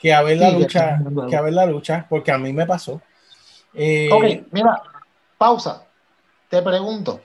[0.00, 0.98] que a ver la Sí, lucha,
[1.28, 3.00] que a ver la lucha, porque a mí me pasó.
[3.72, 4.82] Eh, Ok, mira,
[5.38, 5.83] pausa.
[6.54, 7.20] Te pregunto,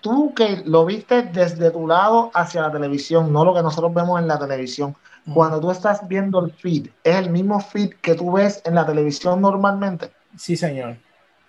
[0.00, 4.20] tú que lo viste desde tu lado hacia la televisión, no lo que nosotros vemos
[4.20, 4.94] en la televisión,
[5.34, 8.86] cuando tú estás viendo el feed, ¿es el mismo feed que tú ves en la
[8.86, 10.12] televisión normalmente?
[10.38, 10.96] Sí, señor.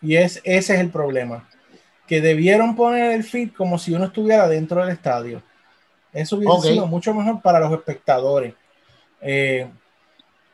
[0.02, 1.48] Y es, ese es el problema.
[2.08, 5.44] Que debieron poner el feed como si uno estuviera dentro del estadio.
[6.12, 6.64] Eso hubiese Ok.
[6.64, 8.56] sido mucho mejor para los espectadores.
[9.22, 9.70] Eh,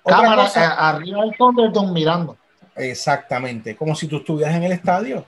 [0.03, 2.38] otra Cámara cosa- eh, arriba del Thunderdome mirando.
[2.76, 5.26] Exactamente, como si tú estuvieras en el estadio.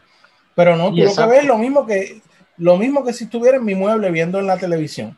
[0.55, 2.21] Pero no, tú lo que ves lo mismo que
[2.57, 5.17] lo mismo que si estuviera en mi mueble viendo en la televisión.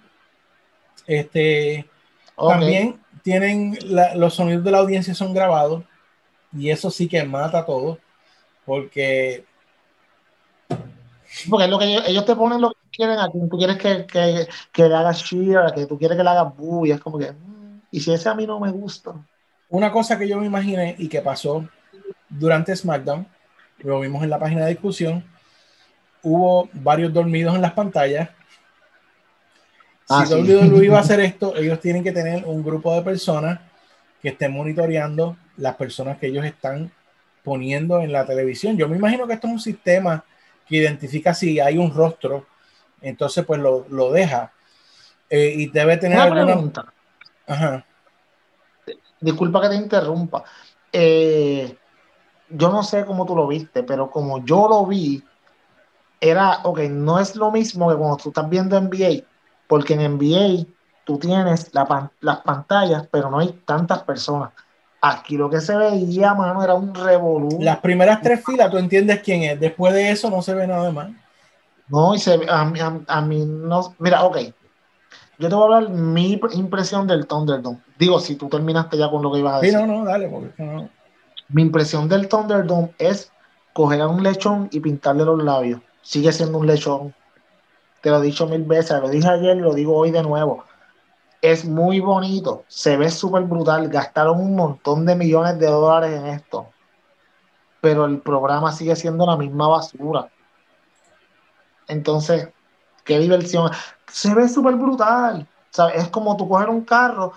[1.05, 1.87] Este
[2.35, 2.49] Ok.
[2.49, 5.83] también tienen la- los sonidos de la audiencia son grabados
[6.53, 7.99] y eso sí que mata todo
[8.65, 9.45] porque
[11.49, 13.77] Porque es lo que ellos, ellos te ponen lo que quieren a quien tú quieres
[13.77, 16.99] que, que, que le hagas cheer, que tú quieres que le hagas boo, y es
[16.99, 19.13] como que, mm, y si ese a mí no me gusta.
[19.69, 21.67] una cosa que yo me imaginé y que pasó
[22.29, 23.27] durante SmackDown,
[23.79, 25.23] lo vimos en la página de discusión,
[26.23, 28.29] hubo varios dormidos en las pantallas.
[30.09, 30.53] Ah, si sí.
[30.53, 33.59] WWE iba a hacer esto, ellos tienen que tener un grupo de personas
[34.21, 36.91] que estén monitoreando las personas que ellos están
[37.43, 38.77] poniendo en la televisión.
[38.77, 40.23] Yo me imagino que esto es un sistema
[40.67, 42.45] que identifica si hay un rostro,
[43.01, 44.51] entonces pues lo, lo deja.
[45.29, 46.45] Eh, y debe tener Una alguna...
[46.45, 46.93] pregunta,
[47.45, 47.85] Ajá.
[49.19, 50.43] disculpa que te interrumpa.
[50.91, 51.75] Eh,
[52.49, 55.23] yo no sé cómo tú lo viste, pero como yo lo vi,
[56.19, 59.23] era, ok, no es lo mismo que cuando tú estás viendo NBA,
[59.67, 60.65] porque en NBA
[61.05, 64.51] tú tienes la pan- las pantallas, pero no hay tantas personas.
[64.99, 67.49] Aquí lo que se veía, mano, era un revolú.
[67.61, 69.59] Las primeras tres filas, tú entiendes quién es.
[69.59, 71.09] Después de eso no se ve nada más.
[71.87, 73.95] No, y se, ve- a, mí- a, a mí no.
[73.99, 74.37] Mira, ok.
[75.39, 77.77] Yo te voy a hablar mi impresión del Thunderdome.
[77.99, 79.79] Digo, si tú terminaste ya con lo que ibas a Sí, decir.
[79.79, 80.89] no, no, dale, porque no.
[81.49, 83.31] Mi impresión del Thunderdome es
[83.73, 85.81] coger a un lechón y pintarle los labios.
[86.01, 87.13] Sigue siendo un lechón.
[88.01, 90.63] Te lo he dicho mil veces, lo dije ayer lo digo hoy de nuevo.
[91.41, 93.87] Es muy bonito, se ve súper brutal.
[93.89, 96.67] Gastaron un montón de millones de dólares en esto.
[97.79, 100.29] Pero el programa sigue siendo la misma basura.
[101.87, 102.49] Entonces,
[103.05, 103.71] qué diversión.
[104.07, 105.47] Se ve súper brutal.
[105.93, 107.33] Es como tú coger un carro,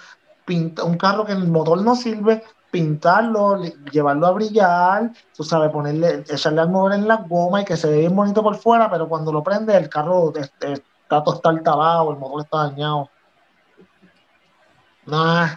[0.46, 5.70] pinta, un carro que el motor no sirve, pintarlo, le- llevarlo a brillar, tú sabes,
[5.70, 8.90] ponerle, echarle al mover en la goma y que se ve bien bonito por fuera,
[8.90, 13.10] pero cuando lo prende el carro este, está todo está talado, el motor está dañado.
[15.06, 15.56] Nah,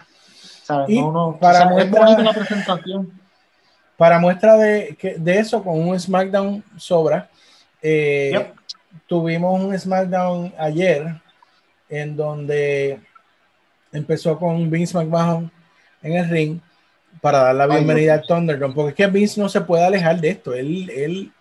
[0.62, 0.88] ¿sabes?
[0.90, 1.38] Y no, no.
[1.38, 3.20] para o sea, es muestra- la presentación.
[3.96, 7.30] Para muestra de, de eso, con un SmackDown sobra,
[7.80, 8.54] eh, Yep.
[9.06, 11.20] tuvimos un SmackDown ayer
[11.88, 13.00] en donde
[13.92, 15.50] empezó con Vince McMahon
[16.02, 16.60] en el ring
[17.24, 18.30] para dar la Ay, bienvenida Dios.
[18.30, 20.52] al Thunderdome, porque es que Vince no se puede alejar de esto.
[20.52, 21.32] Él, él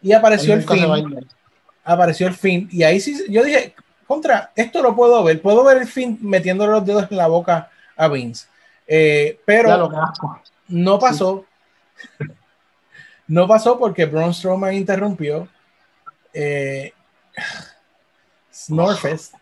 [0.00, 1.28] y apareció el a fin,
[1.82, 3.74] apareció el fin, y ahí sí, yo dije,
[4.06, 7.68] contra, esto lo puedo ver, puedo ver el fin metiéndole los dedos en la boca
[7.96, 8.46] a Vince,
[8.86, 9.90] Eh, pero
[10.68, 11.44] no pasó.
[13.26, 15.48] No pasó porque Braun Strowman interrumpió
[16.32, 16.92] eh,
[18.52, 19.34] Snorfest.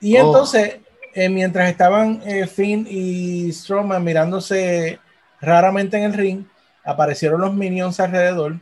[0.00, 0.81] Y Oh.
[1.14, 4.98] Eh, mientras estaban eh, Finn y Strowman mirándose
[5.40, 6.44] raramente en el ring,
[6.84, 8.58] aparecieron los minions alrededor.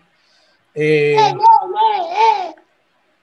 [0.75, 1.17] Eh,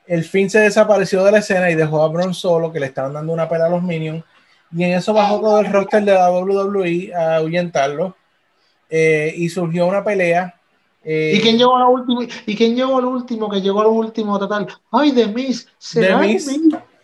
[0.05, 3.13] el Finn se desapareció de la escena y dejó a Braun solo, que le estaban
[3.13, 4.23] dando una pela a los minions.
[4.71, 8.15] Y en eso bajó todo el roster de la WWE a ahuyentarlo.
[8.89, 10.55] Eh, y surgió una pelea.
[11.03, 12.21] eh, ¿Y quién llegó a la última?
[12.45, 13.49] ¿Y quién llegó al último?
[13.49, 14.67] Que llegó al último total.
[14.91, 15.67] Ay, de Miss.
[15.77, 16.49] ¿Será The Miz?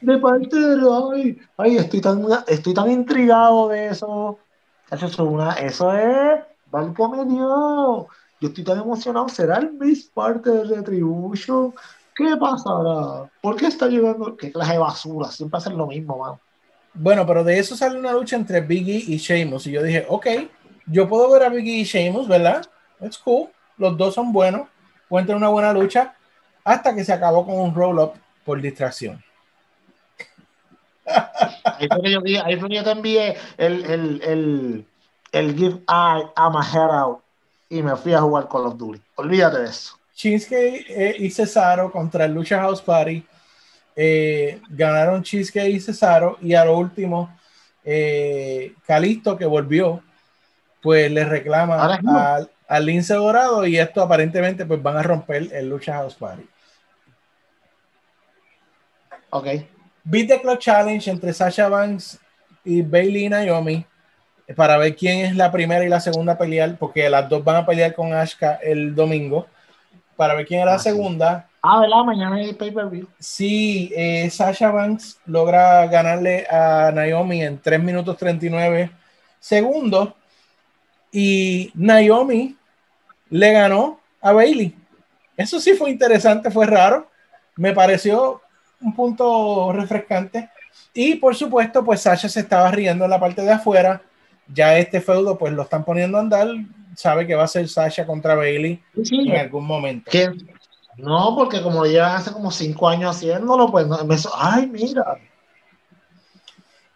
[0.03, 0.81] De parte de
[1.13, 4.37] ay, ay, estoy tan, estoy tan intrigado de eso.
[4.91, 5.05] Eso
[5.93, 6.39] es
[6.69, 8.05] válgame Dios.
[8.41, 9.29] Yo estoy tan emocionado.
[9.29, 11.73] ¿Será el Miss parte de Retribution?
[12.13, 13.31] ¿Qué pasará?
[13.41, 14.35] ¿Por qué está llegando?
[14.35, 15.31] ¿Qué clase de basura?
[15.31, 16.37] Siempre hacen lo mismo, man.
[16.93, 19.67] Bueno, pero de eso sale una lucha entre Biggie y Sheamus.
[19.67, 20.27] Y yo dije, ok,
[20.85, 22.65] yo puedo ver a Biggie y Sheamus, ¿verdad?
[22.99, 23.47] It's cool.
[23.77, 24.67] Los dos son buenos.
[25.09, 26.13] Tener una buena lucha.
[26.65, 28.13] Hasta que se acabó con un roll-up
[28.43, 29.23] por distracción.
[31.05, 34.85] Ahí fue que yo, ahí fue que yo te envié el, el, el,
[35.31, 37.23] el Give I I'm a Head Out
[37.69, 39.01] y me fui a jugar Call of Duty.
[39.15, 39.97] Olvídate de eso.
[40.15, 43.25] Cheesecake eh, y Cesaro contra el Lucha House Party.
[43.95, 46.37] Eh, ganaron Cheesecake y Cesaro.
[46.41, 47.35] Y a lo último,
[47.83, 50.03] eh, Calisto, que volvió,
[50.81, 53.65] pues le reclama al, al Lince Dorado.
[53.65, 56.47] Y esto aparentemente, pues van a romper el Lucha House Party.
[59.31, 59.47] Ok.
[60.03, 62.19] Beat the Clock Challenge entre Sasha Banks
[62.65, 63.85] y Bailey y Naomi
[64.47, 67.43] eh, para ver quién es la primera y la segunda a pelear, porque las dos
[67.43, 69.47] van a pelear con Ashka el domingo.
[70.15, 70.89] Para ver quién es la Ah, sí.
[70.89, 71.47] segunda.
[71.61, 72.03] Ah, ¿verdad?
[72.05, 73.07] Mañana hay pay-per-view.
[73.17, 78.91] Si eh, Sasha Banks logra ganarle a Naomi en 3 minutos 39
[79.39, 80.09] segundos
[81.11, 82.55] y Naomi
[83.29, 84.75] le ganó a Bailey.
[85.35, 87.09] Eso sí fue interesante, fue raro.
[87.55, 88.41] Me pareció
[88.83, 90.49] un punto refrescante.
[90.93, 94.01] Y por supuesto, pues Sasha se estaba riendo en la parte de afuera.
[94.47, 96.47] Ya este feudo, pues lo están poniendo a andar.
[96.95, 99.29] Sabe que va a ser Sasha contra Bailey Sí, sí.
[99.29, 100.11] en algún momento.
[100.11, 100.31] Que-
[100.97, 105.17] No, porque como lo llevan hace como cinco años haciéndolo, pues no, me, ay, mira.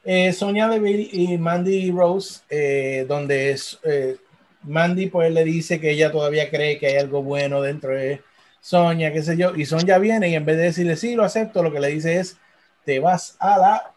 [0.03, 4.17] Eh, Sonia Deville y Mandy Rose, eh, donde es, eh,
[4.63, 8.21] Mandy pues le dice que ella todavía cree que hay algo bueno dentro de
[8.61, 11.63] Sonia, qué sé yo, y Sonia viene y en vez de decirle sí, lo acepto,
[11.63, 12.37] lo que le dice es,
[12.85, 13.91] te vas a la,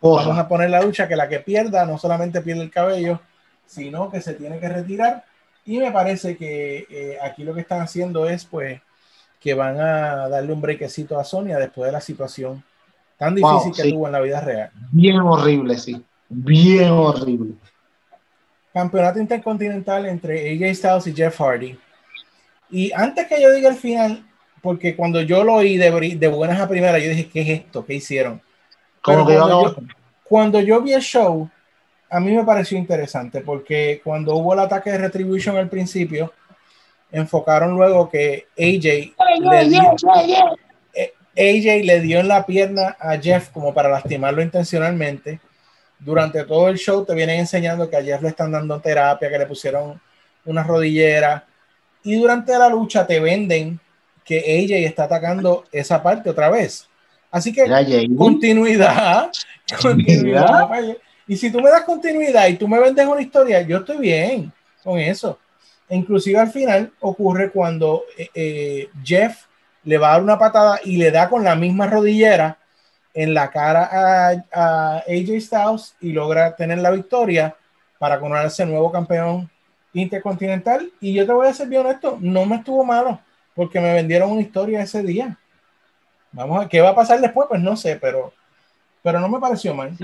[0.00, 3.20] vamos a poner la lucha, que la que pierda no solamente pierde el cabello,
[3.66, 5.24] sino que se tiene que retirar.
[5.64, 8.80] Y me parece que eh, aquí lo que están haciendo es pues
[9.40, 12.64] que van a darle un brequecito a Sonia después de la situación
[13.18, 13.92] tan Wow, difícil que sí.
[13.92, 14.70] tuvo en la vida real.
[14.90, 16.02] Bien horrible, sí.
[16.28, 17.54] Bien horrible.
[18.72, 21.78] campeonato intercontinental entre AJ Styles y Jeff Hardy.
[22.70, 24.24] Y antes que yo diga el final,
[24.62, 27.84] porque cuando yo lo oí de, de buenas a primeras, yo dije, ¿qué es esto?
[27.86, 28.40] ¿Qué hicieron?
[29.00, 31.48] Como Pero que yo cuando, acabo- yo, cuando yo vi el show,
[32.10, 36.32] a mí me pareció interesante, porque cuando hubo el ataque de Retribution al principio,
[37.10, 39.80] enfocaron luego que AJ le dio,
[40.94, 45.40] eh, AJ le dio en la pierna a Jeff como para lastimarlo intencionalmente.
[45.98, 49.38] Durante todo el show te vienen enseñando que a Jeff le están dando terapia, que
[49.38, 50.00] le pusieron
[50.44, 51.44] una rodillera.
[52.08, 53.78] Y durante la lucha te venden
[54.24, 56.88] que AJ está atacando esa parte otra vez.
[57.30, 57.66] Así que
[58.16, 59.30] continuidad,
[59.82, 60.70] continuidad.
[61.26, 64.50] Y si tú me das continuidad y tú me vendes una historia, yo estoy bien
[64.82, 65.38] con eso.
[65.86, 69.44] E Inclusive al final ocurre cuando eh, eh, Jeff
[69.84, 72.56] le va a dar una patada y le da con la misma rodillera
[73.12, 77.54] en la cara a, a AJ Styles y logra tener la victoria
[77.98, 79.50] para coronarse nuevo campeón
[79.98, 80.90] intercontinental.
[81.00, 83.20] Y yo te voy a ser bien honesto, no me estuvo malo
[83.54, 85.36] porque me vendieron una historia ese día.
[86.32, 88.32] Vamos a ver qué va a pasar después, pues no sé, pero,
[89.02, 89.96] pero no me pareció mal.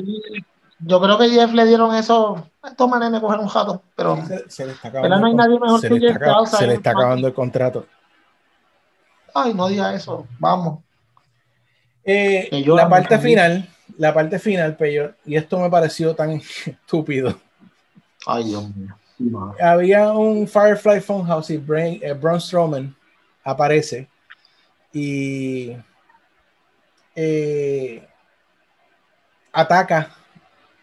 [0.80, 2.48] Yo creo que Jeff le dieron eso.
[2.64, 5.34] Estos manes me cogen un jato, pero Se, se le está Pero acabando, no hay
[5.34, 7.86] nadie mejor se que Jeff está acab- Styles se le está acabando el contrato.
[9.34, 10.26] ay, no diga eso.
[10.38, 10.80] Vamos.
[12.04, 13.68] Eh, la parte final,
[13.98, 16.30] la parte final, Peyor, y esto me pareció tan
[16.66, 17.38] estúpido.
[18.26, 18.96] Ay, Dios mío.
[19.16, 19.30] Sí.
[19.60, 22.94] Había un Firefly Funhouse y Brain, eh, Braun Strowman
[23.44, 24.08] aparece
[24.92, 25.76] y
[27.14, 28.06] eh,
[29.52, 30.10] ataca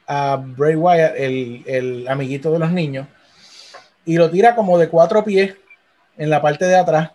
[0.08, 3.08] a Bray Wyatt, el, el amiguito de los niños,
[4.06, 5.56] y lo tira como de cuatro pies
[6.18, 7.12] en la parte de atrás,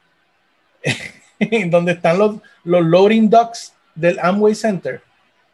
[1.70, 5.02] donde están los, los loading docks del Amway Center.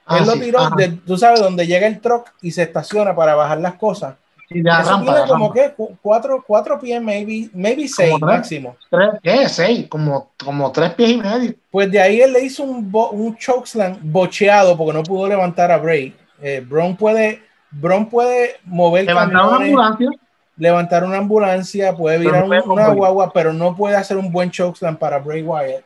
[0.07, 3.15] Ah, Él lo sí, tiró, de- tú sabes, donde llega el truck y se estaciona
[3.15, 4.17] para bajar las cosas.
[4.53, 8.11] Sí, de la Eso rampa, tiene como que cu- cuatro, cuatro pies, maybe, maybe seis
[8.11, 8.21] tres.
[8.21, 8.77] máximo.
[8.91, 9.49] Tres, ¿Qué?
[9.49, 11.55] Seis, como, como tres pies y medio.
[11.71, 15.71] Pues de ahí él le hizo un, bo- un chokeslam bocheado porque no pudo levantar
[15.73, 16.15] a Bray.
[16.41, 20.09] Eh, Braun puede, Braun puede mover Levantar una ambulancia.
[20.57, 24.97] levantar una ambulancia, puede virar un- una guagua, pero no puede hacer un buen chokeslam
[24.97, 25.85] para Bray Wyatt.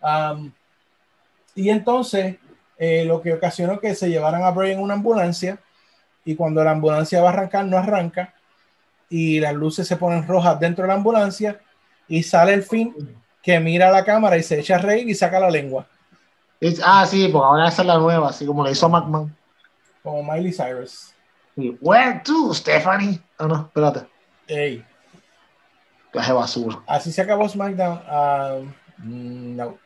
[0.00, 0.50] Um,
[1.54, 2.36] y entonces
[2.78, 5.58] eh, lo que ocasionó que se llevaran a Bray en una ambulancia
[6.30, 8.34] y cuando la ambulancia va a arrancar no arranca
[9.08, 11.58] y las luces se ponen rojas dentro de la ambulancia
[12.06, 12.94] y sale el fin
[13.42, 15.86] que mira a la cámara y se echa a reír y saca la lengua
[16.60, 19.34] Es- ah, sí, porque ahora esa es la nueva, así como le hizo McMahon.
[20.02, 21.14] como Miley Cyrus.
[21.56, 21.76] Sí.
[21.80, 23.20] Where to, Stephanie?
[23.38, 24.06] Ah, no, espérate.
[24.48, 24.84] Ey,
[26.12, 26.78] Clase basura.
[26.86, 28.00] así se acabó SmackDown.
[29.02, 29.78] Um, no.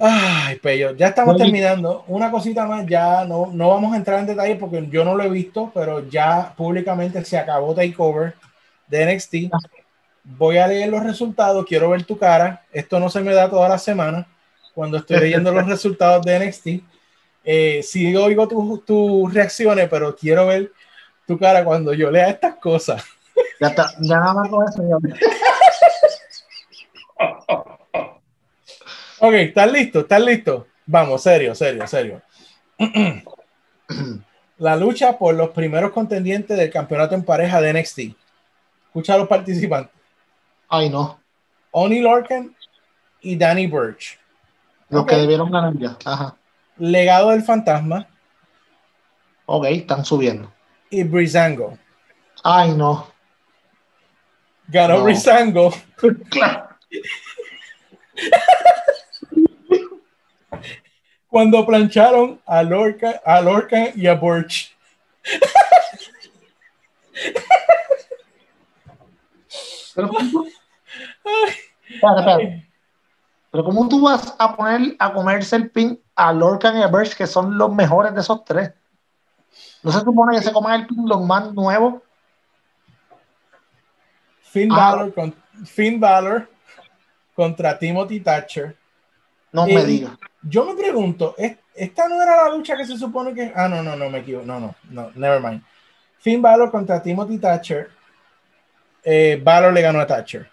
[0.00, 1.44] Ay, Pello, ya estamos Oye.
[1.44, 2.04] terminando.
[2.06, 5.24] Una cosita más, ya no, no vamos a entrar en detalle porque yo no lo
[5.24, 8.34] he visto, pero ya públicamente se acabó Takeover
[8.86, 9.34] de NXT.
[10.22, 12.62] Voy a leer los resultados, quiero ver tu cara.
[12.72, 14.26] Esto no se me da toda la semana.
[14.72, 16.66] cuando estoy leyendo los resultados de NXT.
[17.44, 20.70] Eh, sí oigo tus reacciones, pero quiero ver
[21.26, 23.02] tu cara cuando yo lea estas cosas.
[23.60, 24.82] Ya está, ya nada más con eso.
[29.20, 30.00] ok, ¿estás listo?
[30.00, 30.66] ¿Estás listo?
[30.86, 32.22] Vamos, serio, serio, serio.
[34.58, 37.98] La lucha por los primeros contendientes del campeonato en pareja de NXT.
[38.86, 39.92] Escucha a los participantes.
[40.68, 41.20] Ay, no.
[41.70, 42.54] Oni Lorcan
[43.20, 44.18] y Danny Burch.
[44.88, 45.96] Los que debieron ganar ya.
[46.04, 46.36] Ajá.
[46.76, 48.08] Legado del fantasma.
[49.46, 50.52] Ok, están subiendo.
[50.90, 51.78] Y Brizango.
[52.42, 53.06] Ay, no.
[54.66, 55.04] Ganó No.
[55.04, 55.72] Brizango.
[56.30, 56.68] Claro.
[61.28, 64.74] cuando plancharon a Lorca, a Lorcan y a Burch.
[69.94, 70.48] Pero, ¿cómo tú-
[71.88, 72.64] Espera, espera.
[73.50, 77.16] Pero ¿cómo tú vas a poner a comerse el pin a Lorcan y a Birch,
[77.16, 78.72] que son los mejores de esos tres?
[79.82, 82.02] ¿No se supone que se coman el pin los más nuevos?
[84.42, 84.92] Finn, Ah.
[84.92, 85.34] Balor, con,
[85.64, 86.48] Finn Balor
[87.34, 88.76] contra Timothy Thatcher.
[89.52, 90.12] No Eh, me digas.
[90.42, 93.52] Yo me pregunto, ¿es- ¿esta no era la lucha que se supone que...
[93.54, 94.46] Ah, no, no, no, me equivoco.
[94.46, 95.62] No, no, no, never mind.
[96.18, 97.90] Finn Balor contra Timothy Thatcher.
[99.02, 100.50] Eh, Balor le ganó a Thatcher.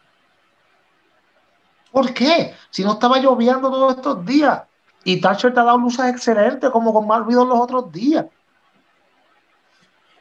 [1.91, 2.53] ¿Por qué?
[2.69, 4.61] Si no estaba lloviendo todos estos días.
[5.03, 8.25] Y Thatcher te ha dado luces excelentes, como con mal ruido los otros días.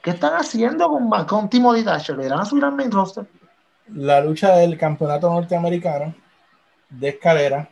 [0.02, 2.16] ¿Qué están haciendo con, con Timothy Thatcher?
[2.18, 3.24] ¿Le irán a subir al main roster?
[3.88, 6.14] La lucha del campeonato norteamericano
[6.90, 7.68] de escalera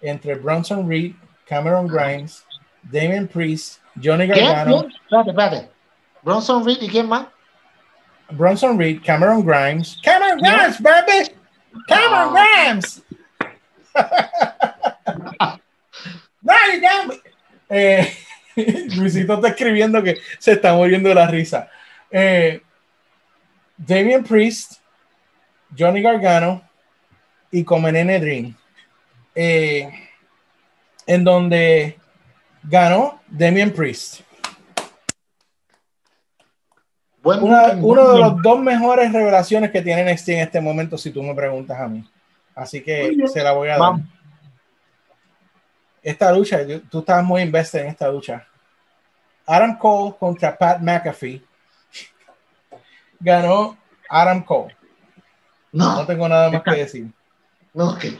[0.00, 1.14] entre Bronson Reed,
[1.46, 2.44] Cameron Grimes,
[2.82, 4.40] Damien Priest, Johnny ¿Qué?
[4.40, 4.92] Gargano, ¿Quién?
[5.02, 5.70] Espérate, espérate.
[6.22, 7.26] Bronson Reed y quién más?
[8.30, 11.34] Bronson Reed, Cameron Grimes, Cameron Grimes, baby,
[11.86, 13.02] Cameron Grimes.
[16.80, 17.14] got me.
[17.70, 18.12] Eh,
[18.96, 21.68] Luisito está escribiendo que se está muriendo de la risa.
[22.10, 22.60] Eh,
[23.76, 24.74] Damien Priest,
[25.76, 26.62] Johnny Gargano
[27.50, 28.56] y Comenene Dream.
[29.34, 29.88] Eh,
[31.06, 31.98] en donde
[32.64, 34.20] ganó Damien Priest.
[37.22, 41.22] Una- uno de los dos mejores revelaciones que tiene NXT en este momento, si tú
[41.22, 42.08] me preguntas a mí.
[42.54, 43.80] Así que se la voy a dar.
[43.80, 44.02] Vamos.
[46.02, 46.58] Esta lucha,
[46.90, 48.46] tú estabas muy invested en esta lucha.
[49.46, 51.42] Adam Cole contra Pat McAfee.
[53.20, 53.76] Ganó
[54.08, 54.76] Adam Cole.
[55.72, 57.06] No No, tengo nada más que decir.
[57.74, 58.16] no, que.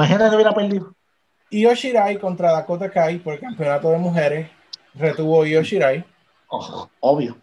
[0.00, 0.94] Imagínate que hubiera perdido.
[1.50, 4.48] Io Shirai contra Dakota Kai por el campeonato de mujeres.
[4.94, 6.02] Retuvo Io Shirai.
[6.48, 7.36] Oh, obvio.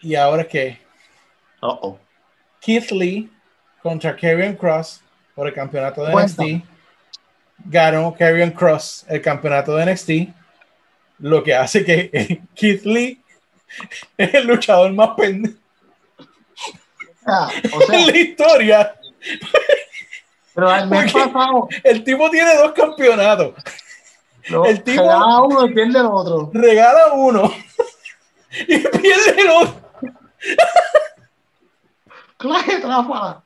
[0.00, 0.78] Y ahora que
[1.60, 1.98] Oh, oh.
[2.60, 3.30] Keith Lee
[3.82, 5.02] contra Karrion Cross
[5.34, 6.42] por el campeonato de Cuenta.
[6.42, 6.64] NXT.
[7.66, 10.10] Ganó Karrion Cross el campeonato de NXT.
[11.18, 13.22] Lo que hace que Keith Lee
[14.16, 15.58] es el luchador más pendejo
[17.24, 18.96] Ah, o en la historia.
[20.54, 23.54] Pero el mes Porque- pasado, El tipo tiene dos campeonatos.
[24.66, 26.50] el tipo- se gana uno y pierde el otro.
[26.52, 27.50] Regala uno
[28.68, 29.74] y pierde el otro.
[32.36, 33.42] Clase tráfala.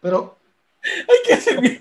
[0.00, 0.36] Pero,
[0.82, 1.80] Hay que ser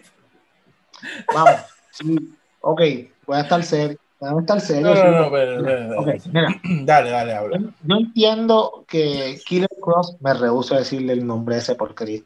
[1.33, 1.61] vamos.
[1.91, 2.15] Sí,
[2.61, 2.81] ok,
[3.25, 3.97] voy a estar serio.
[4.19, 4.83] Voy a estar serio.
[4.87, 6.47] No, no, no, porque- pero, pero, pero, Ok, mira,
[6.85, 7.59] Dale, dale, habla.
[7.59, 12.21] yo entiendo que Killer Cross, me rehuso a decirle el nombre ese porquería.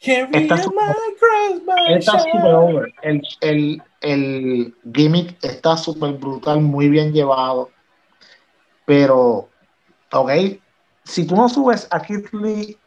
[0.00, 0.56] Carry Está
[2.18, 2.94] super over.
[3.02, 7.70] El, el, el gimmick está súper brutal, muy bien llevado.
[8.84, 9.48] Pero,
[10.12, 10.30] ok,
[11.04, 12.78] si tú no subes a Keith Lee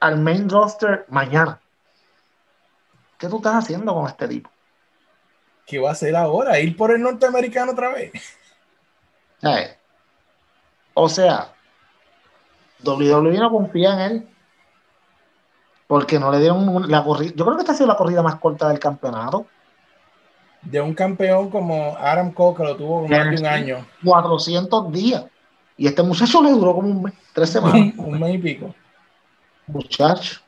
[0.00, 1.60] al main roster mañana,
[3.18, 4.50] ¿qué tú estás haciendo con este tipo?
[5.66, 6.60] ¿Qué va a hacer ahora?
[6.60, 8.12] ¿Ir por el norteamericano otra vez?
[9.40, 9.76] ¿Sabes?
[10.92, 11.52] O sea,
[12.84, 14.28] WWE no confía en él
[15.86, 17.32] porque no le dieron un- la corrida.
[17.36, 19.46] Yo creo que esta ha sido la corrida más corta del campeonato.
[20.62, 24.90] De un campeón como Adam Cole, que lo tuvo por más de un año, 400
[24.92, 25.24] días.
[25.76, 27.74] Y este muchacho le duró como un mes, tres semanas.
[27.76, 28.74] un, un mes y pico.
[29.66, 30.40] Muchacho.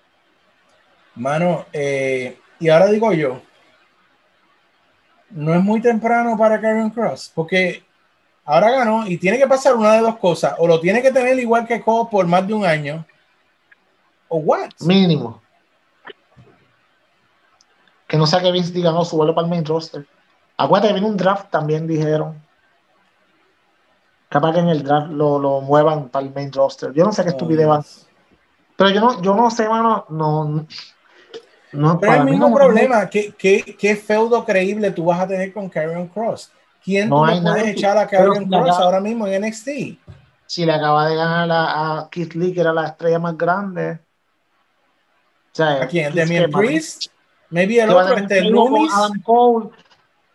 [1.14, 3.40] Mano, eh, y ahora digo yo,
[5.30, 7.82] no es muy temprano para Karen Cross, porque
[8.47, 11.39] ahora ganó y tiene que pasar una de dos cosas, o lo tiene que tener
[11.39, 13.05] igual que Cole por más de un año,
[14.28, 14.70] o what?
[14.81, 15.43] Mínimo.
[18.09, 20.06] Que no sea que Vince diga, no, súbelo para el main roster.
[20.56, 22.40] Acuérdate que viene un draft, también dijeron.
[24.28, 26.93] Capaz que en el draft lo, lo muevan para el main roster.
[26.93, 27.85] Yo no sé qué estupidez va.
[28.77, 30.66] Pero yo no, yo no sé, mano, no,
[31.73, 35.20] no Pero para el mí mismo no- problema, ¿qué, qué, qué feudo creíble tú vas
[35.20, 36.52] a tener con Karrion Cross?
[36.86, 37.70] ¿Quién No tú hay puedes nadie.
[37.72, 39.68] echar a Karrion Cross ahora mismo en NXT?
[40.46, 43.98] Si le acaba de ganar a, a Keith Lee, que era la estrella más grande.
[45.52, 46.14] O sea, ¿A quién?
[46.14, 47.06] ¿Demian Priest?
[47.50, 48.92] Maybe el otro, este, Loomis.
[48.94, 49.70] Adam Cole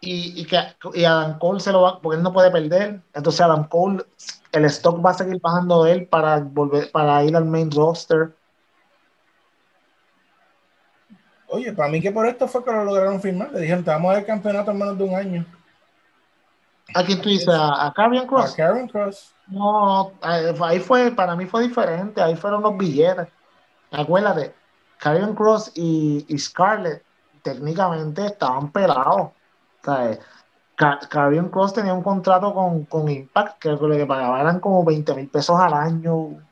[0.01, 0.59] y, y que
[0.93, 2.99] y Adam Cole se lo va, porque él no puede perder.
[3.13, 4.03] Entonces Adam Cole,
[4.51, 8.35] el stock va a seguir bajando de él para volver, para ir al main roster.
[11.47, 13.51] Oye, para mí que por esto fue que lo lograron firmar.
[13.53, 15.45] Le dijeron, te vamos a dar campeonato en menos de un año.
[16.93, 17.49] ¿A quién tú dices?
[17.49, 18.51] ¿A, a Karrion A Cross?
[18.51, 19.33] Karrion Cross.
[19.47, 23.27] No, ahí fue, para mí fue diferente, ahí fueron los billetes.
[23.91, 24.55] Acuérdate,
[24.97, 27.05] Karrion Cross y, y Scarlett
[27.43, 29.21] técnicamente estaban pelados.
[29.31, 29.35] O
[29.83, 30.19] sea,
[30.75, 34.85] Ka- Karrion Cross tenía un contrato con, con Impact que lo que pagaba eran como
[34.85, 36.43] 20 mil pesos al año.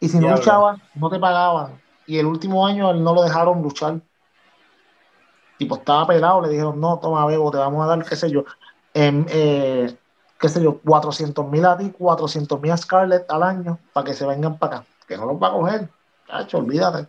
[0.00, 0.36] Y si no Diablo.
[0.36, 1.82] luchaban, no te pagaban.
[2.06, 4.00] Y el último año él no lo dejaron luchar.
[5.58, 8.44] Tipo, estaba pelado, le dijeron, no, toma, Bebo, te vamos a dar, qué sé yo,
[8.92, 9.94] eh,
[10.38, 14.14] qué sé yo, 400 mil a ti, 400 mil a Scarlett al año, para que
[14.14, 14.86] se vengan para acá.
[15.06, 15.88] Que no los va a coger.
[16.26, 17.06] Cacho, olvídate.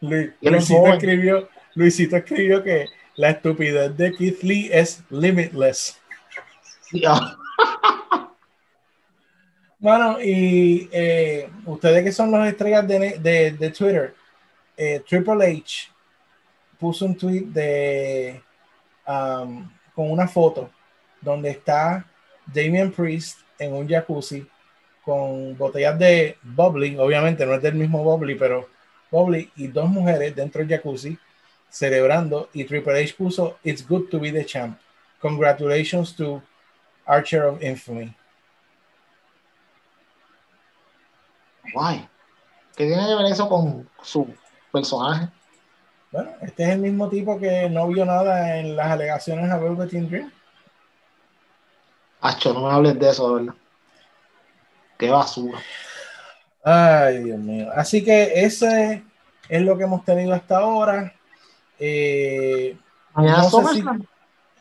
[0.00, 2.86] Lu- es Luisito escribió, Luisito escribió que
[3.16, 5.98] la estupidez de Keith Lee es limitless.
[6.92, 7.36] Ya.
[9.78, 14.14] Bueno, y eh, ustedes que son las estrellas de, de, de Twitter,
[14.76, 15.90] eh, Triple H
[16.78, 18.42] puso un tweet de
[19.06, 20.70] um, con una foto
[21.20, 22.06] donde está
[22.46, 24.46] Damian Priest en un jacuzzi
[25.04, 28.68] con botellas de bubbly, obviamente no es del mismo bubbly, pero
[29.10, 31.18] bubbly y dos mujeres dentro del jacuzzi
[31.70, 34.78] celebrando y Triple H puso It's good to be the champ.
[35.20, 36.42] Congratulations to
[37.06, 38.14] Archer of Infamy.
[41.72, 42.08] Guay.
[42.76, 44.32] ¿Qué tiene que ver eso con su
[44.72, 45.28] personaje?
[46.18, 50.08] Bueno, este es el mismo tipo que no vio nada en las alegaciones a Velveteen
[50.10, 50.32] Dream.
[52.20, 53.54] Acho, no me hables de eso, de verdad.
[54.98, 55.60] Qué basura.
[56.64, 57.68] Ay, Dios mío.
[57.72, 59.04] Así que ese
[59.48, 61.14] es lo que hemos tenido hasta ahora.
[61.78, 62.76] Eh,
[63.14, 64.06] Mañana No sé SummerSlam.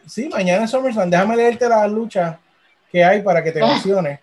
[0.05, 1.09] sí, mañana en SummerSlam.
[1.09, 2.37] Déjame leerte las luchas
[2.91, 3.71] que hay para que te Ah.
[3.71, 4.19] emociones.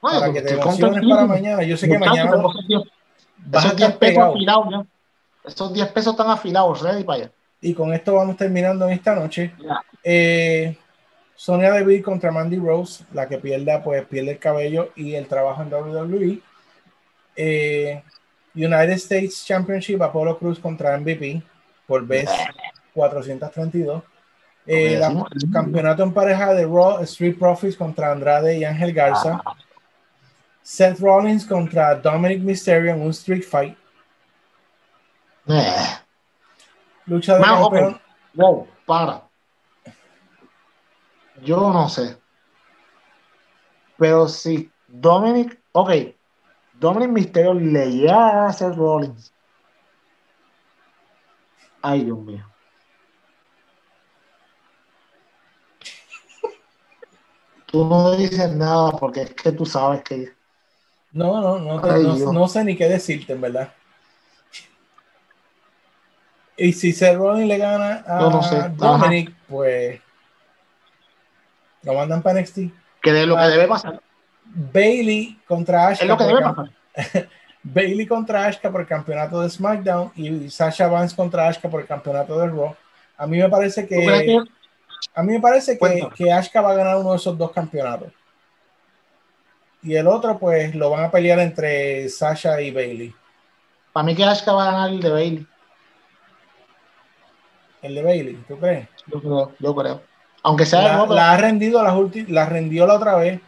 [0.00, 1.64] Para que te emociones para mañana.
[1.64, 4.34] Yo sé que mañana vas a esos 10 estar pegado.
[5.44, 7.32] Esos 10 pesos están afilados, ready para allá.
[7.60, 9.52] Y con esto vamos terminando en esta noche.
[10.02, 10.76] Eh,
[11.34, 15.62] Sonia Deville contra Mandy Rose, la que pierda, pues pierde el cabello y el trabajo
[15.62, 16.40] en WWE.
[17.36, 18.02] Eh,
[18.54, 21.42] United States Championship, Apollo Cruz contra MVP
[21.86, 22.28] por vez
[22.94, 24.02] 432.
[24.66, 29.40] Eh, la- decimos- campeonato en pareja de Raw, Street Profits contra Andrade y Ángel Garza.
[30.62, 33.76] Seth Rollins contra Dominic Mysterio en un Street Fight.
[35.52, 35.98] Eh.
[37.06, 38.00] Lucha de campeón.
[38.34, 39.22] Wow, para.
[41.42, 42.16] Yo no sé.
[43.96, 45.90] Pero si Dominic, ok,
[46.74, 49.32] Dominic Mysterio le llega a Seth Rollins.
[51.82, 52.46] Ay, Dios mío.
[57.66, 60.34] Tú no dices nada porque es que tú sabes que
[61.12, 63.72] No, no, no, Ay, no- no sé ni qué decirte, en verdad.
[66.62, 68.68] Y si Seth Rollins le gana a Yo no sé.
[68.76, 69.98] Dominic, pues
[71.82, 72.58] lo mandan para NXT.
[73.02, 74.00] que de lo que debe pasar.
[74.44, 76.04] Bailey contra Ashka.
[76.04, 76.70] Es lo que debe pasar.
[77.62, 81.86] Bailey contra Ashka por el campeonato de SmackDown y Sasha Vance contra Ashka por el
[81.86, 82.76] campeonato de Raw.
[83.16, 84.42] A mí me parece ¿Tú crees que que-
[85.14, 88.12] a mí me parece que, que Ashka va a ganar uno de esos dos campeonatos.
[89.82, 93.14] Y el otro, pues, lo van a pelear entre Sasha y Bailey.
[93.94, 95.46] Para mí que Ashka va a ganar el de Bailey.
[97.82, 98.88] El de Bailey, ¿tú crees?
[99.06, 100.02] Yo creo, yo creo.
[100.42, 101.94] Aunque sea La, ha rendido las
[102.28, 103.40] la rendió la otra vez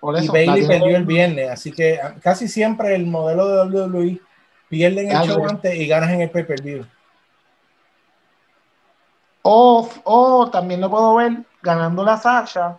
[0.00, 4.20] por y Bailey perdió el viernes, así que ah, casi siempre el modelo de WWE
[4.68, 6.84] pierden el show antes y ganas en el pay-per-view.
[9.42, 12.78] O, o también lo puedo ver ganando la Sasha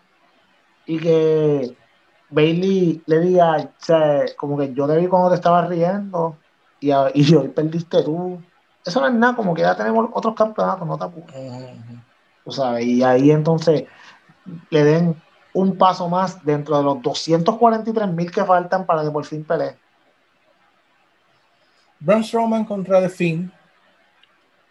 [0.85, 1.75] y que
[2.29, 6.37] Bailey le diga, o sea, como que yo te vi cuando te estabas riendo
[6.79, 8.41] y, y hoy perdiste tú.
[8.85, 11.35] Eso no es nada, como que ya tenemos otros campeonatos, no te apures,
[12.43, 13.85] tú sabes, y ahí entonces
[14.69, 15.21] le den
[15.53, 19.75] un paso más dentro de los 243 mil que faltan para que por fin pelee.
[21.99, 23.51] Braun Strowman contra The Fiend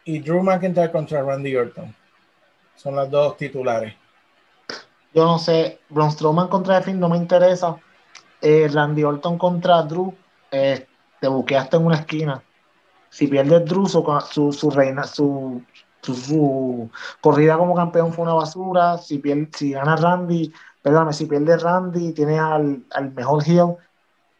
[0.04, 1.92] y Drew McIntyre contra Randy Orton.
[2.76, 3.94] Son las dos titulares.
[5.12, 7.76] Yo no sé, Braun Strowman contra The Fiend no me interesa.
[8.40, 10.14] Eh, Randy Orton contra Drew,
[10.50, 10.86] eh,
[11.18, 12.42] te buqueaste en una esquina.
[13.14, 15.62] Si pierde Drew, su, su, reina, su,
[16.02, 18.98] su, corrida como campeón fue una basura.
[18.98, 23.76] Si, pierde, si gana Randy, perdóname, si pierde Randy, tiene al, al mejor heel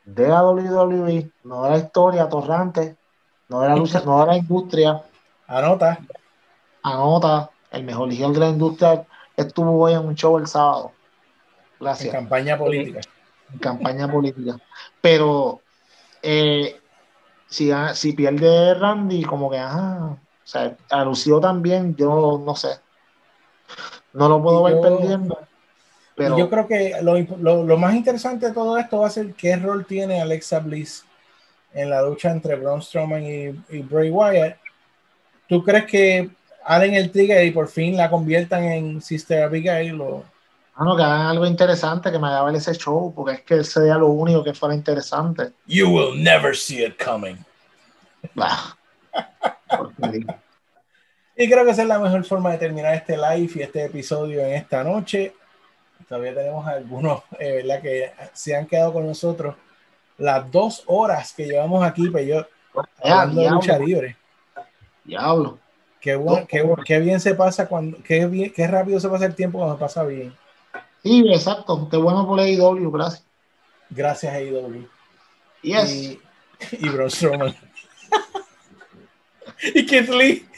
[0.05, 2.97] de la WWE, no de la historia torrante,
[3.49, 5.05] no de la lucha, no de la industria.
[5.47, 6.01] Anota.
[6.83, 9.07] Anota, el mejor heel de la industria
[9.37, 10.91] estuvo hoy en un show el sábado.
[11.79, 12.13] Gracias.
[12.13, 13.03] En campaña política.
[13.53, 14.59] En campaña política.
[15.01, 15.61] Pero
[16.23, 16.81] eh,
[17.55, 22.81] si, si pierde Randy, como que, ajá, o sea, a Lucio también, yo no sé.
[24.13, 25.39] No lo puedo ver perdiendo.
[26.17, 26.37] Pero...
[26.37, 29.85] Yo creo que lo, lo, más interesante de todo esto va a ser qué rol
[29.85, 31.05] tiene Alexa Bliss
[31.73, 34.57] en la lucha entre Braun Strowman y, y Bray Wyatt.
[35.49, 36.31] ¿Tú crees que
[36.65, 40.01] Allen el trigger y por fin la conviertan en Sister Abigail?
[40.01, 40.25] O...
[40.77, 43.63] Ah, no, que hagan algo interesante, que me haga ver ese show, porque es que
[43.63, 45.53] sería lo único que fuera interesante.
[45.67, 47.37] You will never see it coming.
[51.37, 54.41] y creo que esa es la mejor forma de terminar este live y este episodio
[54.41, 55.35] en esta noche.
[56.09, 57.81] Todavía tenemos algunos, eh, ¿verdad?
[57.81, 59.55] Que se han quedado con nosotros
[60.19, 62.47] las dos horas que llevamos aquí, pero yo
[63.03, 64.17] hablando de lucha libre.
[65.05, 65.61] Diablo.
[66.01, 69.35] Qué, bueno, qué, qué, bien se pasa cuando, qué, bien, qué rápido se pasa el
[69.35, 70.35] tiempo cuando pasa bien.
[71.05, 71.87] Sí, exacto.
[71.91, 73.25] Qué bueno por AEW, gracias.
[73.91, 74.89] Gracias, AEW.
[75.63, 75.93] Yes.
[75.93, 76.21] Y,
[76.73, 77.55] y Braun Strowman.
[79.75, 80.49] y Keith Lee.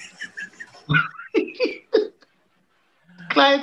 [3.34, 3.62] Ay,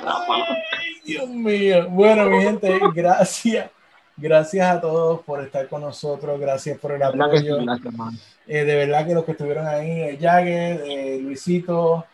[1.04, 1.88] Dios mío.
[1.88, 3.70] Bueno, mi gente, gracias.
[4.16, 6.38] Gracias a todos por estar con nosotros.
[6.38, 7.58] Gracias por el apoyo.
[8.46, 12.04] Eh, de verdad que los que estuvieron ahí, eh, Jagger, eh, Luisito,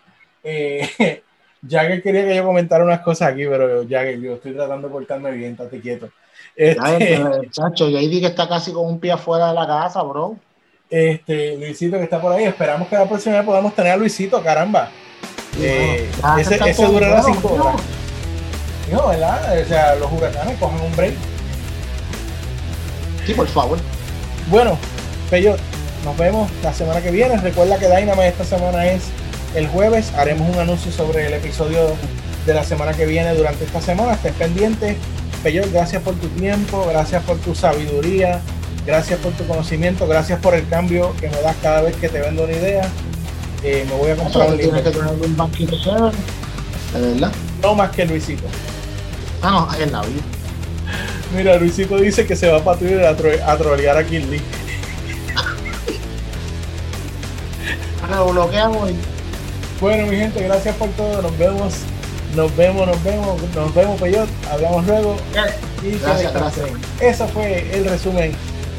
[0.45, 1.23] eh,
[1.69, 5.31] Jagger quería que yo comentara unas cosas aquí, pero Jagger, yo estoy tratando de portarme
[5.33, 6.09] bien, estate quieto.
[6.57, 10.37] Este, chacho, que está casi con un pie afuera de la casa, bro.
[10.89, 14.43] Este, Luisito que está por ahí, esperamos que la próxima vez podamos tener a Luisito,
[14.43, 14.91] caramba.
[15.59, 17.81] Eh, ese, ese durará cinco horas.
[18.91, 19.61] No, ¿verdad?
[19.61, 21.15] O sea, los huracanes cogen un break.
[23.25, 23.79] Sí, por favor.
[24.49, 24.77] Bueno,
[25.31, 25.61] Peyot,
[26.05, 27.37] nos vemos la semana que viene.
[27.37, 29.05] Recuerda que Dynamite esta semana es
[29.55, 30.13] el jueves.
[30.15, 31.97] Haremos un anuncio sobre el episodio
[32.47, 34.13] de la semana que viene durante esta semana.
[34.15, 34.97] Estén pendientes.
[35.43, 38.43] Peyot, gracias por tu tiempo, gracias por tu sabiduría,
[38.85, 42.21] gracias por tu conocimiento, gracias por el cambio que me das cada vez que te
[42.21, 42.87] vendo una idea.
[43.63, 44.75] Eh, me voy a comprar un libro.
[44.75, 45.77] Tienes que tener un banquito
[46.95, 47.33] de verdad.
[47.63, 48.45] No más que Luisito.
[49.43, 50.23] Ah, no, es la vida.
[51.35, 54.41] Mira, Luisito dice que se va para Twitter a, tro a trolear a Kirby.
[58.11, 58.91] Lo bloqueamos.
[59.81, 61.23] Bueno, mi gente, gracias por todo.
[61.23, 61.75] Nos vemos.
[62.37, 64.29] Nos vemos, nos vemos, nos vemos, Peyot.
[64.51, 65.17] Hablamos luego.
[65.83, 66.67] Y gracias, gracias.
[67.01, 68.33] Eso fue el resumen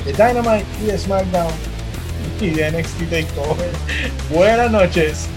[0.05, 1.51] de Dynamite y de SmackDown
[2.39, 3.69] y de NXT Takeover.
[4.29, 5.27] Buenas noches.